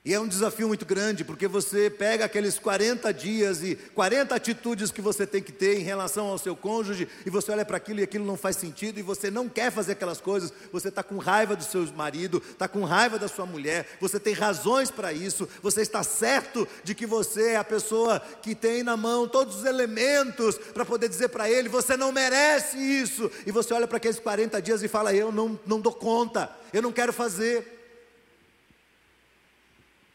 E 0.03 0.15
é 0.15 0.19
um 0.19 0.27
desafio 0.27 0.67
muito 0.67 0.83
grande, 0.83 1.23
porque 1.23 1.47
você 1.47 1.87
pega 1.87 2.25
aqueles 2.25 2.57
40 2.57 3.13
dias 3.13 3.61
e 3.61 3.75
40 3.93 4.33
atitudes 4.33 4.89
que 4.89 4.99
você 4.99 5.27
tem 5.27 5.43
que 5.43 5.51
ter 5.51 5.77
em 5.77 5.83
relação 5.83 6.25
ao 6.25 6.39
seu 6.39 6.55
cônjuge, 6.55 7.07
e 7.23 7.29
você 7.29 7.51
olha 7.51 7.63
para 7.63 7.77
aquilo 7.77 7.99
e 7.99 8.03
aquilo 8.03 8.25
não 8.25 8.35
faz 8.35 8.55
sentido, 8.55 8.99
e 8.99 9.03
você 9.03 9.29
não 9.29 9.47
quer 9.47 9.71
fazer 9.71 9.91
aquelas 9.91 10.19
coisas, 10.19 10.51
você 10.71 10.87
está 10.87 11.03
com 11.03 11.19
raiva 11.19 11.55
do 11.55 11.63
seu 11.63 11.85
marido, 11.93 12.41
está 12.49 12.67
com 12.67 12.83
raiva 12.83 13.19
da 13.19 13.27
sua 13.27 13.45
mulher, 13.45 13.85
você 14.01 14.19
tem 14.19 14.33
razões 14.33 14.89
para 14.89 15.13
isso, 15.13 15.47
você 15.61 15.83
está 15.83 16.01
certo 16.01 16.67
de 16.83 16.95
que 16.95 17.05
você 17.05 17.49
é 17.49 17.57
a 17.57 17.63
pessoa 17.63 18.19
que 18.41 18.55
tem 18.55 18.81
na 18.81 18.97
mão 18.97 19.27
todos 19.27 19.57
os 19.57 19.65
elementos 19.65 20.57
para 20.73 20.83
poder 20.83 21.09
dizer 21.09 21.29
para 21.29 21.47
ele: 21.47 21.69
você 21.69 21.95
não 21.95 22.11
merece 22.11 22.75
isso, 22.75 23.29
e 23.45 23.51
você 23.51 23.71
olha 23.71 23.87
para 23.87 23.97
aqueles 23.97 24.19
40 24.19 24.59
dias 24.63 24.81
e 24.81 24.87
fala: 24.87 25.13
eu 25.13 25.31
não, 25.31 25.59
não 25.63 25.79
dou 25.79 25.93
conta, 25.93 26.49
eu 26.73 26.81
não 26.81 26.91
quero 26.91 27.13
fazer. 27.13 27.80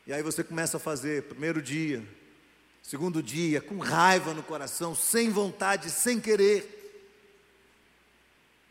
E 0.06 0.12
aí 0.12 0.22
você 0.22 0.44
começa 0.44 0.76
a 0.76 0.80
fazer, 0.80 1.24
primeiro 1.24 1.60
dia, 1.60 2.00
segundo 2.80 3.20
dia, 3.20 3.60
com 3.60 3.78
raiva 3.78 4.32
no 4.32 4.42
coração, 4.42 4.94
sem 4.94 5.30
vontade, 5.30 5.90
sem 5.90 6.20
querer. 6.20 6.74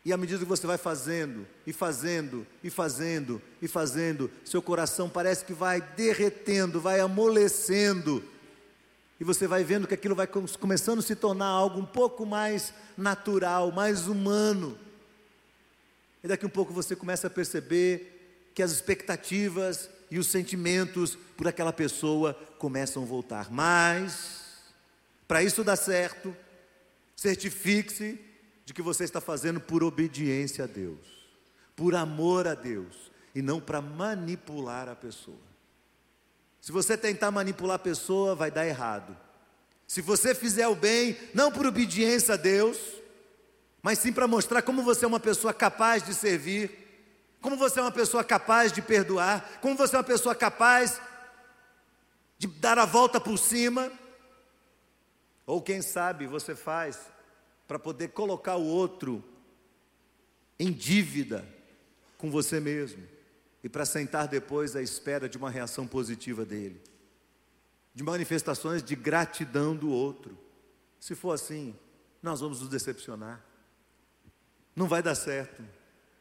E 0.02 0.14
à 0.14 0.16
medida 0.16 0.38
que 0.38 0.46
você 0.46 0.66
vai 0.66 0.78
fazendo, 0.78 1.46
e 1.66 1.74
fazendo, 1.74 2.46
e 2.64 2.70
fazendo, 2.70 3.42
e 3.60 3.68
fazendo, 3.68 4.30
seu 4.46 4.62
coração 4.62 5.10
parece 5.10 5.44
que 5.44 5.52
vai 5.52 5.82
derretendo, 5.82 6.80
vai 6.80 7.00
amolecendo. 7.00 8.24
E 9.20 9.24
você 9.24 9.46
vai 9.46 9.62
vendo 9.62 9.86
que 9.86 9.92
aquilo 9.92 10.14
vai 10.14 10.26
começando 10.26 11.00
a 11.00 11.02
se 11.02 11.14
tornar 11.14 11.48
algo 11.48 11.78
um 11.78 11.84
pouco 11.84 12.24
mais 12.24 12.72
natural, 12.96 13.70
mais 13.72 14.08
humano. 14.08 14.78
E 16.24 16.28
daqui 16.28 16.46
um 16.46 16.50
pouco 16.50 16.72
você 16.72 16.96
começa 16.96 17.26
a 17.26 17.30
perceber 17.30 18.48
que 18.54 18.62
as 18.62 18.70
expectativas 18.70 19.90
e 20.16 20.18
os 20.18 20.28
sentimentos 20.28 21.14
por 21.36 21.46
aquela 21.46 21.74
pessoa 21.74 22.32
começam 22.58 23.02
a 23.02 23.06
voltar. 23.06 23.50
Mas, 23.50 24.62
para 25.28 25.42
isso 25.42 25.62
dar 25.62 25.76
certo, 25.76 26.34
certifique-se 27.14 28.18
de 28.64 28.72
que 28.72 28.80
você 28.80 29.04
está 29.04 29.20
fazendo 29.20 29.60
por 29.60 29.84
obediência 29.84 30.64
a 30.64 30.66
Deus, 30.66 31.06
por 31.76 31.94
amor 31.94 32.48
a 32.48 32.54
Deus, 32.54 33.12
e 33.34 33.42
não 33.42 33.60
para 33.60 33.82
manipular 33.82 34.88
a 34.88 34.96
pessoa. 34.96 35.36
Se 36.62 36.72
você 36.72 36.96
tentar 36.96 37.30
manipular 37.30 37.76
a 37.76 37.78
pessoa, 37.78 38.34
vai 38.34 38.50
dar 38.50 38.66
errado. 38.66 39.14
Se 39.86 40.00
você 40.00 40.34
fizer 40.34 40.66
o 40.66 40.74
bem, 40.74 41.14
não 41.34 41.52
por 41.52 41.66
obediência 41.66 42.32
a 42.32 42.38
Deus, 42.38 42.78
mas 43.82 43.98
sim 43.98 44.14
para 44.14 44.26
mostrar 44.26 44.62
como 44.62 44.82
você 44.82 45.04
é 45.04 45.08
uma 45.08 45.20
pessoa 45.20 45.52
capaz 45.52 46.02
de 46.02 46.14
servir, 46.14 46.85
como 47.40 47.56
você 47.56 47.78
é 47.78 47.82
uma 47.82 47.92
pessoa 47.92 48.24
capaz 48.24 48.72
de 48.72 48.82
perdoar, 48.82 49.58
como 49.60 49.76
você 49.76 49.94
é 49.94 49.98
uma 49.98 50.04
pessoa 50.04 50.34
capaz 50.34 51.00
de 52.38 52.46
dar 52.46 52.78
a 52.78 52.84
volta 52.84 53.20
por 53.20 53.38
cima, 53.38 53.90
ou 55.46 55.62
quem 55.62 55.80
sabe 55.80 56.26
você 56.26 56.54
faz 56.54 56.98
para 57.66 57.78
poder 57.78 58.08
colocar 58.08 58.56
o 58.56 58.64
outro 58.64 59.22
em 60.58 60.72
dívida 60.72 61.46
com 62.18 62.30
você 62.30 62.58
mesmo 62.60 63.02
e 63.62 63.68
para 63.68 63.84
sentar 63.84 64.28
depois 64.28 64.74
à 64.74 64.82
espera 64.82 65.28
de 65.28 65.36
uma 65.36 65.50
reação 65.50 65.86
positiva 65.86 66.44
dele, 66.44 66.80
de 67.94 68.02
manifestações 68.02 68.82
de 68.82 68.94
gratidão 68.94 69.76
do 69.76 69.90
outro. 69.90 70.36
Se 70.98 71.14
for 71.14 71.32
assim, 71.32 71.76
nós 72.22 72.40
vamos 72.40 72.60
nos 72.60 72.68
decepcionar, 72.68 73.44
não 74.74 74.88
vai 74.88 75.02
dar 75.02 75.14
certo 75.14 75.62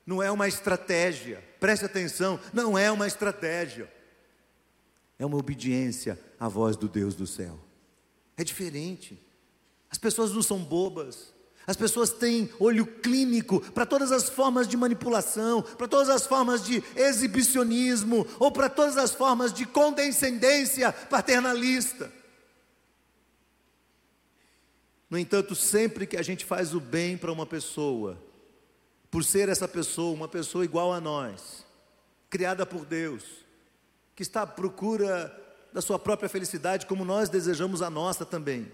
não 0.05 0.21
é 0.21 0.31
uma 0.31 0.47
estratégia, 0.47 1.43
preste 1.59 1.85
atenção, 1.85 2.39
não 2.53 2.77
é 2.77 2.91
uma 2.91 3.07
estratégia, 3.07 3.91
é 5.17 5.25
uma 5.25 5.37
obediência 5.37 6.19
à 6.39 6.47
voz 6.47 6.77
do 6.77 6.87
Deus 6.87 7.15
do 7.15 7.25
céu. 7.25 7.59
É 8.37 8.43
diferente. 8.43 9.19
As 9.89 9.97
pessoas 9.97 10.31
não 10.31 10.43
são 10.43 10.59
bobas. 10.59 11.33
As 11.65 11.75
pessoas 11.75 12.11
têm 12.11 12.51
olho 12.59 12.85
clínico 12.85 13.59
para 13.71 13.87
todas 13.87 14.11
as 14.11 14.29
formas 14.29 14.67
de 14.67 14.77
manipulação, 14.77 15.63
para 15.63 15.87
todas 15.87 16.09
as 16.09 16.27
formas 16.27 16.63
de 16.63 16.83
exibicionismo, 16.95 18.27
ou 18.37 18.51
para 18.51 18.69
todas 18.69 18.97
as 18.97 19.11
formas 19.11 19.51
de 19.51 19.65
condescendência 19.65 20.91
paternalista. 20.91 22.11
No 25.09 25.17
entanto, 25.17 25.55
sempre 25.55 26.05
que 26.05 26.17
a 26.17 26.21
gente 26.21 26.45
faz 26.45 26.75
o 26.75 26.79
bem 26.79 27.17
para 27.17 27.31
uma 27.31 27.45
pessoa, 27.45 28.21
por 29.15 29.23
ser 29.23 29.47
essa 29.47 29.65
pessoa, 29.65 30.13
uma 30.13 30.27
pessoa 30.27 30.65
igual 30.65 30.91
a 30.91 30.99
nós, 30.99 31.65
criada 32.29 32.65
por 32.65 32.83
Deus, 32.85 33.23
que 34.13 34.21
está 34.21 34.41
à 34.41 34.45
procura 34.45 35.33
da 35.71 35.81
sua 35.81 35.97
própria 35.97 36.27
felicidade, 36.27 36.85
como 36.85 37.05
nós 37.05 37.29
desejamos 37.29 37.81
a 37.81 37.89
nossa 37.89 38.25
também. 38.25 38.69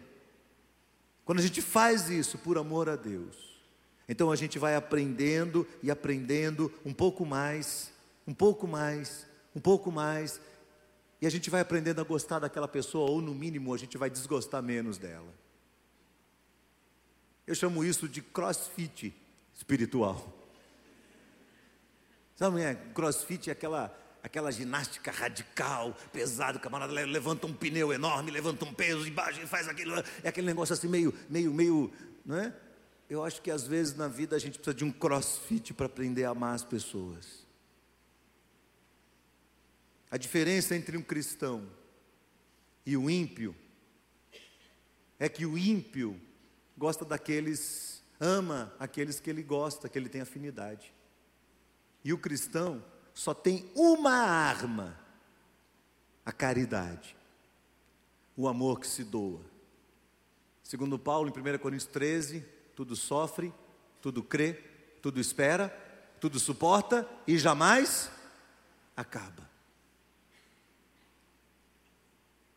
Quando 1.23 1.37
a 1.37 1.41
gente 1.43 1.61
faz 1.61 2.09
isso 2.09 2.39
por 2.39 2.57
amor 2.57 2.89
a 2.89 2.95
Deus, 2.95 3.61
então 4.09 4.31
a 4.31 4.35
gente 4.35 4.57
vai 4.57 4.75
aprendendo 4.75 5.67
e 5.83 5.91
aprendendo 5.91 6.73
um 6.83 6.91
pouco 6.91 7.23
mais, 7.23 7.91
um 8.25 8.33
pouco 8.33 8.67
mais, 8.67 9.27
um 9.55 9.59
pouco 9.59 9.91
mais, 9.91 10.41
e 11.21 11.27
a 11.27 11.29
gente 11.29 11.51
vai 11.51 11.61
aprendendo 11.61 12.01
a 12.01 12.03
gostar 12.03 12.39
daquela 12.39 12.67
pessoa, 12.67 13.11
ou 13.11 13.21
no 13.21 13.35
mínimo 13.35 13.75
a 13.75 13.77
gente 13.77 13.95
vai 13.95 14.09
desgostar 14.09 14.63
menos 14.63 14.97
dela. 14.97 15.31
Eu 17.45 17.53
chamo 17.53 17.83
isso 17.83 18.09
de 18.09 18.23
crossfit 18.23 19.13
espiritual. 19.55 20.37
Sabe, 22.35 22.61
é, 22.61 22.75
crossfit 22.93 23.49
é 23.49 23.53
aquela, 23.53 23.95
aquela 24.23 24.51
ginástica 24.51 25.11
radical, 25.11 25.95
pesado, 26.11 26.57
o 26.57 26.61
camarada 26.61 26.91
levanta 26.91 27.45
um 27.45 27.53
pneu 27.53 27.93
enorme, 27.93 28.31
levanta 28.31 28.65
um 28.65 28.73
peso 28.73 29.07
embaixo 29.07 29.39
e 29.41 29.45
faz 29.45 29.67
aquilo, 29.67 29.93
é 30.23 30.29
aquele 30.29 30.47
negócio 30.47 30.73
assim 30.73 30.87
meio, 30.87 31.13
meio, 31.29 31.53
meio, 31.53 31.93
não 32.25 32.37
é? 32.37 32.53
Eu 33.09 33.23
acho 33.23 33.41
que 33.41 33.51
às 33.51 33.67
vezes 33.67 33.95
na 33.95 34.07
vida 34.07 34.35
a 34.35 34.39
gente 34.39 34.57
precisa 34.57 34.73
de 34.73 34.83
um 34.83 34.91
crossfit 34.91 35.73
para 35.73 35.85
aprender 35.85 36.23
a 36.23 36.29
amar 36.29 36.55
as 36.55 36.63
pessoas. 36.63 37.45
A 40.09 40.17
diferença 40.17 40.75
entre 40.75 40.97
um 40.97 41.01
cristão 41.01 41.69
e 42.85 42.97
o 42.97 43.09
ímpio 43.09 43.55
é 45.19 45.29
que 45.29 45.45
o 45.45 45.57
ímpio 45.57 46.19
gosta 46.77 47.05
daqueles 47.05 48.00
ama 48.21 48.71
aqueles 48.79 49.19
que 49.19 49.31
ele 49.31 49.41
gosta, 49.41 49.89
que 49.89 49.97
ele 49.97 50.07
tem 50.07 50.21
afinidade. 50.21 50.93
E 52.05 52.13
o 52.13 52.17
cristão 52.19 52.83
só 53.13 53.33
tem 53.33 53.69
uma 53.75 54.13
arma: 54.13 54.97
a 56.23 56.31
caridade, 56.31 57.17
o 58.37 58.47
amor 58.47 58.79
que 58.79 58.87
se 58.87 59.03
doa. 59.03 59.41
Segundo 60.63 60.97
Paulo, 60.99 61.29
em 61.29 61.55
1 61.55 61.57
Coríntios 61.57 61.91
13, 61.91 62.45
tudo 62.75 62.95
sofre, 62.95 63.51
tudo 63.99 64.23
crê, 64.23 64.53
tudo 65.01 65.19
espera, 65.19 65.69
tudo 66.19 66.39
suporta 66.39 67.09
e 67.25 67.37
jamais 67.37 68.09
acaba. 68.95 69.49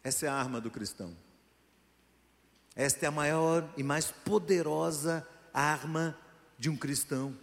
Essa 0.02 0.26
é 0.26 0.28
a 0.28 0.34
arma 0.34 0.60
do 0.60 0.70
cristão. 0.70 1.16
Esta 2.76 3.06
é 3.06 3.08
a 3.08 3.12
maior 3.12 3.68
e 3.76 3.82
mais 3.82 4.10
poderosa 4.10 5.26
arma 5.54 6.18
de 6.58 6.68
um 6.68 6.76
cristão. 6.76 7.34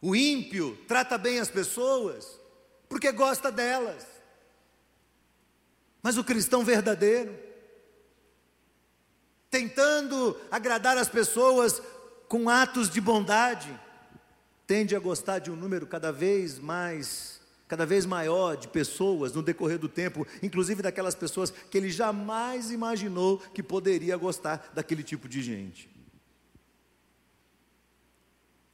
O 0.00 0.16
ímpio 0.16 0.78
trata 0.88 1.18
bem 1.18 1.38
as 1.38 1.50
pessoas 1.50 2.40
porque 2.88 3.10
gosta 3.10 3.50
delas. 3.50 4.06
Mas 6.02 6.18
o 6.18 6.24
cristão 6.24 6.64
verdadeiro, 6.64 7.34
tentando 9.48 10.38
agradar 10.50 10.98
as 10.98 11.08
pessoas 11.08 11.80
com 12.28 12.50
atos 12.50 12.90
de 12.90 13.00
bondade, 13.00 13.78
tende 14.66 14.96
a 14.96 14.98
gostar 14.98 15.38
de 15.38 15.50
um 15.50 15.56
número 15.56 15.86
cada 15.86 16.10
vez 16.10 16.58
mais, 16.58 17.40
cada 17.68 17.86
vez 17.86 18.04
maior 18.04 18.56
de 18.56 18.68
pessoas 18.68 19.32
no 19.32 19.42
decorrer 19.42 19.78
do 19.78 19.88
tempo, 19.88 20.26
inclusive 20.42 20.82
daquelas 20.82 21.14
pessoas 21.14 21.50
que 21.50 21.78
ele 21.78 21.90
jamais 21.90 22.70
imaginou 22.70 23.38
que 23.54 23.62
poderia 23.62 24.16
gostar 24.16 24.70
daquele 24.74 25.02
tipo 25.02 25.28
de 25.28 25.42
gente. 25.42 25.91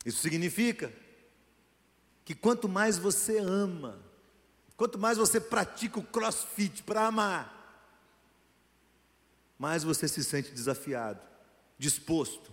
Isso 0.08 0.22
significa 0.22 0.90
que 2.24 2.34
quanto 2.34 2.66
mais 2.66 2.96
você 2.96 3.36
ama, 3.36 4.00
quanto 4.74 4.98
mais 4.98 5.18
você 5.18 5.38
pratica 5.38 6.00
o 6.00 6.02
crossfit 6.02 6.82
para 6.82 7.06
amar, 7.06 7.54
mais 9.58 9.84
você 9.84 10.08
se 10.08 10.24
sente 10.24 10.50
desafiado, 10.50 11.20
disposto 11.76 12.50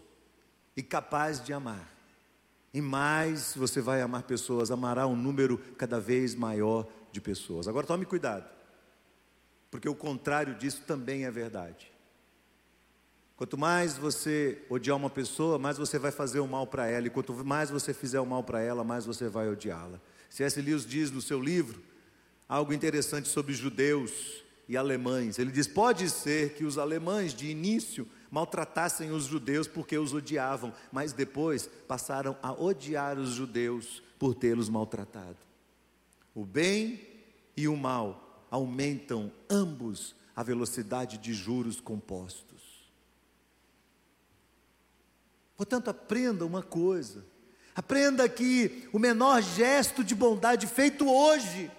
e 0.75 0.83
capaz 0.83 1.41
de 1.41 1.53
amar. 1.53 1.95
E 2.73 2.81
mais 2.81 3.55
você 3.55 3.79
vai 3.79 4.01
amar 4.01 4.23
pessoas, 4.23 4.69
amará 4.69 5.07
um 5.07 5.15
número 5.15 5.57
cada 5.77 5.97
vez 5.97 6.35
maior 6.35 6.85
de 7.13 7.21
pessoas. 7.21 7.69
Agora 7.69 7.87
tome 7.87 8.05
cuidado, 8.05 8.49
porque 9.71 9.87
o 9.87 9.95
contrário 9.95 10.55
disso 10.55 10.81
também 10.85 11.23
é 11.23 11.31
verdade. 11.31 11.94
Quanto 13.35 13.57
mais 13.57 13.97
você 13.97 14.61
odiar 14.69 14.95
uma 14.95 15.09
pessoa, 15.09 15.59
mais 15.59 15.77
você 15.77 15.99
vai 15.99 16.11
fazer 16.11 16.39
o 16.39 16.47
mal 16.47 16.65
para 16.65 16.87
ela, 16.87 17.07
e 17.07 17.09
quanto 17.09 17.33
mais 17.43 17.69
você 17.69 17.93
fizer 17.93 18.19
o 18.19 18.25
mal 18.25 18.43
para 18.43 18.61
ela, 18.61 18.83
mais 18.83 19.05
você 19.05 19.27
vai 19.27 19.49
odiá-la. 19.49 19.99
C.S. 20.29 20.61
Lewis 20.61 20.85
diz 20.85 21.11
no 21.11 21.21
seu 21.21 21.41
livro 21.41 21.81
algo 22.47 22.73
interessante 22.73 23.27
sobre 23.27 23.53
judeus 23.53 24.43
e 24.69 24.77
alemães. 24.77 25.37
Ele 25.37 25.51
diz: 25.51 25.67
pode 25.67 26.09
ser 26.09 26.53
que 26.53 26.63
os 26.63 26.77
alemães 26.77 27.33
de 27.33 27.47
início 27.47 28.07
maltratassem 28.31 29.11
os 29.11 29.25
judeus 29.25 29.67
porque 29.67 29.97
os 29.97 30.13
odiavam, 30.13 30.73
mas 30.91 31.13
depois 31.13 31.69
passaram 31.87 32.37
a 32.41 32.51
odiar 32.51 33.17
os 33.17 33.29
judeus 33.31 34.01
por 34.17 34.33
tê-los 34.33 34.69
maltratado. 34.69 35.37
O 36.33 36.45
bem 36.45 37.01
e 37.55 37.67
o 37.67 37.75
mal 37.75 38.45
aumentam 38.49 39.31
ambos 39.49 40.15
a 40.35 40.43
velocidade 40.43 41.17
de 41.17 41.33
juros 41.33 41.79
compostos. 41.79 42.74
Portanto, 45.57 45.89
aprenda 45.89 46.45
uma 46.45 46.61
coisa. 46.61 47.25
Aprenda 47.75 48.27
que 48.29 48.87
o 48.93 48.99
menor 48.99 49.41
gesto 49.41 50.03
de 50.03 50.15
bondade 50.15 50.67
feito 50.67 51.09
hoje 51.09 51.71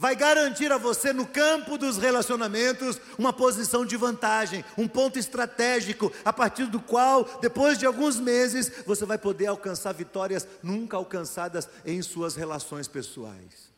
vai 0.00 0.16
garantir 0.16 0.72
a 0.72 0.78
você 0.78 1.12
no 1.12 1.26
campo 1.26 1.76
dos 1.76 1.98
relacionamentos 1.98 2.98
uma 3.18 3.34
posição 3.34 3.84
de 3.84 3.98
vantagem, 3.98 4.64
um 4.78 4.88
ponto 4.88 5.18
estratégico 5.18 6.10
a 6.24 6.32
partir 6.32 6.64
do 6.66 6.80
qual, 6.80 7.24
depois 7.40 7.76
de 7.76 7.84
alguns 7.84 8.18
meses, 8.18 8.72
você 8.86 9.04
vai 9.04 9.18
poder 9.18 9.48
alcançar 9.48 9.92
vitórias 9.92 10.48
nunca 10.62 10.96
alcançadas 10.96 11.68
em 11.84 12.00
suas 12.00 12.34
relações 12.34 12.88
pessoais. 12.88 13.70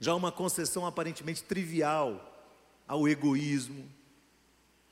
Já 0.00 0.14
uma 0.14 0.32
concessão 0.32 0.86
aparentemente 0.86 1.44
trivial 1.44 2.32
ao 2.88 3.06
egoísmo, 3.06 3.86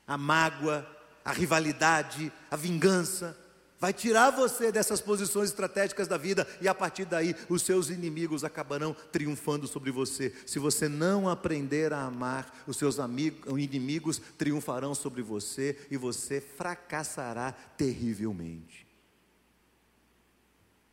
à 0.05 0.17
mágoa, 0.17 0.87
a 1.23 1.31
rivalidade, 1.31 2.31
a 2.49 2.55
vingança, 2.55 3.37
vai 3.83 3.91
tirar 3.91 4.31
você 4.31 4.71
dessas 4.71 5.01
posições 5.01 5.49
estratégicas 5.49 6.07
da 6.07 6.17
vida 6.17 6.47
e 6.61 6.69
a 6.69 6.73
partir 6.73 7.03
daí 7.03 7.35
os 7.49 7.63
seus 7.63 7.89
inimigos 7.89 8.45
acabarão 8.45 8.95
triunfando 9.11 9.67
sobre 9.67 9.91
você. 9.91 10.33
Se 10.45 10.57
você 10.57 10.87
não 10.87 11.27
aprender 11.27 11.91
a 11.91 12.03
amar, 12.03 12.63
os 12.65 12.77
seus 12.77 12.97
amigos, 12.97 13.45
inimigos 13.61 14.21
triunfarão 14.37 14.95
sobre 14.95 15.21
você 15.21 15.77
e 15.91 15.97
você 15.97 16.39
fracassará 16.39 17.51
terrivelmente. 17.51 18.87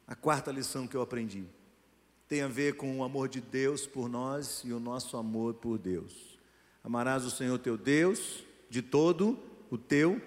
A 0.04 0.16
quarta 0.16 0.50
lição 0.50 0.88
que 0.88 0.96
eu 0.96 1.02
aprendi 1.02 1.44
tem 2.26 2.42
a 2.42 2.48
ver 2.48 2.74
com 2.74 2.98
o 2.98 3.04
amor 3.04 3.28
de 3.28 3.40
Deus 3.40 3.86
por 3.86 4.08
nós 4.08 4.62
e 4.64 4.72
o 4.72 4.80
nosso 4.80 5.16
amor 5.16 5.54
por 5.54 5.78
Deus. 5.78 6.40
Amarás 6.82 7.24
o 7.24 7.30
Senhor 7.30 7.56
teu 7.60 7.76
Deus 7.78 8.42
de 8.68 8.82
todo 8.82 9.49
o 9.70 9.78
teu 9.78 10.20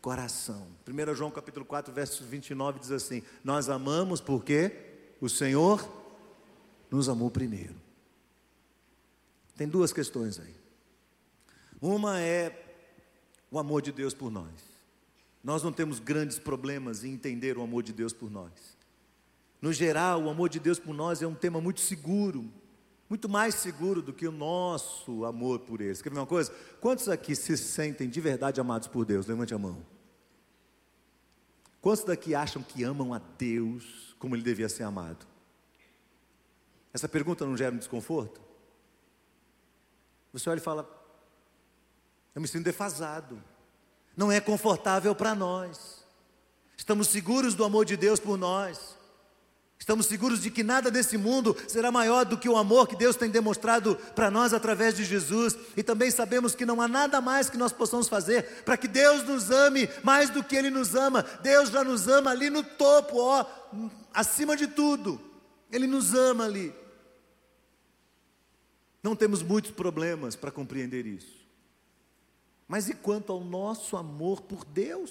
coração. 0.00 0.66
1 0.86 1.14
João 1.14 1.30
capítulo 1.30 1.64
4, 1.64 1.92
verso 1.92 2.24
29 2.24 2.80
diz 2.80 2.90
assim: 2.90 3.22
Nós 3.44 3.68
amamos 3.68 4.20
porque 4.20 4.72
o 5.20 5.28
Senhor 5.28 5.88
nos 6.90 7.08
amou 7.08 7.30
primeiro. 7.30 7.74
Tem 9.56 9.68
duas 9.68 9.92
questões 9.92 10.40
aí. 10.40 10.54
Uma 11.80 12.20
é 12.20 12.58
o 13.50 13.58
amor 13.58 13.82
de 13.82 13.92
Deus 13.92 14.14
por 14.14 14.30
nós. 14.30 14.72
Nós 15.42 15.62
não 15.62 15.72
temos 15.72 15.98
grandes 15.98 16.38
problemas 16.38 17.04
em 17.04 17.12
entender 17.12 17.58
o 17.58 17.62
amor 17.62 17.82
de 17.82 17.92
Deus 17.92 18.12
por 18.12 18.30
nós. 18.30 18.52
No 19.60 19.72
geral, 19.72 20.24
o 20.24 20.30
amor 20.30 20.48
de 20.48 20.58
Deus 20.58 20.78
por 20.78 20.94
nós 20.94 21.22
é 21.22 21.26
um 21.26 21.34
tema 21.34 21.60
muito 21.60 21.80
seguro, 21.80 22.44
muito 23.12 23.28
mais 23.28 23.56
seguro 23.56 24.00
do 24.00 24.10
que 24.10 24.26
o 24.26 24.32
nosso 24.32 25.26
amor 25.26 25.58
por 25.58 25.82
Ele. 25.82 25.94
Quer 25.94 26.08
ver 26.08 26.18
uma 26.18 26.24
coisa? 26.24 26.50
Quantos 26.80 27.10
aqui 27.10 27.36
se 27.36 27.58
sentem 27.58 28.08
de 28.08 28.20
verdade 28.22 28.58
amados 28.58 28.88
por 28.88 29.04
Deus? 29.04 29.26
Levante 29.26 29.52
a 29.52 29.58
mão. 29.58 29.84
Quantos 31.82 32.04
daqui 32.04 32.34
acham 32.34 32.62
que 32.62 32.82
amam 32.82 33.12
a 33.12 33.20
Deus 33.36 34.16
como 34.18 34.34
Ele 34.34 34.42
devia 34.42 34.66
ser 34.66 34.84
amado? 34.84 35.26
Essa 36.90 37.06
pergunta 37.06 37.44
não 37.44 37.54
gera 37.54 37.74
um 37.74 37.78
desconforto? 37.78 38.40
Você 40.32 40.48
olha 40.48 40.56
e 40.56 40.62
fala: 40.62 40.88
Eu 42.34 42.40
me 42.40 42.48
sinto 42.48 42.64
defasado. 42.64 43.44
Não 44.16 44.32
é 44.32 44.40
confortável 44.40 45.14
para 45.14 45.34
nós. 45.34 46.02
Estamos 46.78 47.08
seguros 47.08 47.54
do 47.54 47.62
amor 47.62 47.84
de 47.84 47.94
Deus 47.94 48.18
por 48.18 48.38
nós. 48.38 48.96
Estamos 49.82 50.06
seguros 50.06 50.40
de 50.40 50.48
que 50.48 50.62
nada 50.62 50.92
desse 50.92 51.18
mundo 51.18 51.56
será 51.66 51.90
maior 51.90 52.24
do 52.24 52.38
que 52.38 52.48
o 52.48 52.56
amor 52.56 52.86
que 52.86 52.94
Deus 52.94 53.16
tem 53.16 53.28
demonstrado 53.28 53.96
para 54.14 54.30
nós 54.30 54.54
através 54.54 54.94
de 54.94 55.02
Jesus, 55.02 55.58
e 55.76 55.82
também 55.82 56.08
sabemos 56.08 56.54
que 56.54 56.64
não 56.64 56.80
há 56.80 56.86
nada 56.86 57.20
mais 57.20 57.50
que 57.50 57.56
nós 57.56 57.72
possamos 57.72 58.06
fazer 58.06 58.62
para 58.62 58.76
que 58.76 58.86
Deus 58.86 59.24
nos 59.24 59.50
ame 59.50 59.88
mais 60.04 60.30
do 60.30 60.40
que 60.44 60.54
Ele 60.54 60.70
nos 60.70 60.94
ama. 60.94 61.24
Deus 61.42 61.68
já 61.68 61.82
nos 61.82 62.06
ama 62.06 62.30
ali 62.30 62.48
no 62.48 62.62
topo, 62.62 63.18
ó, 63.18 63.44
acima 64.14 64.56
de 64.56 64.68
tudo. 64.68 65.20
Ele 65.68 65.88
nos 65.88 66.14
ama 66.14 66.44
ali. 66.44 66.72
Não 69.02 69.16
temos 69.16 69.42
muitos 69.42 69.72
problemas 69.72 70.36
para 70.36 70.52
compreender 70.52 71.06
isso. 71.06 71.44
Mas 72.68 72.88
e 72.88 72.94
quanto 72.94 73.32
ao 73.32 73.40
nosso 73.40 73.96
amor 73.96 74.42
por 74.42 74.64
Deus? 74.64 75.10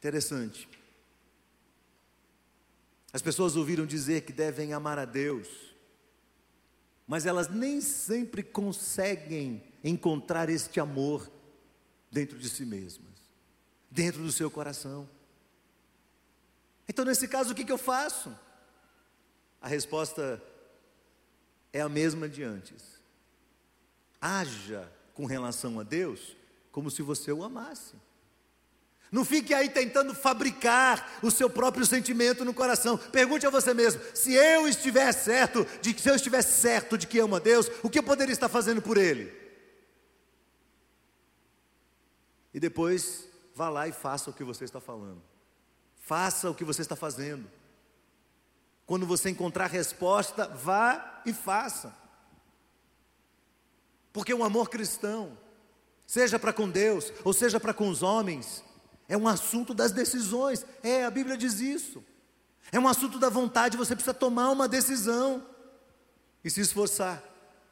Interessante. 0.00 0.66
As 3.12 3.20
pessoas 3.20 3.54
ouviram 3.54 3.84
dizer 3.84 4.22
que 4.22 4.32
devem 4.32 4.72
amar 4.72 4.98
a 4.98 5.04
Deus, 5.04 5.46
mas 7.06 7.26
elas 7.26 7.48
nem 7.48 7.82
sempre 7.82 8.42
conseguem 8.42 9.62
encontrar 9.84 10.48
este 10.48 10.80
amor 10.80 11.30
dentro 12.10 12.38
de 12.38 12.48
si 12.48 12.64
mesmas, 12.64 13.12
dentro 13.90 14.22
do 14.22 14.32
seu 14.32 14.50
coração. 14.50 15.06
Então, 16.88 17.04
nesse 17.04 17.28
caso, 17.28 17.52
o 17.52 17.54
que, 17.54 17.64
que 17.64 17.72
eu 17.72 17.76
faço? 17.76 18.34
A 19.60 19.68
resposta 19.68 20.42
é 21.74 21.82
a 21.82 21.90
mesma 21.90 22.26
de 22.26 22.42
antes. 22.42 22.98
Haja 24.18 24.90
com 25.12 25.26
relação 25.26 25.78
a 25.78 25.82
Deus 25.82 26.34
como 26.72 26.90
se 26.90 27.02
você 27.02 27.30
o 27.30 27.44
amasse. 27.44 27.96
Não 29.10 29.24
fique 29.24 29.52
aí 29.52 29.68
tentando 29.68 30.14
fabricar 30.14 31.18
o 31.20 31.30
seu 31.30 31.50
próprio 31.50 31.84
sentimento 31.84 32.44
no 32.44 32.54
coração. 32.54 32.96
Pergunte 32.96 33.44
a 33.44 33.50
você 33.50 33.74
mesmo: 33.74 34.00
se 34.14 34.34
eu 34.34 34.68
estiver 34.68 35.12
certo, 35.12 35.66
de 35.80 35.92
que 35.92 36.00
se 36.00 36.08
eu 36.08 36.14
estiver 36.14 36.42
certo 36.42 36.96
de 36.96 37.06
que 37.06 37.18
amo 37.18 37.34
a 37.34 37.40
Deus, 37.40 37.68
o 37.82 37.90
que 37.90 37.98
eu 37.98 38.02
poderia 38.04 38.32
estar 38.32 38.48
fazendo 38.48 38.80
por 38.80 38.96
Ele? 38.96 39.32
E 42.54 42.60
depois 42.60 43.28
vá 43.54 43.68
lá 43.68 43.88
e 43.88 43.92
faça 43.92 44.30
o 44.30 44.32
que 44.32 44.44
você 44.44 44.64
está 44.64 44.80
falando. 44.80 45.22
Faça 45.98 46.48
o 46.48 46.54
que 46.54 46.64
você 46.64 46.82
está 46.82 46.94
fazendo. 46.94 47.50
Quando 48.86 49.06
você 49.06 49.30
encontrar 49.30 49.66
resposta, 49.66 50.48
vá 50.48 51.22
e 51.26 51.32
faça. 51.32 51.94
Porque 54.12 54.34
o 54.34 54.42
amor 54.42 54.68
cristão, 54.68 55.38
seja 56.06 56.38
para 56.38 56.52
com 56.52 56.68
Deus 56.68 57.12
ou 57.24 57.32
seja 57.32 57.60
para 57.60 57.74
com 57.74 57.88
os 57.88 58.02
homens, 58.02 58.64
é 59.10 59.16
um 59.16 59.26
assunto 59.26 59.74
das 59.74 59.90
decisões. 59.90 60.64
É, 60.84 61.04
a 61.04 61.10
Bíblia 61.10 61.36
diz 61.36 61.60
isso. 61.60 62.02
É 62.70 62.78
um 62.78 62.86
assunto 62.86 63.18
da 63.18 63.28
vontade, 63.28 63.76
você 63.76 63.96
precisa 63.96 64.14
tomar 64.14 64.50
uma 64.50 64.68
decisão 64.68 65.44
e 66.44 66.48
se 66.48 66.60
esforçar 66.60 67.20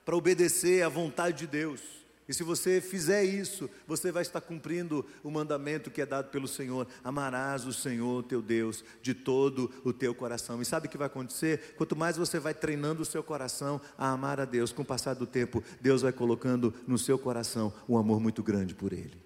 para 0.05 0.17
obedecer 0.17 0.83
à 0.83 0.89
vontade 0.89 1.39
de 1.39 1.47
Deus. 1.47 1.81
E 2.29 2.35
se 2.35 2.43
você 2.43 2.81
fizer 2.81 3.23
isso, 3.23 3.71
você 3.87 4.11
vai 4.11 4.23
estar 4.23 4.41
cumprindo 4.41 5.07
o 5.23 5.31
mandamento 5.31 5.93
que 5.93 6.03
é 6.03 6.07
dado 6.07 6.29
pelo 6.31 6.49
Senhor: 6.49 6.89
amarás 7.05 7.65
o 7.65 7.73
Senhor 7.73 8.25
teu 8.25 8.43
Deus 8.43 8.85
de 9.01 9.15
todo 9.15 9.71
o 9.85 9.93
teu 9.93 10.13
coração. 10.13 10.61
E 10.61 10.65
sabe 10.65 10.89
o 10.89 10.91
que 10.91 10.99
vai 10.99 11.07
acontecer? 11.07 11.75
Quanto 11.77 11.95
mais 11.95 12.17
você 12.17 12.41
vai 12.41 12.53
treinando 12.53 13.03
o 13.03 13.07
seu 13.07 13.23
coração 13.23 13.81
a 13.97 14.11
amar 14.11 14.41
a 14.41 14.45
Deus, 14.45 14.73
com 14.73 14.83
o 14.83 14.85
passar 14.85 15.15
do 15.15 15.27
tempo, 15.27 15.63
Deus 15.81 16.03
vai 16.03 16.13
colocando 16.13 16.75
no 16.87 16.99
seu 16.99 17.17
coração 17.17 17.73
um 17.89 17.97
amor 17.97 18.19
muito 18.19 18.43
grande 18.43 18.75
por 18.75 18.93
Ele. 18.93 19.23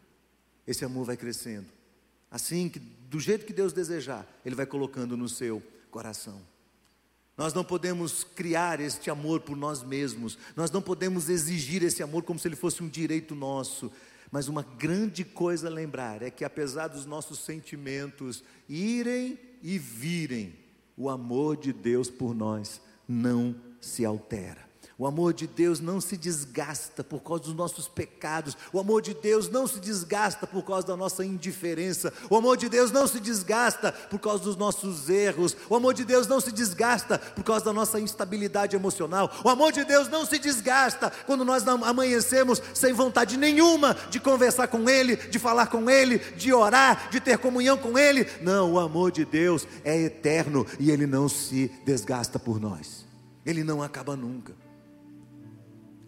Esse 0.66 0.84
amor 0.84 1.06
vai 1.06 1.16
crescendo. 1.16 1.81
Assim, 2.32 2.70
que, 2.70 2.78
do 2.78 3.20
jeito 3.20 3.44
que 3.44 3.52
Deus 3.52 3.74
desejar, 3.74 4.26
Ele 4.42 4.54
vai 4.54 4.64
colocando 4.64 5.18
no 5.18 5.28
seu 5.28 5.62
coração. 5.90 6.40
Nós 7.36 7.52
não 7.52 7.62
podemos 7.62 8.24
criar 8.24 8.80
este 8.80 9.10
amor 9.10 9.40
por 9.40 9.54
nós 9.54 9.82
mesmos, 9.82 10.38
nós 10.56 10.70
não 10.70 10.80
podemos 10.80 11.28
exigir 11.28 11.82
esse 11.82 12.02
amor 12.02 12.22
como 12.22 12.38
se 12.38 12.48
ele 12.48 12.56
fosse 12.56 12.82
um 12.82 12.88
direito 12.88 13.34
nosso. 13.34 13.92
Mas 14.30 14.48
uma 14.48 14.62
grande 14.62 15.24
coisa 15.24 15.68
a 15.68 15.70
lembrar 15.70 16.22
é 16.22 16.30
que, 16.30 16.44
apesar 16.44 16.88
dos 16.88 17.04
nossos 17.04 17.40
sentimentos 17.40 18.42
irem 18.66 19.38
e 19.62 19.78
virem, 19.78 20.54
o 20.96 21.10
amor 21.10 21.56
de 21.56 21.70
Deus 21.70 22.10
por 22.10 22.34
nós 22.34 22.80
não 23.06 23.54
se 23.78 24.06
altera. 24.06 24.71
O 24.98 25.06
amor 25.06 25.32
de 25.32 25.46
Deus 25.46 25.80
não 25.80 26.00
se 26.00 26.16
desgasta 26.16 27.02
por 27.02 27.20
causa 27.20 27.44
dos 27.44 27.54
nossos 27.54 27.88
pecados. 27.88 28.56
O 28.72 28.78
amor 28.78 29.02
de 29.02 29.14
Deus 29.14 29.48
não 29.48 29.66
se 29.66 29.80
desgasta 29.80 30.46
por 30.46 30.62
causa 30.64 30.86
da 30.86 30.96
nossa 30.96 31.24
indiferença. 31.24 32.12
O 32.30 32.36
amor 32.36 32.56
de 32.56 32.68
Deus 32.68 32.90
não 32.90 33.06
se 33.06 33.18
desgasta 33.18 33.92
por 33.92 34.18
causa 34.18 34.44
dos 34.44 34.56
nossos 34.56 35.08
erros. 35.08 35.56
O 35.68 35.74
amor 35.74 35.94
de 35.94 36.04
Deus 36.04 36.26
não 36.26 36.40
se 36.40 36.52
desgasta 36.52 37.18
por 37.18 37.42
causa 37.42 37.64
da 37.64 37.72
nossa 37.72 37.98
instabilidade 37.98 38.76
emocional. 38.76 39.30
O 39.44 39.48
amor 39.48 39.72
de 39.72 39.84
Deus 39.84 40.08
não 40.08 40.26
se 40.26 40.38
desgasta 40.38 41.12
quando 41.26 41.44
nós 41.44 41.66
amanhecemos 41.66 42.62
sem 42.74 42.92
vontade 42.92 43.36
nenhuma 43.36 43.96
de 44.10 44.20
conversar 44.20 44.68
com 44.68 44.88
Ele, 44.88 45.16
de 45.16 45.38
falar 45.38 45.66
com 45.66 45.88
Ele, 45.90 46.18
de 46.18 46.52
orar, 46.52 47.10
de 47.10 47.20
ter 47.20 47.38
comunhão 47.38 47.76
com 47.76 47.98
Ele. 47.98 48.26
Não, 48.40 48.72
o 48.72 48.78
amor 48.78 49.10
de 49.10 49.24
Deus 49.24 49.66
é 49.84 49.98
eterno 49.98 50.66
e 50.78 50.90
ele 50.90 51.06
não 51.06 51.28
se 51.28 51.70
desgasta 51.84 52.38
por 52.38 52.60
nós. 52.60 53.06
Ele 53.44 53.64
não 53.64 53.82
acaba 53.82 54.16
nunca. 54.16 54.54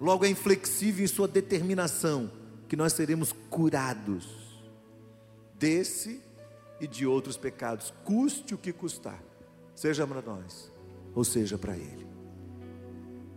Logo 0.01 0.25
é 0.25 0.29
inflexível 0.29 1.05
em 1.05 1.09
sua 1.09 1.29
determinação 1.29 2.31
que 2.69 2.77
nós 2.77 2.93
seremos 2.93 3.33
curados 3.49 4.45
desse 5.59 6.21
e 6.81 6.87
de 6.87 7.07
outros 7.07 7.37
pecados, 7.37 7.93
custe 8.05 8.55
o 8.55 8.59
que 8.59 8.73
custar, 8.73 9.23
seja 9.75 10.07
para 10.07 10.21
nós 10.21 10.71
ou 11.15 11.25
seja 11.25 11.57
para 11.57 11.77
Ele. 11.77 12.07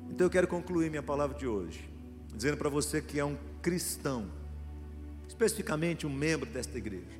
Então 0.09 0.25
eu 0.25 0.31
quero 0.31 0.47
concluir 0.47 0.89
minha 0.89 1.03
palavra 1.03 1.37
de 1.37 1.47
hoje, 1.47 1.87
dizendo 2.33 2.57
para 2.57 2.69
você 2.69 3.01
que 3.01 3.19
é 3.19 3.25
um 3.25 3.37
cristão, 3.61 4.29
especificamente 5.27 6.07
um 6.07 6.09
membro 6.13 6.49
desta 6.49 6.77
igreja, 6.77 7.19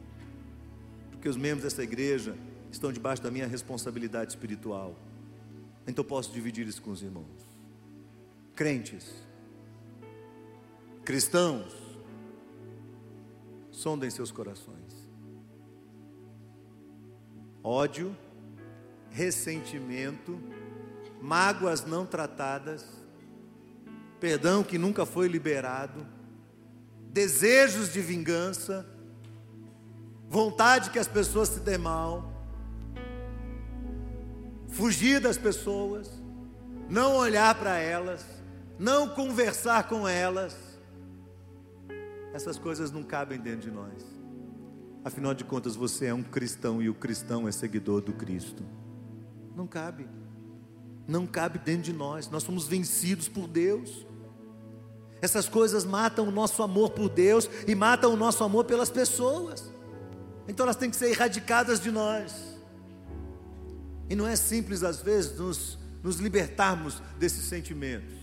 porque 1.12 1.30
os 1.30 1.38
membros 1.38 1.64
desta 1.64 1.84
igreja 1.84 2.36
estão 2.72 2.92
debaixo 2.92 3.22
da 3.22 3.30
minha 3.30 3.48
responsabilidade 3.48 4.32
espiritual, 4.32 4.96
então 5.88 6.04
posso 6.04 6.32
dividir 6.34 6.68
isso 6.68 6.82
com 6.82 6.92
os 6.92 7.02
irmãos. 7.02 7.48
Crentes, 8.56 9.06
Cristãos, 11.08 11.72
sondem 13.72 14.10
seus 14.10 14.30
corações. 14.30 15.08
Ódio, 17.64 18.14
ressentimento, 19.10 20.38
mágoas 21.22 21.86
não 21.86 22.06
tratadas, 22.06 22.86
perdão 24.20 24.66
que 24.66 24.78
nunca 24.78 25.06
foi 25.06 25.30
liberado, 25.30 26.06
desejos 27.06 27.94
de 27.94 28.02
vingança, 28.02 28.86
vontade 30.28 30.90
que 30.90 31.00
as 31.00 31.08
pessoas 31.08 31.48
se 31.48 31.62
dêem 31.62 31.78
mal, 31.78 32.30
fugir 34.68 35.22
das 35.22 35.38
pessoas, 35.38 36.12
não 36.90 37.16
olhar 37.16 37.56
para 37.56 37.78
elas, 37.78 38.26
não 38.78 39.08
conversar 39.08 39.88
com 39.88 40.06
elas, 40.06 40.67
essas 42.38 42.60
coisas 42.60 42.92
não 42.92 43.04
cabem 43.04 43.40
dentro 43.40 43.62
de 43.62 43.72
nós. 43.72 44.06
Afinal 45.04 45.34
de 45.34 45.44
contas, 45.44 45.76
você 45.76 46.06
é 46.06 46.14
um 46.14 46.22
cristão 46.22 46.82
e 46.82 46.88
o 46.88 46.94
cristão 46.94 47.48
é 47.48 47.52
seguidor 47.52 48.02
do 48.02 48.14
Cristo. 48.14 48.64
Não 49.56 49.66
cabe. 49.66 50.08
Não 51.08 51.26
cabe 51.26 51.58
dentro 51.58 51.82
de 51.84 51.94
nós. 51.94 52.30
Nós 52.30 52.44
somos 52.44 52.68
vencidos 52.68 53.28
por 53.28 53.48
Deus. 53.48 54.06
Essas 55.20 55.50
coisas 55.50 55.84
matam 55.84 56.28
o 56.28 56.32
nosso 56.32 56.62
amor 56.62 56.92
por 56.92 57.10
Deus 57.10 57.50
e 57.68 57.74
matam 57.74 58.14
o 58.14 58.18
nosso 58.18 58.44
amor 58.44 58.66
pelas 58.66 58.92
pessoas. 58.92 59.74
Então 60.48 60.64
elas 60.64 60.76
têm 60.76 60.92
que 60.92 60.96
ser 60.96 61.10
erradicadas 61.10 61.80
de 61.80 61.90
nós. 61.90 62.60
E 64.10 64.16
não 64.16 64.28
é 64.28 64.36
simples, 64.36 64.84
às 64.84 65.02
vezes, 65.02 65.38
nos, 65.40 65.80
nos 66.04 66.18
libertarmos 66.18 67.02
desses 67.18 67.46
sentimentos 67.46 68.17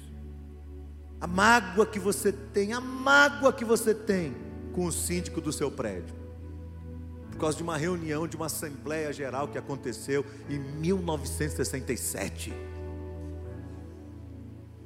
a 1.24 1.26
mágoa 1.26 1.86
que 1.86 1.98
você 1.98 2.30
tem, 2.30 2.74
a 2.74 2.82
mágoa 2.82 3.50
que 3.50 3.64
você 3.64 3.94
tem 3.94 4.36
com 4.74 4.84
o 4.84 4.92
síndico 4.92 5.40
do 5.40 5.50
seu 5.50 5.70
prédio. 5.70 6.14
Por 7.30 7.38
causa 7.38 7.56
de 7.56 7.62
uma 7.62 7.78
reunião, 7.78 8.28
de 8.28 8.36
uma 8.36 8.44
assembleia 8.44 9.10
geral 9.10 9.48
que 9.48 9.56
aconteceu 9.56 10.22
em 10.50 10.58
1967. 10.58 12.52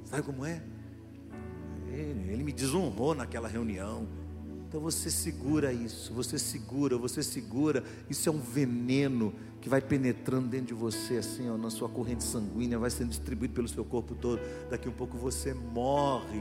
Sabe 0.05 0.22
como 0.22 0.47
é? 0.47 0.62
Ele, 1.89 2.30
ele 2.30 2.45
me 2.45 2.53
desonrou 2.53 3.16
naquela 3.16 3.49
reunião. 3.49 4.07
Então 4.68 4.80
você 4.80 5.11
segura 5.11 5.72
isso, 5.72 6.14
você 6.14 6.39
segura, 6.39 6.97
você 6.97 7.20
segura. 7.20 7.82
Isso 8.09 8.28
é 8.28 8.32
um 8.32 8.39
veneno 8.39 9.34
que 9.69 9.71
vai 9.71 9.83
penetrando 9.83 10.49
dentro 10.49 10.69
de 10.69 10.75
você, 10.75 11.19
assim, 11.19 11.51
ó, 11.51 11.59
na 11.59 11.69
sua 11.69 11.91
corrente 11.91 12.25
sanguínea, 12.25 12.79
vai 12.79 12.89
sendo 12.89 13.11
distribuído 13.11 13.53
pelo 13.53 13.69
seu 13.69 13.85
corpo 13.85 14.14
todo. 14.14 14.41
Daqui 14.71 14.89
um 14.89 14.93
pouco 14.93 15.19
você 15.19 15.53
morre, 15.53 16.41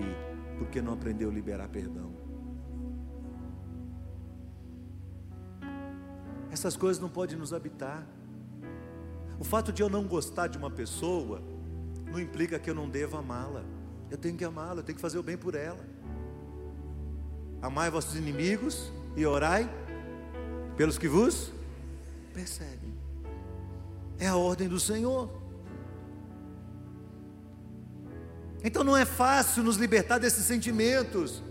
porque 0.58 0.82
não 0.82 0.94
aprendeu 0.94 1.30
a 1.30 1.34
liberar 1.34 1.68
perdão. 1.68 2.10
Essas 6.50 6.78
coisas 6.78 7.02
não 7.02 7.10
podem 7.10 7.38
nos 7.38 7.52
habitar. 7.52 8.08
O 9.38 9.44
fato 9.44 9.74
de 9.74 9.84
eu 9.84 9.90
não 9.90 10.06
gostar 10.06 10.48
de 10.48 10.58
uma 10.58 10.72
pessoa 10.72 11.42
não 12.10 12.20
implica 12.20 12.58
que 12.58 12.70
eu 12.70 12.76
não 12.76 12.88
devo 12.88 13.18
amá-la. 13.18 13.66
Eu 14.10 14.18
tenho 14.18 14.38
que 14.38 14.46
amá-la, 14.46 14.80
eu 14.80 14.84
tenho 14.84 14.96
que 14.96 15.02
fazer 15.02 15.18
o 15.18 15.24
bem 15.24 15.36
por 15.38 15.54
ela. 15.54 15.86
Amai 17.62 17.92
vossos 17.92 18.16
inimigos 18.16 18.90
e 19.18 19.26
orai 19.26 19.70
pelos 20.78 20.98
que 20.98 21.10
vos 21.10 21.52
perseguem. 22.34 22.77
É 24.20 24.28
a 24.28 24.36
ordem 24.36 24.68
do 24.68 24.80
Senhor. 24.80 25.30
Então 28.64 28.84
não 28.84 28.98
é 28.98 29.06
fácil 29.06 29.64
nos 29.64 29.78
libertar 29.78 30.18
desses 30.18 30.46
sentimentos. 30.46 31.44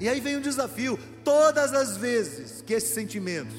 E 0.00 0.08
aí 0.08 0.20
vem 0.20 0.36
um 0.36 0.40
desafio: 0.40 0.98
todas 1.22 1.72
as 1.72 1.96
vezes 1.96 2.62
que 2.62 2.72
esses 2.72 2.90
sentimentos 2.90 3.56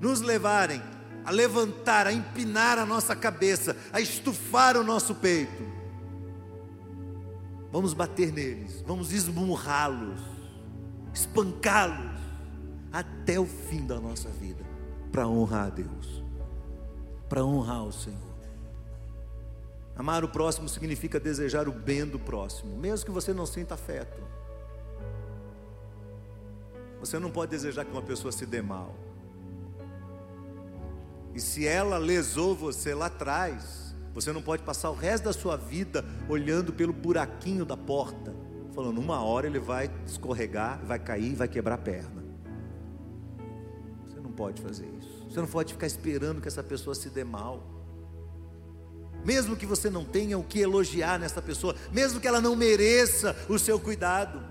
nos 0.00 0.20
levarem 0.20 0.82
a 1.24 1.30
levantar, 1.30 2.06
a 2.06 2.12
empinar 2.12 2.78
a 2.78 2.86
nossa 2.86 3.14
cabeça, 3.14 3.76
a 3.92 4.00
estufar 4.00 4.78
o 4.78 4.82
nosso 4.82 5.14
peito, 5.14 5.62
vamos 7.70 7.92
bater 7.92 8.32
neles, 8.32 8.82
vamos 8.86 9.12
esmurrá-los, 9.12 10.20
espancá-los 11.12 12.18
até 12.90 13.38
o 13.38 13.44
fim 13.44 13.86
da 13.86 14.00
nossa 14.00 14.30
vida, 14.30 14.64
para 15.12 15.28
honrar 15.28 15.66
a 15.66 15.70
Deus 15.70 16.17
para 17.28 17.44
honrar 17.44 17.84
o 17.84 17.92
Senhor. 17.92 18.28
Amar 19.96 20.22
o 20.22 20.28
próximo 20.28 20.68
significa 20.68 21.18
desejar 21.18 21.68
o 21.68 21.72
bem 21.72 22.06
do 22.06 22.18
próximo, 22.18 22.76
mesmo 22.76 23.04
que 23.04 23.10
você 23.10 23.34
não 23.34 23.44
sinta 23.44 23.74
afeto. 23.74 24.22
Você 27.00 27.18
não 27.18 27.30
pode 27.30 27.50
desejar 27.50 27.84
que 27.84 27.90
uma 27.90 28.02
pessoa 28.02 28.30
se 28.30 28.46
dê 28.46 28.62
mal. 28.62 28.94
E 31.34 31.40
se 31.40 31.66
ela 31.66 31.98
lesou 31.98 32.54
você 32.54 32.94
lá 32.94 33.06
atrás, 33.06 33.94
você 34.14 34.32
não 34.32 34.42
pode 34.42 34.62
passar 34.62 34.90
o 34.90 34.94
resto 34.94 35.24
da 35.24 35.32
sua 35.32 35.56
vida 35.56 36.04
olhando 36.28 36.72
pelo 36.72 36.92
buraquinho 36.92 37.64
da 37.64 37.76
porta, 37.76 38.34
falando, 38.74 38.98
uma 38.98 39.22
hora 39.22 39.46
ele 39.46 39.60
vai 39.60 39.90
escorregar, 40.06 40.84
vai 40.84 40.98
cair, 40.98 41.34
vai 41.34 41.48
quebrar 41.48 41.74
a 41.74 41.78
perna. 41.78 42.24
Você 44.08 44.20
não 44.20 44.32
pode 44.32 44.60
fazer 44.60 44.86
isso. 44.98 45.17
Você 45.28 45.40
não 45.40 45.46
pode 45.46 45.74
ficar 45.74 45.86
esperando 45.86 46.40
que 46.40 46.48
essa 46.48 46.62
pessoa 46.62 46.94
se 46.94 47.10
dê 47.10 47.24
mal. 47.24 47.62
Mesmo 49.24 49.56
que 49.56 49.66
você 49.66 49.90
não 49.90 50.04
tenha 50.04 50.38
o 50.38 50.44
que 50.44 50.60
elogiar 50.60 51.18
nessa 51.18 51.42
pessoa, 51.42 51.74
mesmo 51.92 52.20
que 52.20 52.28
ela 52.28 52.40
não 52.40 52.56
mereça 52.56 53.36
o 53.48 53.58
seu 53.58 53.78
cuidado. 53.78 54.42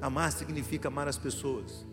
Amar 0.00 0.32
significa 0.32 0.88
amar 0.88 1.08
as 1.08 1.16
pessoas 1.16 1.86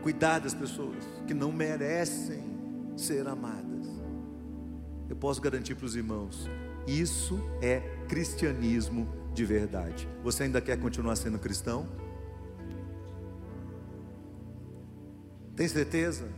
cuidar 0.00 0.38
das 0.38 0.54
pessoas 0.54 0.96
que 1.26 1.34
não 1.34 1.52
merecem 1.52 2.42
ser 2.96 3.26
amadas. 3.26 3.86
Eu 5.08 5.16
posso 5.16 5.40
garantir 5.40 5.74
para 5.74 5.86
os 5.86 5.96
irmãos, 5.96 6.48
isso 6.86 7.38
é 7.60 7.80
cristianismo 8.08 9.08
de 9.34 9.44
verdade. 9.44 10.08
Você 10.22 10.44
ainda 10.44 10.60
quer 10.60 10.78
continuar 10.78 11.16
sendo 11.16 11.38
cristão? 11.38 11.86
Tem 15.56 15.68
certeza? 15.68 16.28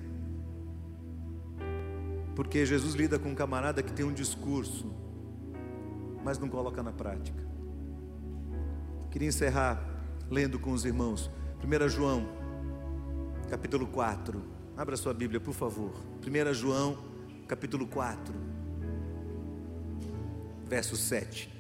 Porque 2.35 2.65
Jesus 2.65 2.95
lida 2.95 3.19
com 3.19 3.31
um 3.31 3.35
camarada 3.35 3.83
que 3.83 3.93
tem 3.93 4.05
um 4.05 4.13
discurso, 4.13 4.93
mas 6.25 6.39
não 6.39 6.49
coloca 6.49 6.83
na 6.83 6.93
prática. 6.93 7.43
Queria 9.11 9.29
encerrar 9.29 9.83
lendo 10.31 10.59
com 10.59 10.73
os 10.73 10.85
irmãos. 10.85 11.31
1 11.63 11.89
João 11.89 12.43
capítulo 13.53 13.87
4. 13.87 14.43
Abra 14.75 14.97
sua 14.97 15.13
Bíblia, 15.13 15.39
por 15.39 15.53
favor. 15.53 15.93
1 16.27 16.55
João, 16.55 16.97
capítulo 17.47 17.87
4, 17.87 18.35
verso 20.65 20.97
7. 20.97 21.52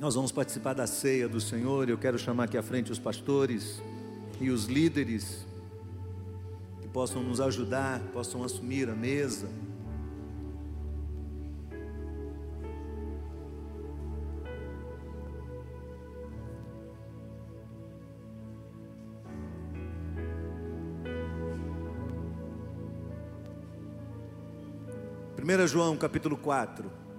Nós 0.00 0.14
vamos 0.14 0.32
participar 0.32 0.72
da 0.72 0.86
ceia 0.86 1.28
do 1.28 1.38
Senhor. 1.38 1.86
Eu 1.90 1.98
quero 1.98 2.18
chamar 2.18 2.44
aqui 2.44 2.56
à 2.56 2.62
frente 2.62 2.90
os 2.90 2.98
pastores 2.98 3.82
e 4.40 4.48
os 4.48 4.64
líderes 4.64 5.46
que 6.80 6.88
possam 6.88 7.22
nos 7.22 7.38
ajudar, 7.38 8.00
possam 8.10 8.42
assumir 8.42 8.88
a 8.88 8.94
mesa. 8.94 9.46
1 25.38 25.66
João 25.66 25.94
capítulo 25.94 26.38
4. 26.38 27.09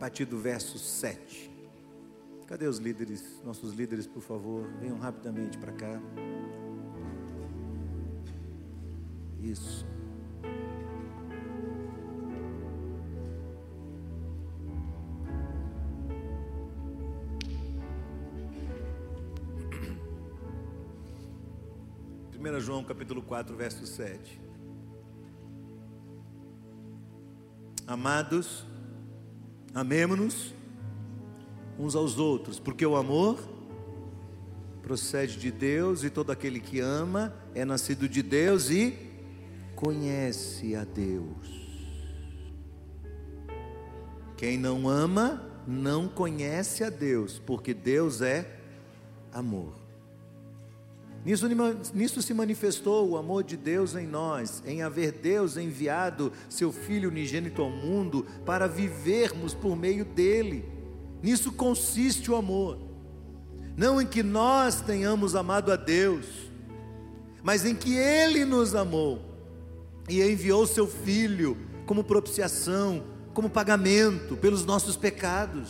Partir 0.00 0.24
do 0.24 0.38
verso 0.38 0.78
7. 0.78 1.50
Cadê 2.46 2.66
os 2.66 2.78
líderes? 2.78 3.42
Nossos 3.44 3.74
líderes, 3.74 4.06
por 4.06 4.22
favor, 4.22 4.66
venham 4.80 4.98
rapidamente 4.98 5.58
para 5.58 5.72
cá. 5.72 6.00
Isso. 9.42 9.86
1 22.40 22.60
João 22.60 22.82
capítulo 22.82 23.20
4, 23.20 23.54
verso 23.54 23.86
7. 23.86 24.40
Amados, 27.86 28.64
amemo-nos 29.74 30.54
uns 31.78 31.94
aos 31.94 32.18
outros, 32.18 32.58
porque 32.60 32.84
o 32.84 32.96
amor 32.96 33.38
procede 34.82 35.38
de 35.38 35.50
Deus 35.50 36.04
e 36.04 36.10
todo 36.10 36.30
aquele 36.30 36.60
que 36.60 36.80
ama 36.80 37.34
é 37.54 37.64
nascido 37.64 38.08
de 38.08 38.22
Deus 38.22 38.70
e 38.70 38.96
conhece 39.74 40.74
a 40.74 40.84
Deus. 40.84 41.60
Quem 44.36 44.58
não 44.58 44.88
ama 44.88 45.46
não 45.66 46.08
conhece 46.08 46.82
a 46.84 46.90
Deus, 46.90 47.38
porque 47.38 47.72
Deus 47.72 48.20
é 48.20 48.58
amor. 49.32 49.79
Nisso, 51.30 51.46
nisso, 51.94 52.22
se 52.22 52.34
manifestou 52.34 53.08
o 53.08 53.16
amor 53.16 53.44
de 53.44 53.56
Deus 53.56 53.94
em 53.94 54.04
nós, 54.04 54.64
em 54.66 54.82
haver 54.82 55.12
Deus 55.12 55.56
enviado 55.56 56.32
seu 56.48 56.72
Filho 56.72 57.08
unigênito 57.08 57.62
ao 57.62 57.70
mundo 57.70 58.26
para 58.44 58.66
vivermos 58.66 59.54
por 59.54 59.76
meio 59.76 60.04
dele. 60.04 60.64
Nisso 61.22 61.52
consiste 61.52 62.32
o 62.32 62.34
amor. 62.34 62.78
Não 63.76 64.00
em 64.00 64.06
que 64.06 64.24
nós 64.24 64.80
tenhamos 64.80 65.36
amado 65.36 65.70
a 65.70 65.76
Deus, 65.76 66.26
mas 67.44 67.64
em 67.64 67.76
que 67.76 67.94
Ele 67.94 68.44
nos 68.44 68.74
amou 68.74 69.20
e 70.08 70.20
enviou 70.20 70.66
seu 70.66 70.88
Filho 70.88 71.56
como 71.86 72.02
propiciação, 72.02 73.04
como 73.32 73.48
pagamento 73.48 74.36
pelos 74.36 74.64
nossos 74.64 74.96
pecados. 74.96 75.68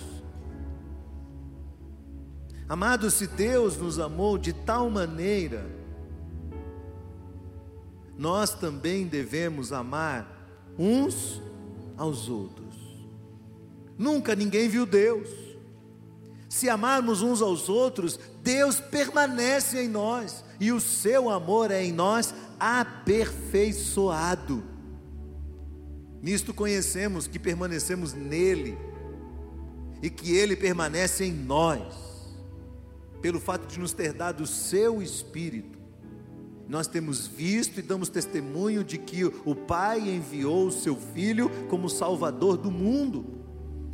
Amados, 2.71 3.13
se 3.15 3.27
Deus 3.27 3.77
nos 3.77 3.99
amou 3.99 4.39
de 4.39 4.53
tal 4.53 4.89
maneira, 4.89 5.67
nós 8.17 8.55
também 8.55 9.09
devemos 9.09 9.73
amar 9.73 10.47
uns 10.79 11.43
aos 11.97 12.29
outros. 12.29 12.77
Nunca 13.99 14.37
ninguém 14.37 14.69
viu 14.69 14.87
Deus. 14.87 15.29
Se 16.49 16.69
amarmos 16.69 17.23
uns 17.23 17.43
aos 17.43 17.69
outros, 17.69 18.21
Deus 18.41 18.79
permanece 18.79 19.83
em 19.83 19.89
nós 19.89 20.45
e 20.61 20.71
o 20.71 20.79
seu 20.79 21.29
amor 21.29 21.73
é 21.73 21.85
em 21.85 21.91
nós 21.91 22.33
aperfeiçoado. 22.61 24.63
Nisto 26.23 26.55
conhecemos 26.55 27.27
que 27.27 27.41
permanecemos 27.41 28.13
nele 28.13 28.79
e 30.01 30.09
que 30.09 30.37
ele 30.37 30.55
permanece 30.55 31.25
em 31.25 31.33
nós 31.33 32.10
pelo 33.21 33.41
fato 33.41 33.67
de 33.67 33.79
nos 33.79 33.93
ter 33.93 34.13
dado 34.13 34.43
o 34.43 34.47
seu 34.47 35.03
Espírito, 35.03 35.79
nós 36.69 36.87
temos 36.87 37.27
visto 37.27 37.81
e 37.81 37.83
damos 37.83 38.09
testemunho 38.09 38.85
de 38.85 38.97
que 38.97 39.25
o 39.25 39.57
Pai 39.57 39.99
enviou 39.99 40.69
o 40.69 40.73
seu 40.73 40.97
Filho 40.97 41.51
como 41.69 41.91
Salvador 41.91 42.57
do 42.57 42.71
mundo. 42.71 43.41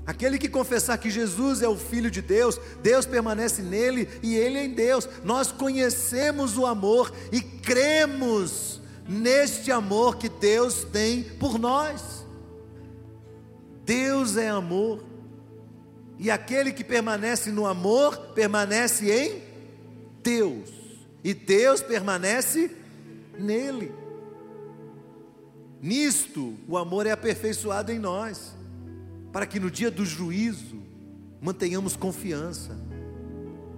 Aquele 0.06 0.38
que 0.38 0.48
confessar 0.48 0.98
que 0.98 1.10
Jesus 1.10 1.62
é 1.62 1.68
o 1.68 1.76
Filho 1.76 2.10
de 2.10 2.20
Deus, 2.20 2.60
Deus 2.82 3.06
permanece 3.06 3.62
nele 3.62 4.08
e 4.22 4.36
ele 4.36 4.58
em 4.58 4.74
Deus. 4.74 5.08
Nós 5.24 5.50
conhecemos 5.50 6.58
o 6.58 6.66
amor 6.66 7.12
e 7.32 7.40
cremos 7.40 8.80
neste 9.08 9.72
amor 9.72 10.16
que 10.16 10.28
Deus 10.28 10.84
tem 10.84 11.22
por 11.22 11.58
nós. 11.58 12.24
Deus 13.84 14.36
é 14.36 14.48
amor. 14.48 15.02
E 16.18 16.30
aquele 16.30 16.72
que 16.72 16.82
permanece 16.82 17.50
no 17.50 17.66
amor, 17.66 18.16
permanece 18.34 19.10
em 19.10 19.42
Deus. 20.22 20.70
E 21.22 21.34
Deus 21.34 21.82
permanece 21.82 22.70
nele. 23.38 23.92
Nisto, 25.80 26.54
o 26.66 26.76
amor 26.78 27.06
é 27.06 27.10
aperfeiçoado 27.10 27.92
em 27.92 27.98
nós, 27.98 28.54
para 29.32 29.46
que 29.46 29.60
no 29.60 29.70
dia 29.70 29.90
do 29.90 30.04
juízo 30.04 30.82
mantenhamos 31.40 31.96
confiança, 31.96 32.76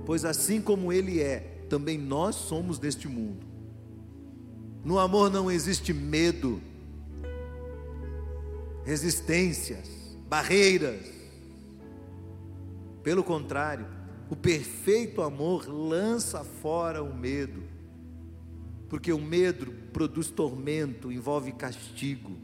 pois 0.06 0.24
assim 0.24 0.60
como 0.60 0.92
Ele 0.92 1.20
é, 1.20 1.64
também 1.68 1.98
nós 1.98 2.36
somos 2.36 2.78
deste 2.78 3.08
mundo. 3.08 3.46
No 4.84 4.98
amor 4.98 5.28
não 5.28 5.50
existe 5.50 5.92
medo, 5.92 6.62
resistências, 8.84 9.88
barreiras, 10.28 11.17
pelo 13.02 13.22
contrário, 13.24 13.86
o 14.30 14.36
perfeito 14.36 15.22
amor 15.22 15.66
lança 15.68 16.44
fora 16.44 17.02
o 17.02 17.14
medo, 17.14 17.62
porque 18.88 19.12
o 19.12 19.20
medo 19.20 19.66
produz 19.92 20.30
tormento, 20.30 21.10
envolve 21.10 21.52
castigo. 21.52 22.36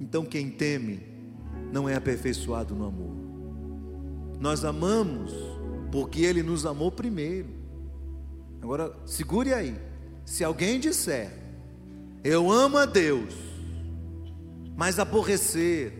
Então, 0.00 0.24
quem 0.24 0.50
teme 0.50 1.00
não 1.72 1.88
é 1.88 1.94
aperfeiçoado 1.96 2.74
no 2.74 2.86
amor. 2.86 3.16
Nós 4.40 4.64
amamos 4.64 5.32
porque 5.90 6.22
Ele 6.22 6.42
nos 6.42 6.64
amou 6.64 6.92
primeiro. 6.92 7.48
Agora, 8.62 8.94
segure 9.04 9.52
aí. 9.52 9.76
Se 10.24 10.44
alguém 10.44 10.78
disser, 10.78 11.32
eu 12.22 12.50
amo 12.50 12.76
a 12.76 12.84
Deus, 12.84 13.34
mas 14.76 14.98
aborrecer, 14.98 15.92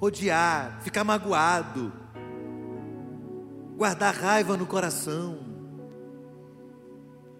odiar, 0.00 0.80
ficar 0.82 1.04
magoado, 1.04 1.92
guardar 3.76 4.14
raiva 4.14 4.56
no 4.56 4.66
coração 4.66 5.38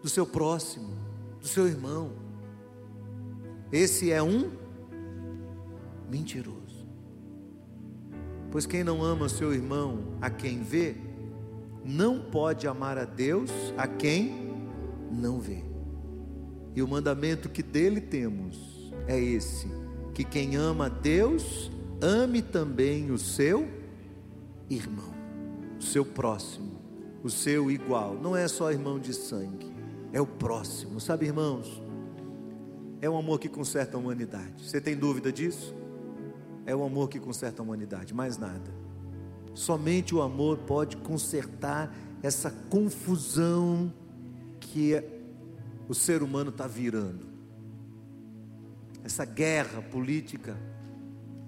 do 0.02 0.08
seu 0.08 0.26
próximo, 0.26 0.90
do 1.40 1.48
seu 1.48 1.66
irmão. 1.66 2.12
Esse 3.72 4.12
é 4.12 4.22
um 4.22 4.52
mentiroso. 6.08 6.86
Pois 8.50 8.66
quem 8.66 8.84
não 8.84 9.02
ama 9.02 9.28
seu 9.28 9.52
irmão 9.52 10.16
a 10.20 10.30
quem 10.30 10.62
vê, 10.62 10.96
não 11.84 12.20
pode 12.20 12.66
amar 12.66 12.96
a 12.98 13.04
Deus 13.04 13.50
a 13.76 13.86
quem 13.86 14.54
não 15.10 15.40
vê. 15.40 15.64
E 16.74 16.82
o 16.82 16.88
mandamento 16.88 17.48
que 17.48 17.62
dele 17.62 18.00
temos 18.00 18.92
é 19.06 19.18
esse: 19.18 19.66
que 20.14 20.24
quem 20.24 20.56
ama 20.56 20.86
a 20.86 20.88
Deus, 20.88 21.70
ame 22.00 22.42
também 22.42 23.10
o 23.10 23.18
seu 23.18 23.68
irmão, 24.68 25.14
o 25.78 25.82
seu 25.82 26.04
próximo, 26.04 26.80
o 27.22 27.30
seu 27.30 27.70
igual. 27.70 28.14
Não 28.14 28.36
é 28.36 28.46
só 28.48 28.70
irmão 28.70 28.98
de 28.98 29.14
sangue, 29.14 29.72
é 30.12 30.20
o 30.20 30.26
próximo. 30.26 31.00
Sabe, 31.00 31.26
irmãos? 31.26 31.82
É 33.00 33.08
um 33.08 33.16
amor 33.16 33.38
que 33.38 33.48
conserta 33.48 33.96
a 33.96 34.00
humanidade. 34.00 34.64
Você 34.66 34.80
tem 34.80 34.96
dúvida 34.96 35.30
disso? 35.30 35.74
É 36.64 36.74
o 36.74 36.82
amor 36.82 37.08
que 37.08 37.20
conserta 37.20 37.62
a 37.62 37.64
humanidade, 37.64 38.14
mais 38.14 38.36
nada. 38.36 38.74
Somente 39.54 40.14
o 40.14 40.20
amor 40.20 40.58
pode 40.58 40.96
consertar 40.98 41.94
essa 42.22 42.50
confusão 42.50 43.92
que 44.58 45.02
o 45.88 45.94
ser 45.94 46.22
humano 46.22 46.50
está 46.50 46.66
virando. 46.66 47.26
Essa 49.04 49.24
guerra 49.24 49.80
política, 49.80 50.56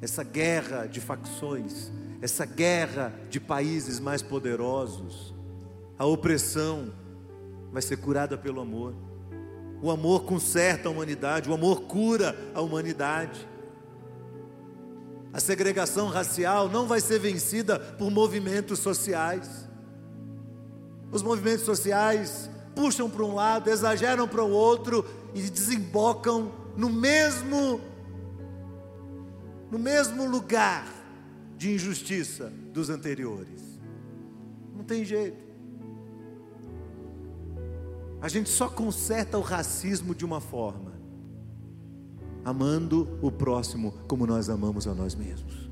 essa 0.01 0.22
guerra 0.22 0.86
de 0.86 1.01
facções, 1.01 1.90
essa 2.20 2.44
guerra 2.44 3.12
de 3.28 3.40
países 3.40 3.99
mais 3.99 4.22
poderosos, 4.22 5.34
a 5.99 6.07
opressão 6.07 6.92
vai 7.72 7.82
ser 7.82 7.96
curada 7.96 8.38
pelo 8.38 8.61
amor. 8.61 8.94
O 9.82 9.90
amor 9.90 10.24
conserta 10.24 10.88
a 10.88 10.92
humanidade, 10.92 11.49
o 11.49 11.55
amor 11.55 11.82
cura 11.82 12.36
a 12.55 12.61
humanidade. 12.61 13.49
A 15.32 15.40
segregação 15.40 16.09
racial 16.09 16.68
não 16.68 16.86
vai 16.86 17.01
ser 17.01 17.18
vencida 17.18 17.78
por 17.78 18.11
movimentos 18.11 18.78
sociais. 18.78 19.68
Os 21.12 21.22
movimentos 21.22 21.64
sociais 21.64 22.51
puxam 22.74 23.11
para 23.11 23.24
um 23.24 23.34
lado, 23.34 23.70
exageram 23.70 24.26
para 24.26 24.42
o 24.42 24.51
outro 24.51 25.05
e 25.34 25.42
desembocam 25.42 26.53
no 26.76 26.88
mesmo 26.88 27.80
no 29.71 29.79
mesmo 29.79 30.27
lugar 30.27 30.87
de 31.57 31.73
injustiça 31.73 32.53
dos 32.73 32.89
anteriores. 32.89 33.81
Não 34.77 34.85
tem 34.85 35.05
jeito. 35.05 35.49
A 38.21 38.29
gente 38.29 38.49
só 38.49 38.69
conserta 38.69 39.39
o 39.39 39.43
racismo 39.43 40.14
de 40.14 40.25
uma 40.25 40.41
forma: 40.41 40.93
amando 42.45 43.19
o 43.23 43.31
próximo 43.31 43.93
como 44.09 44.27
nós 44.27 44.49
amamos 44.49 44.87
a 44.87 44.95
nós 44.95 45.14
mesmos. 45.14 45.71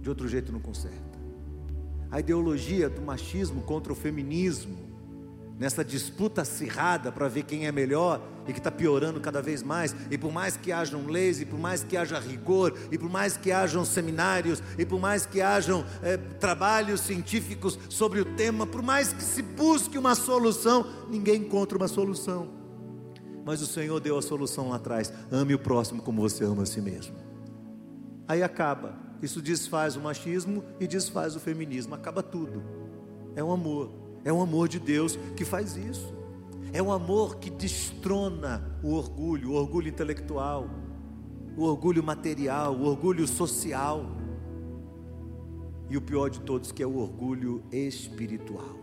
De 0.00 0.08
outro 0.08 0.26
jeito 0.26 0.52
não 0.52 0.60
conserta. 0.60 1.18
A 2.10 2.18
ideologia 2.18 2.88
do 2.88 3.00
machismo 3.00 3.62
contra 3.62 3.92
o 3.92 3.96
feminismo 3.96 4.89
nessa 5.60 5.84
disputa 5.84 6.40
acirrada 6.40 7.12
para 7.12 7.28
ver 7.28 7.42
quem 7.42 7.66
é 7.66 7.70
melhor 7.70 8.26
e 8.48 8.52
que 8.52 8.58
está 8.58 8.70
piorando 8.70 9.20
cada 9.20 9.42
vez 9.42 9.62
mais. 9.62 9.94
E 10.10 10.16
por 10.16 10.32
mais 10.32 10.56
que 10.56 10.72
hajam 10.72 11.04
leis, 11.06 11.38
e 11.38 11.44
por 11.44 11.58
mais 11.58 11.84
que 11.84 11.98
haja 11.98 12.18
rigor, 12.18 12.74
e 12.90 12.96
por 12.96 13.10
mais 13.10 13.36
que 13.36 13.52
hajam 13.52 13.84
seminários, 13.84 14.62
e 14.78 14.86
por 14.86 14.98
mais 14.98 15.26
que 15.26 15.42
hajam 15.42 15.84
é, 16.02 16.16
trabalhos 16.16 17.02
científicos 17.02 17.78
sobre 17.90 18.20
o 18.20 18.24
tema, 18.24 18.66
por 18.66 18.80
mais 18.80 19.12
que 19.12 19.22
se 19.22 19.42
busque 19.42 19.98
uma 19.98 20.14
solução, 20.14 20.86
ninguém 21.10 21.42
encontra 21.42 21.76
uma 21.76 21.88
solução. 21.88 22.48
Mas 23.44 23.60
o 23.60 23.66
Senhor 23.66 24.00
deu 24.00 24.16
a 24.16 24.22
solução 24.22 24.70
lá 24.70 24.76
atrás: 24.76 25.12
ame 25.30 25.54
o 25.54 25.58
próximo 25.58 26.00
como 26.00 26.22
você 26.22 26.42
ama 26.42 26.62
a 26.62 26.66
si 26.66 26.80
mesmo. 26.80 27.14
Aí 28.26 28.42
acaba. 28.42 28.94
Isso 29.20 29.42
desfaz 29.42 29.94
o 29.94 30.00
machismo 30.00 30.64
e 30.80 30.86
desfaz 30.86 31.36
o 31.36 31.40
feminismo. 31.40 31.94
Acaba 31.94 32.22
tudo. 32.22 32.62
É 33.36 33.44
um 33.44 33.52
amor. 33.52 34.09
É 34.24 34.32
o 34.32 34.40
amor 34.40 34.68
de 34.68 34.78
Deus 34.78 35.16
que 35.36 35.44
faz 35.44 35.76
isso. 35.76 36.14
É 36.72 36.82
o 36.82 36.92
amor 36.92 37.36
que 37.36 37.50
destrona 37.50 38.78
o 38.82 38.92
orgulho, 38.92 39.50
o 39.50 39.54
orgulho 39.54 39.88
intelectual, 39.88 40.68
o 41.56 41.64
orgulho 41.64 42.02
material, 42.02 42.74
o 42.74 42.84
orgulho 42.84 43.26
social. 43.26 44.04
E 45.88 45.96
o 45.96 46.00
pior 46.00 46.28
de 46.30 46.40
todos, 46.40 46.70
que 46.70 46.82
é 46.82 46.86
o 46.86 46.96
orgulho 46.96 47.64
espiritual. 47.72 48.78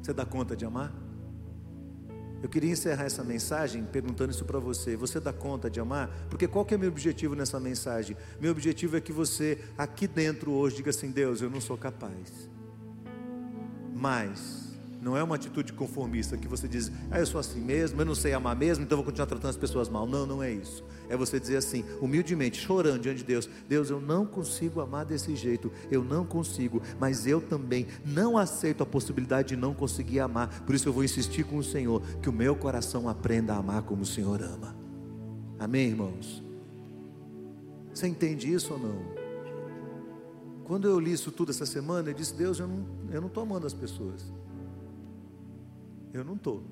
Você 0.00 0.14
dá 0.14 0.24
conta 0.24 0.56
de 0.56 0.64
amar? 0.64 1.07
Eu 2.42 2.48
queria 2.48 2.70
encerrar 2.70 3.04
essa 3.04 3.24
mensagem 3.24 3.84
perguntando 3.84 4.30
isso 4.30 4.44
para 4.44 4.58
você. 4.58 4.96
Você 4.96 5.18
dá 5.18 5.32
conta 5.32 5.68
de 5.68 5.80
amar? 5.80 6.08
Porque 6.30 6.46
qual 6.46 6.64
que 6.64 6.74
é 6.74 6.78
meu 6.78 6.88
objetivo 6.88 7.34
nessa 7.34 7.58
mensagem? 7.58 8.16
Meu 8.40 8.52
objetivo 8.52 8.96
é 8.96 9.00
que 9.00 9.12
você 9.12 9.58
aqui 9.76 10.06
dentro 10.06 10.52
hoje 10.52 10.76
diga 10.76 10.90
assim: 10.90 11.10
Deus, 11.10 11.42
eu 11.42 11.50
não 11.50 11.60
sou 11.60 11.76
capaz. 11.76 12.48
Mas 13.94 14.67
não 15.00 15.16
é 15.16 15.22
uma 15.22 15.36
atitude 15.36 15.72
conformista 15.72 16.36
que 16.36 16.48
você 16.48 16.66
diz, 16.66 16.90
ah, 17.10 17.20
eu 17.20 17.26
sou 17.26 17.38
assim 17.38 17.60
mesmo, 17.60 18.00
eu 18.00 18.04
não 18.04 18.14
sei 18.14 18.32
amar 18.32 18.56
mesmo, 18.56 18.84
então 18.84 18.96
vou 18.96 19.04
continuar 19.04 19.26
tratando 19.26 19.50
as 19.50 19.56
pessoas 19.56 19.88
mal. 19.88 20.06
Não, 20.06 20.26
não 20.26 20.42
é 20.42 20.50
isso. 20.50 20.84
É 21.08 21.16
você 21.16 21.38
dizer 21.38 21.56
assim, 21.56 21.84
humildemente, 22.00 22.60
chorando 22.60 23.02
diante 23.02 23.18
de 23.18 23.24
Deus: 23.24 23.48
Deus, 23.68 23.90
eu 23.90 24.00
não 24.00 24.26
consigo 24.26 24.80
amar 24.80 25.04
desse 25.04 25.34
jeito, 25.36 25.70
eu 25.90 26.02
não 26.02 26.24
consigo, 26.24 26.82
mas 26.98 27.26
eu 27.26 27.40
também 27.40 27.86
não 28.04 28.36
aceito 28.36 28.82
a 28.82 28.86
possibilidade 28.86 29.48
de 29.48 29.56
não 29.56 29.72
conseguir 29.72 30.20
amar. 30.20 30.62
Por 30.64 30.74
isso 30.74 30.88
eu 30.88 30.92
vou 30.92 31.04
insistir 31.04 31.44
com 31.44 31.58
o 31.58 31.64
Senhor, 31.64 32.02
que 32.20 32.28
o 32.28 32.32
meu 32.32 32.56
coração 32.56 33.08
aprenda 33.08 33.54
a 33.54 33.58
amar 33.58 33.82
como 33.82 34.02
o 34.02 34.06
Senhor 34.06 34.42
ama. 34.42 34.76
Amém, 35.58 35.88
irmãos? 35.88 36.42
Você 37.94 38.06
entende 38.06 38.52
isso 38.52 38.74
ou 38.74 38.78
não? 38.78 39.18
Quando 40.64 40.86
eu 40.86 41.00
li 41.00 41.12
isso 41.12 41.32
tudo 41.32 41.50
essa 41.50 41.64
semana, 41.64 42.10
eu 42.10 42.14
disse: 42.14 42.34
Deus, 42.34 42.58
eu 42.58 42.66
não 42.66 43.28
estou 43.28 43.44
amando 43.44 43.66
as 43.66 43.72
pessoas. 43.72 44.37
Eu 46.12 46.24
não 46.24 46.34
estou. 46.34 46.62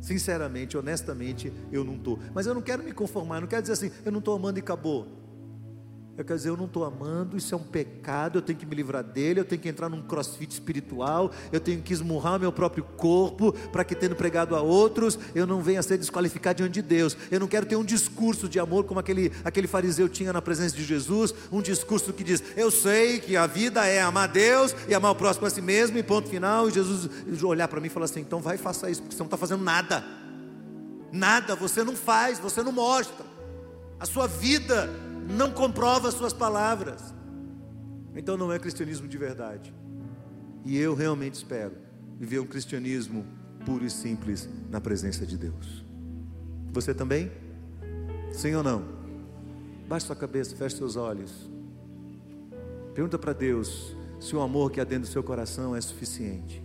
Sinceramente, 0.00 0.76
honestamente, 0.76 1.52
eu 1.72 1.84
não 1.84 1.96
estou. 1.96 2.18
Mas 2.34 2.46
eu 2.46 2.54
não 2.54 2.62
quero 2.62 2.82
me 2.82 2.92
conformar, 2.92 3.40
não 3.40 3.48
quero 3.48 3.62
dizer 3.62 3.72
assim, 3.72 3.90
eu 4.04 4.12
não 4.12 4.20
estou 4.20 4.36
amando 4.36 4.58
e 4.58 4.62
acabou. 4.62 5.15
Eu 6.18 6.24
quero 6.24 6.38
dizer, 6.38 6.48
eu 6.48 6.56
não 6.56 6.64
estou 6.64 6.82
amando, 6.82 7.36
isso 7.36 7.54
é 7.54 7.58
um 7.58 7.62
pecado, 7.62 8.38
eu 8.38 8.42
tenho 8.42 8.58
que 8.58 8.64
me 8.64 8.74
livrar 8.74 9.04
dele, 9.04 9.40
eu 9.40 9.44
tenho 9.44 9.60
que 9.60 9.68
entrar 9.68 9.90
num 9.90 10.00
crossfit 10.00 10.50
espiritual, 10.50 11.30
eu 11.52 11.60
tenho 11.60 11.82
que 11.82 11.92
esmurrar 11.92 12.40
meu 12.40 12.50
próprio 12.50 12.84
corpo, 12.84 13.52
para 13.70 13.84
que 13.84 13.94
tendo 13.94 14.16
pregado 14.16 14.56
a 14.56 14.62
outros, 14.62 15.18
eu 15.34 15.46
não 15.46 15.62
venha 15.62 15.80
a 15.80 15.82
ser 15.82 15.98
desqualificado 15.98 16.56
diante 16.56 16.72
de 16.72 16.82
Deus. 16.82 17.14
Eu 17.30 17.38
não 17.38 17.46
quero 17.46 17.66
ter 17.66 17.76
um 17.76 17.84
discurso 17.84 18.48
de 18.48 18.58
amor 18.58 18.84
como 18.84 18.98
aquele, 18.98 19.30
aquele 19.44 19.66
fariseu 19.66 20.08
tinha 20.08 20.32
na 20.32 20.40
presença 20.40 20.74
de 20.74 20.84
Jesus, 20.84 21.34
um 21.52 21.60
discurso 21.60 22.14
que 22.14 22.24
diz, 22.24 22.42
eu 22.56 22.70
sei 22.70 23.20
que 23.20 23.36
a 23.36 23.46
vida 23.46 23.84
é 23.84 24.00
amar 24.00 24.28
Deus 24.28 24.74
e 24.88 24.94
amar 24.94 25.12
o 25.12 25.16
próximo 25.16 25.46
a 25.46 25.50
si 25.50 25.60
mesmo, 25.60 25.98
e 25.98 26.02
ponto 26.02 26.30
final, 26.30 26.66
e 26.66 26.72
Jesus 26.72 27.10
olhar 27.42 27.68
para 27.68 27.78
mim 27.78 27.88
e 27.88 27.90
falar 27.90 28.06
assim, 28.06 28.20
então 28.20 28.40
vai 28.40 28.56
faça 28.56 28.90
isso, 28.90 29.02
porque 29.02 29.14
você 29.14 29.20
não 29.20 29.26
está 29.26 29.36
fazendo 29.36 29.62
nada. 29.62 30.02
Nada, 31.12 31.54
você 31.54 31.84
não 31.84 31.94
faz, 31.94 32.38
você 32.38 32.62
não 32.62 32.72
mostra. 32.72 33.24
A 34.00 34.06
sua 34.06 34.26
vida 34.26 34.90
não 35.28 35.50
comprova 35.50 36.08
as 36.08 36.14
suas 36.14 36.32
palavras. 36.32 37.14
Então 38.14 38.36
não 38.36 38.52
é 38.52 38.58
cristianismo 38.58 39.06
de 39.06 39.18
verdade. 39.18 39.74
E 40.64 40.76
eu 40.76 40.94
realmente 40.94 41.34
espero 41.34 41.74
viver 42.18 42.40
um 42.40 42.46
cristianismo 42.46 43.26
puro 43.64 43.84
e 43.84 43.90
simples 43.90 44.48
na 44.70 44.80
presença 44.80 45.26
de 45.26 45.36
Deus. 45.36 45.84
Você 46.72 46.94
também? 46.94 47.30
Sim 48.32 48.54
ou 48.54 48.62
não? 48.62 48.84
Baixe 49.88 50.06
sua 50.06 50.16
cabeça, 50.16 50.56
feche 50.56 50.76
seus 50.76 50.96
olhos. 50.96 51.50
Pergunta 52.94 53.18
para 53.18 53.32
Deus 53.32 53.94
se 54.18 54.34
o 54.34 54.40
amor 54.40 54.70
que 54.70 54.80
há 54.80 54.84
dentro 54.84 55.08
do 55.08 55.12
seu 55.12 55.22
coração 55.22 55.76
é 55.76 55.80
suficiente. 55.80 56.62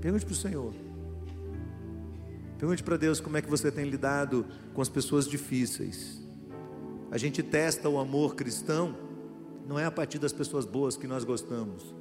Pergunte 0.00 0.24
para 0.24 0.32
o 0.32 0.36
Senhor. 0.36 0.74
Pergunte 2.58 2.82
para 2.82 2.96
Deus 2.96 3.20
como 3.20 3.36
é 3.36 3.42
que 3.42 3.48
você 3.48 3.70
tem 3.70 3.88
lidado 3.88 4.44
com 4.74 4.82
as 4.82 4.88
pessoas 4.88 5.26
difíceis. 5.26 6.17
A 7.10 7.16
gente 7.16 7.42
testa 7.42 7.88
o 7.88 7.98
amor 7.98 8.34
cristão, 8.34 8.94
não 9.66 9.78
é 9.78 9.84
a 9.84 9.90
partir 9.90 10.18
das 10.18 10.32
pessoas 10.32 10.64
boas 10.64 10.96
que 10.96 11.06
nós 11.06 11.24
gostamos, 11.24 11.94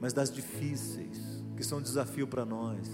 mas 0.00 0.12
das 0.12 0.32
difíceis, 0.32 1.44
que 1.56 1.62
são 1.62 1.80
desafio 1.80 2.26
para 2.26 2.44
nós. 2.44 2.88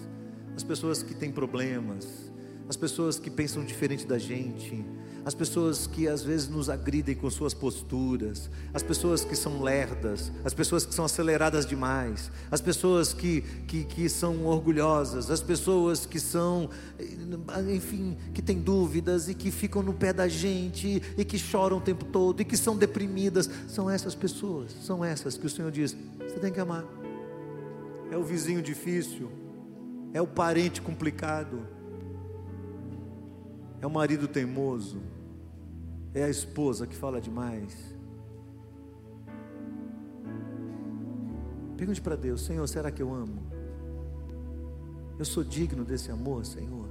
As 0.54 0.62
pessoas 0.62 1.02
que 1.02 1.14
têm 1.14 1.32
problemas, 1.32 2.30
as 2.68 2.76
pessoas 2.76 3.18
que 3.18 3.30
pensam 3.30 3.64
diferente 3.64 4.06
da 4.06 4.18
gente, 4.18 4.84
as 5.24 5.34
pessoas 5.34 5.86
que 5.86 6.08
às 6.08 6.22
vezes 6.22 6.48
nos 6.48 6.70
agridem 6.70 7.14
com 7.14 7.28
suas 7.30 7.52
posturas, 7.52 8.48
as 8.72 8.82
pessoas 8.82 9.24
que 9.24 9.36
são 9.36 9.62
lerdas, 9.62 10.32
as 10.44 10.54
pessoas 10.54 10.86
que 10.86 10.94
são 10.94 11.04
aceleradas 11.04 11.66
demais, 11.66 12.30
as 12.50 12.60
pessoas 12.60 13.12
que, 13.12 13.42
que, 13.66 13.84
que 13.84 14.08
são 14.08 14.46
orgulhosas, 14.46 15.30
as 15.30 15.42
pessoas 15.42 16.06
que 16.06 16.18
são, 16.18 16.70
enfim, 17.72 18.16
que 18.32 18.40
têm 18.40 18.60
dúvidas 18.60 19.28
e 19.28 19.34
que 19.34 19.50
ficam 19.50 19.82
no 19.82 19.92
pé 19.92 20.12
da 20.12 20.28
gente 20.28 21.02
e 21.16 21.24
que 21.24 21.38
choram 21.38 21.78
o 21.78 21.80
tempo 21.80 22.04
todo 22.04 22.40
e 22.40 22.44
que 22.44 22.56
são 22.56 22.76
deprimidas. 22.76 23.50
São 23.68 23.90
essas 23.90 24.14
pessoas, 24.14 24.72
são 24.82 25.04
essas 25.04 25.36
que 25.36 25.46
o 25.46 25.50
Senhor 25.50 25.70
diz: 25.70 25.96
você 26.18 26.38
tem 26.38 26.52
que 26.52 26.60
amar. 26.60 26.84
É 28.10 28.16
o 28.16 28.22
vizinho 28.22 28.62
difícil, 28.62 29.30
é 30.14 30.22
o 30.22 30.26
parente 30.26 30.80
complicado, 30.80 31.77
é 33.80 33.86
o 33.86 33.90
marido 33.90 34.26
teimoso 34.26 35.00
é 36.14 36.24
a 36.24 36.28
esposa 36.28 36.86
que 36.86 36.96
fala 36.96 37.20
demais. 37.20 37.76
Pergunte 41.76 42.00
para 42.00 42.16
Deus: 42.16 42.42
Senhor, 42.42 42.66
será 42.66 42.90
que 42.90 43.02
eu 43.02 43.12
amo? 43.12 43.46
Eu 45.18 45.24
sou 45.24 45.44
digno 45.44 45.84
desse 45.84 46.10
amor, 46.10 46.44
Senhor? 46.44 46.88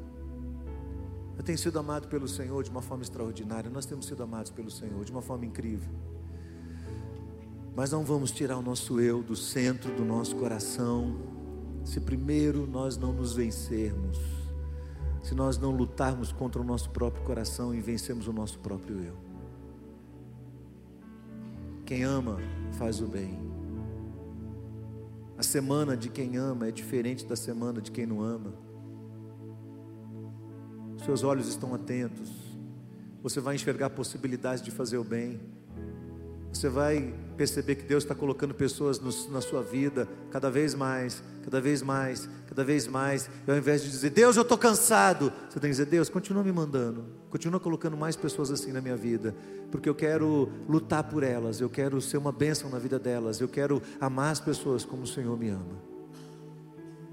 Eu 1.38 1.44
tenho 1.44 1.58
sido 1.58 1.78
amado 1.78 2.08
pelo 2.08 2.28
Senhor 2.28 2.64
de 2.64 2.70
uma 2.70 2.82
forma 2.82 3.04
extraordinária. 3.04 3.70
Nós 3.70 3.86
temos 3.86 4.06
sido 4.06 4.24
amados 4.24 4.52
pelo 4.52 4.72
Senhor 4.72 5.04
de 5.06 5.12
uma 5.12 5.22
forma 5.22 5.46
incrível. 5.46 5.94
Mas 7.76 7.92
não 7.92 8.04
vamos 8.04 8.32
tirar 8.32 8.58
o 8.58 8.62
nosso 8.62 9.00
eu 9.00 9.22
do 9.22 9.36
centro 9.36 9.94
do 9.96 10.04
nosso 10.04 10.36
coração, 10.36 11.16
se 11.86 12.00
primeiro 12.00 12.66
nós 12.66 12.98
não 12.98 13.14
nos 13.14 13.36
vencermos 13.36 14.37
se 15.28 15.36
nós 15.36 15.58
não 15.58 15.72
lutarmos 15.72 16.32
contra 16.32 16.62
o 16.62 16.64
nosso 16.64 16.90
próprio 16.90 17.22
coração 17.26 17.76
e 17.76 17.82
vencermos 17.82 18.30
o 18.30 18.32
nosso 18.32 18.58
próprio 18.60 19.04
eu. 19.04 19.14
Quem 21.86 22.04
ama 22.04 22.38
faz 22.78 23.02
o 23.02 23.08
bem. 23.08 23.38
A 25.38 25.44
semana 25.44 25.98
de 25.98 26.08
quem 26.08 26.38
ama 26.38 26.70
é 26.70 26.72
diferente 26.72 27.26
da 27.26 27.36
semana 27.36 27.82
de 27.82 27.92
quem 27.92 28.06
não 28.06 28.22
ama. 28.22 28.54
Seus 31.04 31.26
olhos 31.26 31.50
estão 31.50 31.76
atentos. 31.76 32.32
Você 33.22 33.42
vai 33.42 33.56
enxergar 33.56 33.90
possibilidades 33.90 34.64
de 34.64 34.72
fazer 34.72 34.98
o 34.98 35.04
bem. 35.04 35.42
Você 36.58 36.70
vai 36.70 37.14
perceber 37.38 37.76
que 37.76 37.84
Deus 37.84 38.04
está 38.04 38.16
colocando 38.16 38.52
pessoas 38.52 39.00
no, 39.00 39.12
na 39.30 39.42
sua 39.42 39.62
vida 39.62 40.08
cada 40.32 40.50
vez 40.50 40.74
mais, 40.74 41.22
cada 41.44 41.62
vez 41.62 41.84
mais, 41.84 42.28
cada 42.48 42.64
vez 42.64 42.88
mais. 42.88 43.30
E 43.48 43.52
ao 43.52 43.56
invés 43.56 43.84
de 43.84 43.92
dizer, 43.92 44.10
Deus, 44.10 44.36
eu 44.36 44.42
estou 44.42 44.58
cansado, 44.58 45.32
você 45.48 45.60
tem 45.60 45.70
que 45.70 45.78
dizer, 45.78 45.86
Deus, 45.86 46.10
continua 46.10 46.44
me 46.44 46.52
mandando, 46.52 47.06
continua 47.30 47.60
colocando 47.60 47.96
mais 47.96 48.16
pessoas 48.16 48.50
assim 48.50 48.72
na 48.72 48.82
minha 48.82 48.98
vida, 48.98 49.36
porque 49.70 49.88
eu 49.88 49.94
quero 49.94 50.50
lutar 50.68 51.04
por 51.04 51.22
elas, 51.22 51.62
eu 51.62 51.70
quero 51.70 52.02
ser 52.02 52.18
uma 52.18 52.32
bênção 52.32 52.72
na 52.72 52.80
vida 52.80 52.98
delas, 52.98 53.40
eu 53.40 53.48
quero 53.48 53.80
amar 54.02 54.32
as 54.32 54.40
pessoas 54.40 54.84
como 54.84 55.04
o 55.04 55.08
Senhor 55.08 55.38
me 55.38 55.50
ama. 55.50 55.78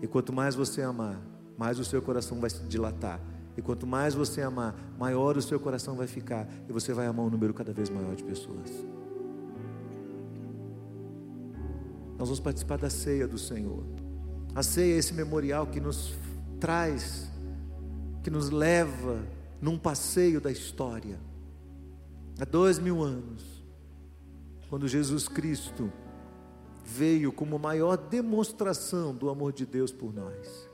E 0.00 0.06
quanto 0.06 0.32
mais 0.32 0.54
você 0.54 0.80
amar, 0.80 1.20
mais 1.58 1.78
o 1.78 1.84
seu 1.84 2.00
coração 2.00 2.40
vai 2.40 2.48
se 2.48 2.62
dilatar. 2.62 3.20
E 3.58 3.60
quanto 3.60 3.86
mais 3.86 4.14
você 4.14 4.40
amar, 4.40 4.74
maior 4.98 5.36
o 5.36 5.42
seu 5.42 5.60
coração 5.60 5.96
vai 5.96 6.06
ficar. 6.06 6.48
E 6.66 6.72
você 6.72 6.94
vai 6.94 7.06
amar 7.06 7.26
um 7.26 7.30
número 7.30 7.52
cada 7.52 7.74
vez 7.74 7.90
maior 7.90 8.16
de 8.16 8.24
pessoas. 8.24 9.03
Nós 12.18 12.28
vamos 12.28 12.40
participar 12.40 12.78
da 12.78 12.90
ceia 12.90 13.26
do 13.26 13.38
Senhor. 13.38 13.84
A 14.54 14.62
ceia 14.62 14.94
é 14.94 14.98
esse 14.98 15.12
memorial 15.12 15.66
que 15.66 15.80
nos 15.80 16.14
traz, 16.60 17.28
que 18.22 18.30
nos 18.30 18.50
leva 18.50 19.20
num 19.60 19.78
passeio 19.78 20.40
da 20.40 20.50
história. 20.50 21.18
Há 22.38 22.44
dois 22.44 22.78
mil 22.78 23.02
anos, 23.02 23.42
quando 24.68 24.86
Jesus 24.86 25.28
Cristo 25.28 25.92
veio 26.84 27.32
como 27.32 27.58
maior 27.58 27.96
demonstração 27.96 29.14
do 29.14 29.30
amor 29.30 29.52
de 29.52 29.64
Deus 29.64 29.92
por 29.92 30.12
nós. 30.12 30.68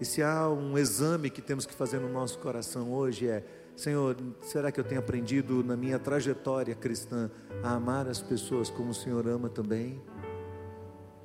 E 0.00 0.04
se 0.04 0.22
há 0.22 0.48
um 0.48 0.78
exame 0.78 1.28
que 1.28 1.42
temos 1.42 1.66
que 1.66 1.74
fazer 1.74 2.00
no 2.00 2.08
nosso 2.08 2.38
coração 2.38 2.92
hoje 2.92 3.28
é: 3.28 3.44
Senhor, 3.76 4.16
será 4.42 4.72
que 4.72 4.80
eu 4.80 4.84
tenho 4.84 5.00
aprendido 5.00 5.62
na 5.62 5.76
minha 5.76 5.98
trajetória 5.98 6.74
cristã 6.74 7.30
a 7.62 7.74
amar 7.74 8.08
as 8.08 8.20
pessoas 8.20 8.70
como 8.70 8.90
o 8.90 8.94
Senhor 8.94 9.28
ama 9.28 9.50
também? 9.50 10.00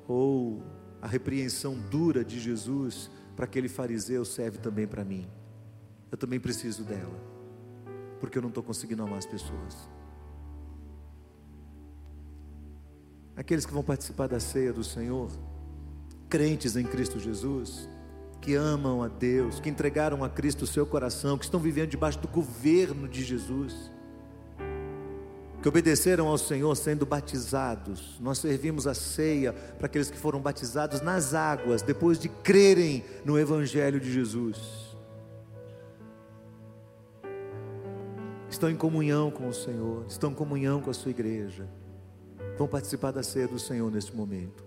Ou 0.08 0.62
a 1.00 1.06
repreensão 1.06 1.78
dura 1.90 2.24
de 2.24 2.40
Jesus 2.40 3.10
para 3.34 3.44
aquele 3.44 3.68
fariseu 3.68 4.24
serve 4.24 4.58
também 4.58 4.86
para 4.86 5.04
mim. 5.04 5.26
Eu 6.10 6.16
também 6.16 6.40
preciso 6.40 6.84
dela, 6.84 7.20
porque 8.20 8.38
eu 8.38 8.42
não 8.42 8.48
estou 8.48 8.62
conseguindo 8.62 9.02
amar 9.02 9.18
as 9.18 9.26
pessoas. 9.26 9.88
Aqueles 13.36 13.66
que 13.66 13.72
vão 13.72 13.82
participar 13.82 14.28
da 14.28 14.40
ceia 14.40 14.72
do 14.72 14.82
Senhor, 14.82 15.30
crentes 16.28 16.74
em 16.76 16.84
Cristo 16.84 17.20
Jesus, 17.20 17.88
que 18.40 18.54
amam 18.54 19.02
a 19.02 19.08
Deus, 19.08 19.60
que 19.60 19.68
entregaram 19.68 20.24
a 20.24 20.30
Cristo 20.30 20.62
o 20.62 20.66
seu 20.66 20.86
coração, 20.86 21.36
que 21.36 21.44
estão 21.44 21.60
vivendo 21.60 21.90
debaixo 21.90 22.18
do 22.18 22.28
governo 22.28 23.06
de 23.06 23.22
Jesus, 23.22 23.90
que 25.66 25.68
obedeceram 25.68 26.28
ao 26.28 26.38
Senhor 26.38 26.72
sendo 26.76 27.04
batizados. 27.04 28.20
Nós 28.20 28.38
servimos 28.38 28.86
a 28.86 28.94
ceia 28.94 29.52
para 29.52 29.86
aqueles 29.86 30.08
que 30.08 30.16
foram 30.16 30.40
batizados 30.40 31.00
nas 31.00 31.34
águas, 31.34 31.82
depois 31.82 32.20
de 32.20 32.28
crerem 32.28 33.04
no 33.24 33.36
Evangelho 33.36 33.98
de 33.98 34.12
Jesus. 34.12 34.96
Estão 38.48 38.70
em 38.70 38.76
comunhão 38.76 39.28
com 39.28 39.48
o 39.48 39.52
Senhor, 39.52 40.06
estão 40.08 40.30
em 40.30 40.34
comunhão 40.34 40.80
com 40.80 40.88
a 40.88 40.94
sua 40.94 41.10
igreja. 41.10 41.68
Vão 42.56 42.68
participar 42.68 43.10
da 43.10 43.24
ceia 43.24 43.48
do 43.48 43.58
Senhor 43.58 43.90
neste 43.90 44.14
momento. 44.14 44.64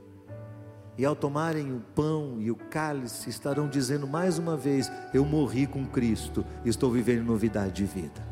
E 0.97 1.05
ao 1.05 1.15
tomarem 1.15 1.71
o 1.71 1.79
pão 1.95 2.41
e 2.41 2.51
o 2.51 2.57
cálice, 2.57 3.29
estarão 3.29 3.69
dizendo 3.69 4.05
mais 4.05 4.37
uma 4.37 4.57
vez: 4.57 4.91
Eu 5.13 5.23
morri 5.23 5.65
com 5.65 5.85
Cristo 5.85 6.45
e 6.65 6.67
estou 6.67 6.91
vivendo 6.91 7.23
novidade 7.23 7.71
de 7.71 7.85
vida. 7.85 8.28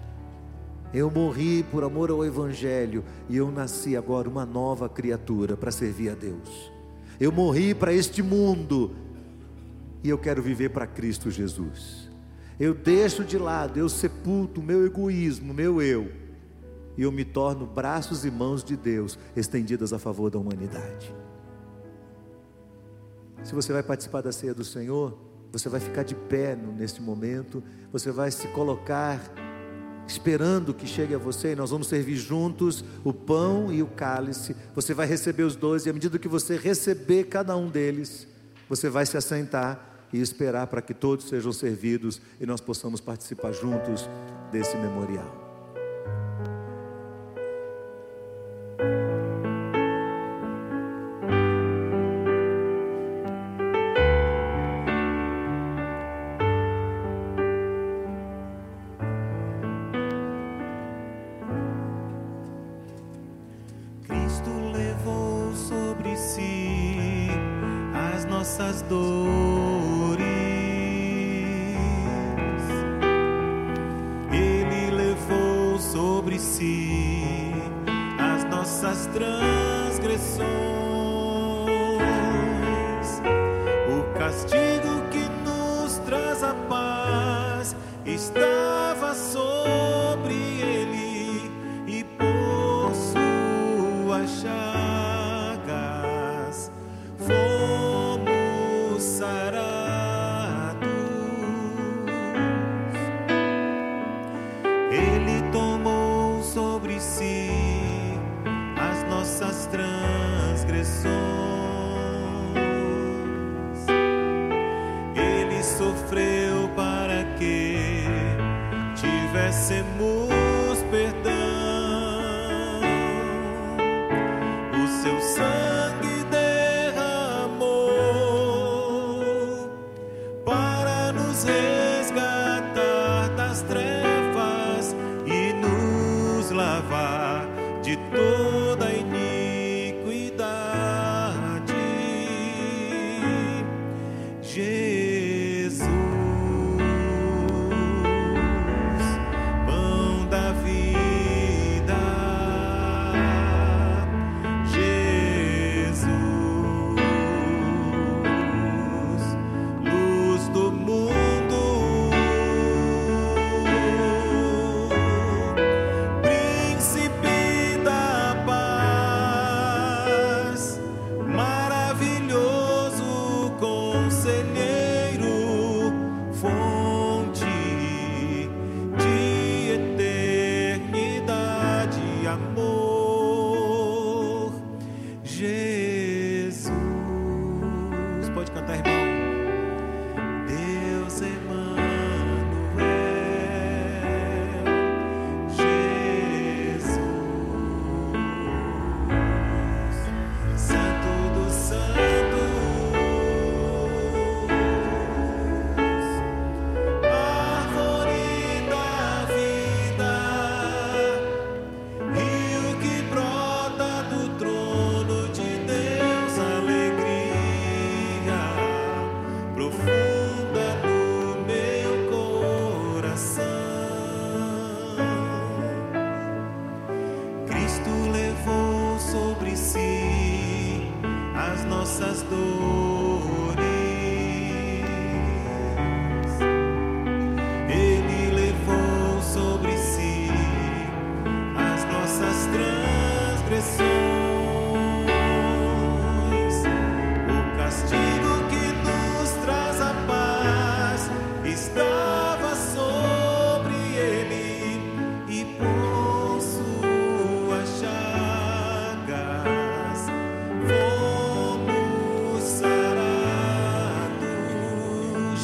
Eu 0.93 1.11
morri 1.11 1.63
por 1.63 1.83
amor 1.83 2.09
ao 2.09 2.25
Evangelho 2.25 3.03
e 3.29 3.35
eu 3.37 3.51
nasci 3.51 3.95
agora 3.97 4.29
uma 4.29 4.45
nova 4.45 4.87
criatura 4.87 5.57
para 5.57 5.71
servir 5.71 6.09
a 6.09 6.15
Deus. 6.15 6.71
Eu 7.19 7.31
morri 7.31 7.75
para 7.75 7.93
este 7.93 8.23
mundo 8.23 8.95
e 10.03 10.09
eu 10.09 10.17
quero 10.17 10.41
viver 10.41 10.69
para 10.69 10.87
Cristo 10.87 11.29
Jesus. 11.29 12.09
Eu 12.59 12.73
deixo 12.73 13.23
de 13.23 13.37
lado, 13.37 13.77
eu 13.77 13.89
sepulto 13.89 14.63
meu 14.63 14.85
egoísmo, 14.85 15.53
meu 15.53 15.81
eu, 15.81 16.09
e 16.97 17.03
eu 17.03 17.11
me 17.11 17.23
torno 17.23 17.65
braços 17.65 18.25
e 18.25 18.31
mãos 18.31 18.63
de 18.63 18.75
Deus 18.75 19.19
estendidas 19.35 19.93
a 19.93 19.99
favor 19.99 20.31
da 20.31 20.39
humanidade. 20.39 21.13
Se 23.43 23.53
você 23.53 23.71
vai 23.71 23.83
participar 23.83 24.21
da 24.21 24.31
ceia 24.31 24.53
do 24.53 24.63
Senhor, 24.63 25.17
você 25.51 25.69
vai 25.69 25.79
ficar 25.79 26.03
de 26.03 26.15
pé 26.15 26.55
neste 26.55 27.01
momento, 27.01 27.63
você 27.91 28.11
vai 28.11 28.31
se 28.31 28.47
colocar 28.49 29.21
esperando 30.07 30.73
que 30.73 30.87
chegue 30.87 31.13
a 31.13 31.17
você, 31.17 31.51
e 31.51 31.55
nós 31.55 31.71
vamos 31.71 31.87
servir 31.87 32.15
juntos 32.15 32.83
o 33.03 33.13
pão 33.13 33.71
e 33.71 33.83
o 33.83 33.87
cálice. 33.87 34.55
Você 34.73 34.93
vai 34.93 35.05
receber 35.05 35.43
os 35.43 35.55
dois, 35.55 35.85
e 35.85 35.89
à 35.89 35.93
medida 35.93 36.17
que 36.17 36.27
você 36.27 36.55
receber 36.55 37.25
cada 37.25 37.55
um 37.55 37.69
deles, 37.69 38.27
você 38.69 38.89
vai 38.89 39.05
se 39.05 39.17
assentar 39.17 40.07
e 40.11 40.21
esperar 40.21 40.67
para 40.67 40.81
que 40.81 40.93
todos 40.93 41.27
sejam 41.27 41.51
servidos 41.51 42.21
e 42.39 42.45
nós 42.45 42.61
possamos 42.61 43.01
participar 43.01 43.51
juntos 43.51 44.09
desse 44.51 44.77
memorial. 44.77 45.46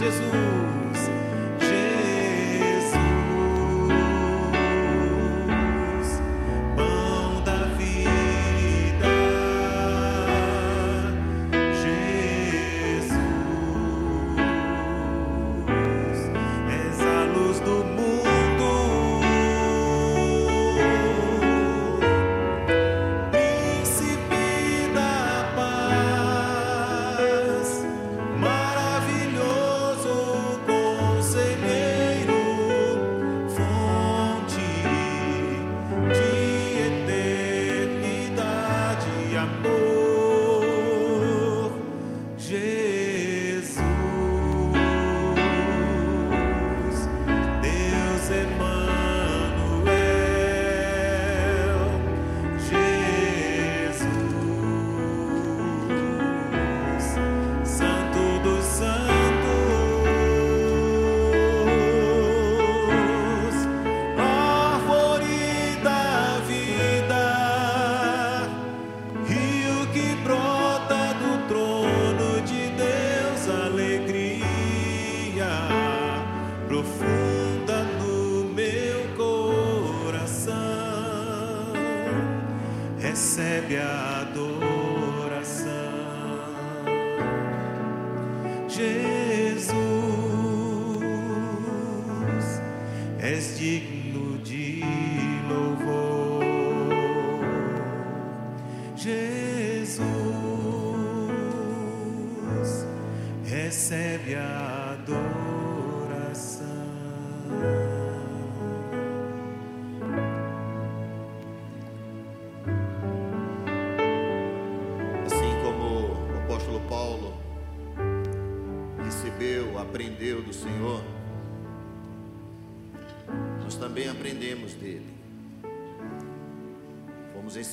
Jesus. 0.03 0.72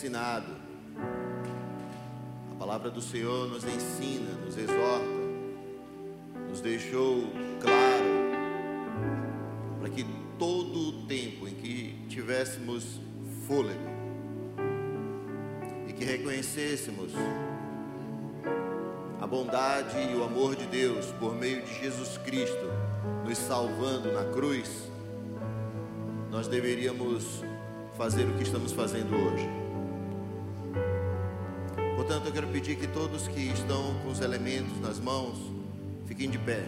ensinado. 0.01 0.56
A 2.52 2.59
palavra 2.59 2.90
do 2.90 3.02
Senhor 3.02 3.48
nos 3.48 3.64
ensina, 3.64 4.32
nos 4.47 4.56
exorta, 4.56 5.05
nos 6.48 6.62
deixou 6.62 7.24
claro 7.60 8.05
para 9.78 9.90
que 9.90 10.06
todo 10.39 10.89
o 10.89 10.93
tempo 11.06 11.47
em 11.47 11.55
que 11.55 12.06
tivéssemos 12.09 12.98
fôlego 13.47 13.78
e 15.86 15.93
que 15.93 16.05
reconhecêssemos 16.06 17.12
a 19.20 19.27
bondade 19.27 19.98
e 19.98 20.16
o 20.16 20.24
amor 20.24 20.56
de 20.56 20.64
Deus 20.64 21.12
por 21.20 21.35
meio 21.35 21.60
de 21.60 21.78
Jesus 21.78 22.16
Cristo 22.24 22.70
nos 23.27 23.36
salvando 23.36 24.10
na 24.12 24.24
cruz, 24.32 24.90
nós 26.31 26.48
deveríamos 26.48 27.44
fazer 27.98 28.24
o 28.24 28.32
que 28.39 28.44
estamos 28.44 28.72
fazendo 28.72 29.14
hoje. 29.14 29.59
Portanto, 32.01 32.28
eu 32.28 32.32
quero 32.32 32.47
pedir 32.47 32.77
que 32.77 32.86
todos 32.86 33.28
que 33.28 33.40
estão 33.52 33.94
com 34.02 34.09
os 34.09 34.22
elementos 34.22 34.81
nas 34.81 34.98
mãos 34.98 35.39
fiquem 36.06 36.31
de 36.31 36.39
pé. 36.39 36.64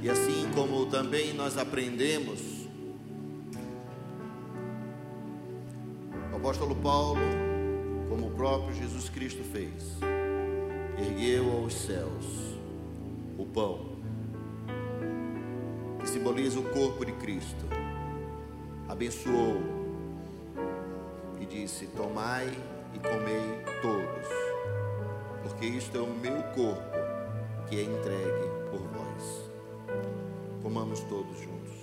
E 0.00 0.08
assim 0.08 0.50
como 0.54 0.86
também 0.86 1.34
nós 1.34 1.58
aprendemos, 1.58 2.40
o 6.32 6.36
apóstolo 6.36 6.74
Paulo, 6.76 7.20
como 8.08 8.28
o 8.28 8.30
próprio 8.30 8.74
Jesus 8.74 9.10
Cristo 9.10 9.44
fez, 9.52 9.98
ergueu 10.98 11.58
aos 11.58 11.74
céus 11.74 12.24
o 13.36 13.44
pão, 13.44 13.98
que 16.00 16.08
simboliza 16.08 16.58
o 16.58 16.62
corpo 16.70 17.04
de 17.04 17.12
Cristo, 17.12 17.66
abençoou 18.88 19.75
disse: 21.66 21.88
Tomai 21.88 22.46
e 22.94 22.98
comei 23.00 23.64
todos, 23.82 24.28
porque 25.42 25.66
isto 25.66 25.98
é 25.98 26.00
o 26.00 26.06
meu 26.06 26.40
corpo 26.54 26.96
que 27.68 27.80
é 27.80 27.82
entregue 27.82 28.70
por 28.70 28.78
vós. 28.78 29.50
Comamos 30.62 31.00
todos 31.00 31.36
juntos. 31.40 31.74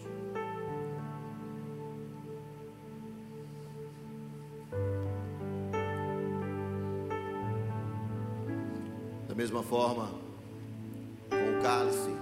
Da 9.27 9.35
mesma 9.35 9.63
forma, 9.63 10.11
com 11.29 11.59
o 11.59 11.61
cálice, 11.61 12.15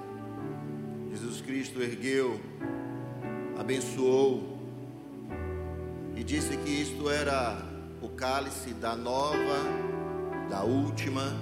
Jesus 1.11 1.41
Cristo 1.41 1.79
ergueu, 1.79 2.39
abençoou 3.59 4.50
e 6.21 6.23
disse 6.23 6.55
que 6.55 6.69
isto 6.69 7.09
era 7.09 7.57
o 7.99 8.07
cálice 8.07 8.75
da 8.75 8.95
nova, 8.95 9.57
da 10.51 10.61
última 10.61 11.35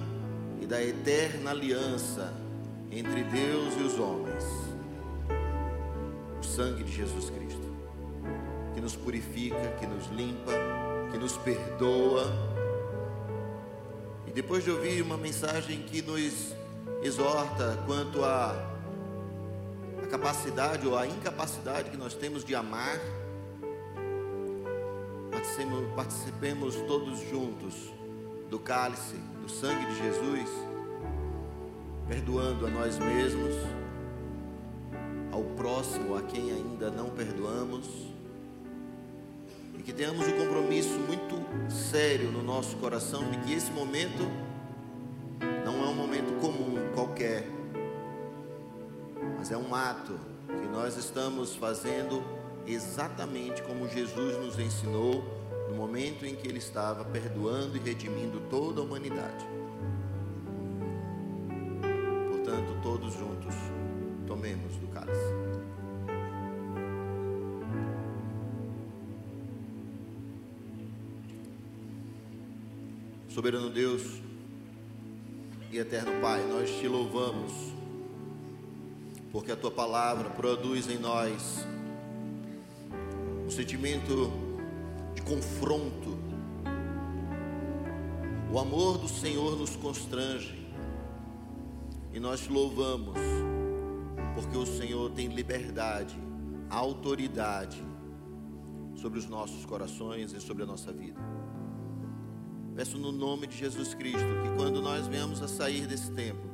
e 0.58 0.64
da 0.64 0.82
eterna 0.82 1.50
aliança 1.50 2.32
entre 2.90 3.22
Deus 3.24 3.74
e 3.78 3.82
os 3.82 3.98
homens. 3.98 4.42
O 6.40 6.42
sangue 6.42 6.82
de 6.82 6.92
Jesus 6.92 7.28
Cristo, 7.28 7.76
que 8.72 8.80
nos 8.80 8.96
purifica, 8.96 9.68
que 9.78 9.86
nos 9.86 10.06
limpa, 10.06 10.52
que 11.12 11.18
nos 11.18 11.36
perdoa 11.36 12.32
e 14.26 14.32
depois 14.32 14.64
de 14.64 14.70
ouvir 14.70 15.02
uma 15.02 15.18
mensagem 15.18 15.82
que 15.82 16.00
nos 16.00 16.54
exorta 17.02 17.78
quanto 17.84 18.24
à 18.24 18.56
capacidade 20.10 20.86
ou 20.86 20.96
a 20.96 21.06
incapacidade 21.06 21.90
que 21.90 21.98
nós 21.98 22.14
temos 22.14 22.42
de 22.42 22.54
amar, 22.54 22.98
participemos, 25.94 26.74
todos 26.86 27.18
juntos 27.28 27.74
do 28.48 28.58
cálice, 28.58 29.16
do 29.42 29.48
sangue 29.48 29.86
de 29.86 29.98
Jesus, 29.98 30.48
perdoando 32.08 32.66
a 32.66 32.70
nós 32.70 32.98
mesmos, 32.98 33.54
ao 35.32 35.42
próximo, 35.56 36.16
a 36.16 36.22
quem 36.22 36.50
ainda 36.50 36.90
não 36.90 37.10
perdoamos 37.10 37.86
e 39.78 39.82
que 39.82 39.92
tenhamos 39.92 40.26
um 40.26 40.32
compromisso 40.32 40.98
muito 40.98 41.70
sério 41.70 42.30
no 42.30 42.42
nosso 42.42 42.76
coração 42.76 43.30
de 43.30 43.38
que 43.38 43.52
esse 43.52 43.70
momento 43.70 44.28
não 45.64 45.84
é 45.84 45.88
um 45.88 45.94
momento 45.94 46.38
comum 46.40 46.92
qualquer, 46.94 47.46
mas 49.38 49.50
é 49.50 49.56
um 49.56 49.74
ato 49.74 50.18
que 50.48 50.68
nós 50.68 50.96
estamos 50.96 51.54
fazendo 51.54 52.39
exatamente 52.72 53.62
como 53.62 53.88
Jesus 53.88 54.36
nos 54.38 54.58
ensinou 54.58 55.24
no 55.68 55.76
momento 55.76 56.26
em 56.26 56.34
que 56.34 56.48
ele 56.48 56.58
estava 56.58 57.04
perdoando 57.04 57.76
e 57.76 57.80
redimindo 57.80 58.40
toda 58.50 58.80
a 58.80 58.84
humanidade. 58.84 59.46
Portanto, 62.30 62.80
todos 62.82 63.14
juntos, 63.14 63.54
tomemos 64.26 64.76
do 64.76 64.88
cálice. 64.88 65.20
Soberano 73.28 73.70
Deus 73.70 74.20
e 75.70 75.78
eterno 75.78 76.20
Pai, 76.20 76.44
nós 76.48 76.68
te 76.68 76.88
louvamos, 76.88 77.52
porque 79.30 79.52
a 79.52 79.56
tua 79.56 79.70
palavra 79.70 80.28
produz 80.30 80.88
em 80.90 80.98
nós 80.98 81.64
um 83.50 83.52
sentimento 83.52 84.30
de 85.12 85.22
confronto. 85.22 86.16
O 88.52 88.60
amor 88.60 88.96
do 88.96 89.08
Senhor 89.08 89.58
nos 89.58 89.74
constrange 89.74 90.68
e 92.12 92.20
nós 92.20 92.46
louvamos, 92.46 93.18
porque 94.36 94.56
o 94.56 94.64
Senhor 94.64 95.10
tem 95.10 95.26
liberdade, 95.26 96.16
autoridade 96.70 97.82
sobre 98.94 99.18
os 99.18 99.26
nossos 99.26 99.64
corações 99.64 100.32
e 100.32 100.40
sobre 100.40 100.62
a 100.62 100.66
nossa 100.66 100.92
vida. 100.92 101.20
Peço 102.76 102.98
no 102.98 103.10
nome 103.10 103.48
de 103.48 103.56
Jesus 103.56 103.94
Cristo 103.94 104.28
que 104.44 104.56
quando 104.56 104.80
nós 104.80 105.08
venhamos 105.08 105.42
a 105.42 105.48
sair 105.48 105.88
desse 105.88 106.12
tempo, 106.12 106.48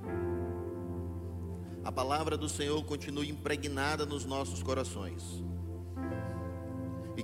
a 1.84 1.92
palavra 1.92 2.38
do 2.38 2.48
Senhor 2.48 2.82
continue 2.86 3.28
impregnada 3.28 4.06
nos 4.06 4.24
nossos 4.24 4.62
corações. 4.62 5.44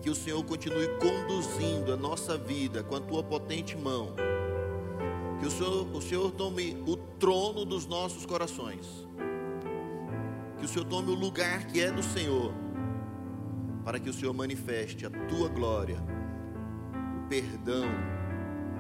Que 0.03 0.11
o 0.11 0.15
Senhor 0.15 0.45
continue 0.45 0.89
conduzindo 0.99 1.93
a 1.93 1.97
nossa 1.97 2.37
vida 2.37 2.83
com 2.83 2.97
a 2.97 3.01
tua 3.01 3.23
potente 3.23 3.77
mão. 3.77 4.15
Que 5.39 5.47
o 5.47 5.51
Senhor, 5.51 5.97
o 5.97 6.03
Senhor 6.03 6.31
tome 6.33 6.83
o 6.87 6.97
trono 6.97 7.65
dos 7.65 7.87
nossos 7.87 8.27
corações. 8.27 9.09
Que 10.59 10.65
o 10.65 10.69
Senhor 10.69 10.85
tome 10.85 11.11
o 11.11 11.15
lugar 11.15 11.67
que 11.69 11.81
é 11.81 11.91
do 11.91 12.03
Senhor. 12.03 12.53
Para 13.85 13.99
que 14.01 14.11
o 14.11 14.13
Senhor 14.13 14.35
manifeste 14.35 15.07
a 15.07 15.11
tua 15.11 15.49
glória, 15.49 15.99
o 17.25 17.29
perdão, 17.29 17.87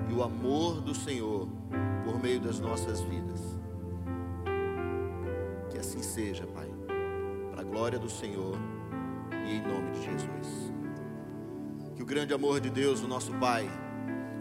e 0.09 0.12
o 0.12 0.23
amor 0.23 0.81
do 0.81 0.94
Senhor 0.94 1.49
por 2.05 2.20
meio 2.20 2.40
das 2.40 2.59
nossas 2.61 3.01
vidas. 3.01 3.40
Que 5.70 5.78
assim 5.78 6.03
seja, 6.03 6.47
Pai, 6.47 6.69
para 7.51 7.62
a 7.62 7.65
glória 7.65 7.99
do 7.99 8.11
Senhor 8.11 8.57
e 9.47 9.57
em 9.57 9.62
nome 9.62 9.90
de 9.93 10.05
Jesus. 10.05 10.72
Que 12.02 12.04
o 12.04 12.08
grande 12.08 12.34
amor 12.34 12.58
de 12.58 12.68
Deus, 12.68 13.00
o 13.00 13.06
nosso 13.06 13.32
Pai, 13.34 13.70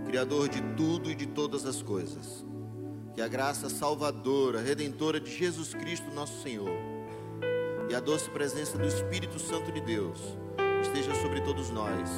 Criador 0.08 0.50
de 0.50 0.60
tudo 0.76 1.12
e 1.12 1.14
de 1.14 1.28
todas 1.28 1.64
as 1.64 1.80
coisas, 1.80 2.44
que 3.14 3.22
a 3.22 3.28
graça 3.28 3.70
salvadora, 3.70 4.60
redentora 4.60 5.20
de 5.20 5.32
Jesus 5.32 5.72
Cristo, 5.76 6.10
nosso 6.10 6.42
Senhor, 6.42 6.72
e 7.88 7.94
a 7.94 8.00
doce 8.00 8.32
presença 8.32 8.80
do 8.80 8.88
Espírito 8.88 9.38
Santo 9.38 9.72
de 9.72 9.80
Deus 9.80 10.20
esteja 10.82 11.14
sobre 11.14 11.40
todos 11.42 11.70
nós, 11.70 12.10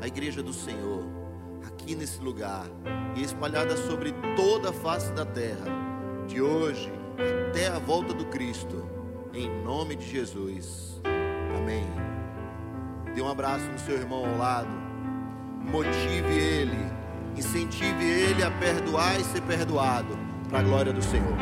a 0.00 0.08
igreja 0.08 0.42
do 0.42 0.52
Senhor 0.52 1.04
aqui 1.64 1.94
nesse 1.94 2.20
lugar 2.20 2.66
e 3.14 3.22
espalhada 3.22 3.76
sobre 3.76 4.12
toda 4.34 4.70
a 4.70 4.72
face 4.72 5.12
da 5.12 5.24
terra, 5.24 6.26
de 6.26 6.42
hoje 6.42 6.90
até 7.50 7.68
a 7.68 7.78
volta 7.78 8.12
do 8.12 8.26
Cristo, 8.26 8.84
em 9.32 9.48
nome 9.62 9.94
de 9.94 10.10
Jesus. 10.10 11.00
Amém. 11.56 11.86
Dê 13.14 13.22
um 13.22 13.28
abraço 13.28 13.64
no 13.66 13.78
seu 13.78 13.94
irmão 13.94 14.28
ao 14.28 14.36
lado, 14.36 14.87
motive 15.68 16.32
ele, 16.32 16.78
incentive 17.36 18.04
ele 18.04 18.42
a 18.42 18.50
perdoar 18.50 19.20
e 19.20 19.24
ser 19.24 19.42
perdoado, 19.42 20.18
para 20.48 20.60
a 20.60 20.62
glória 20.62 20.92
do 20.92 21.02
Senhor. 21.02 21.36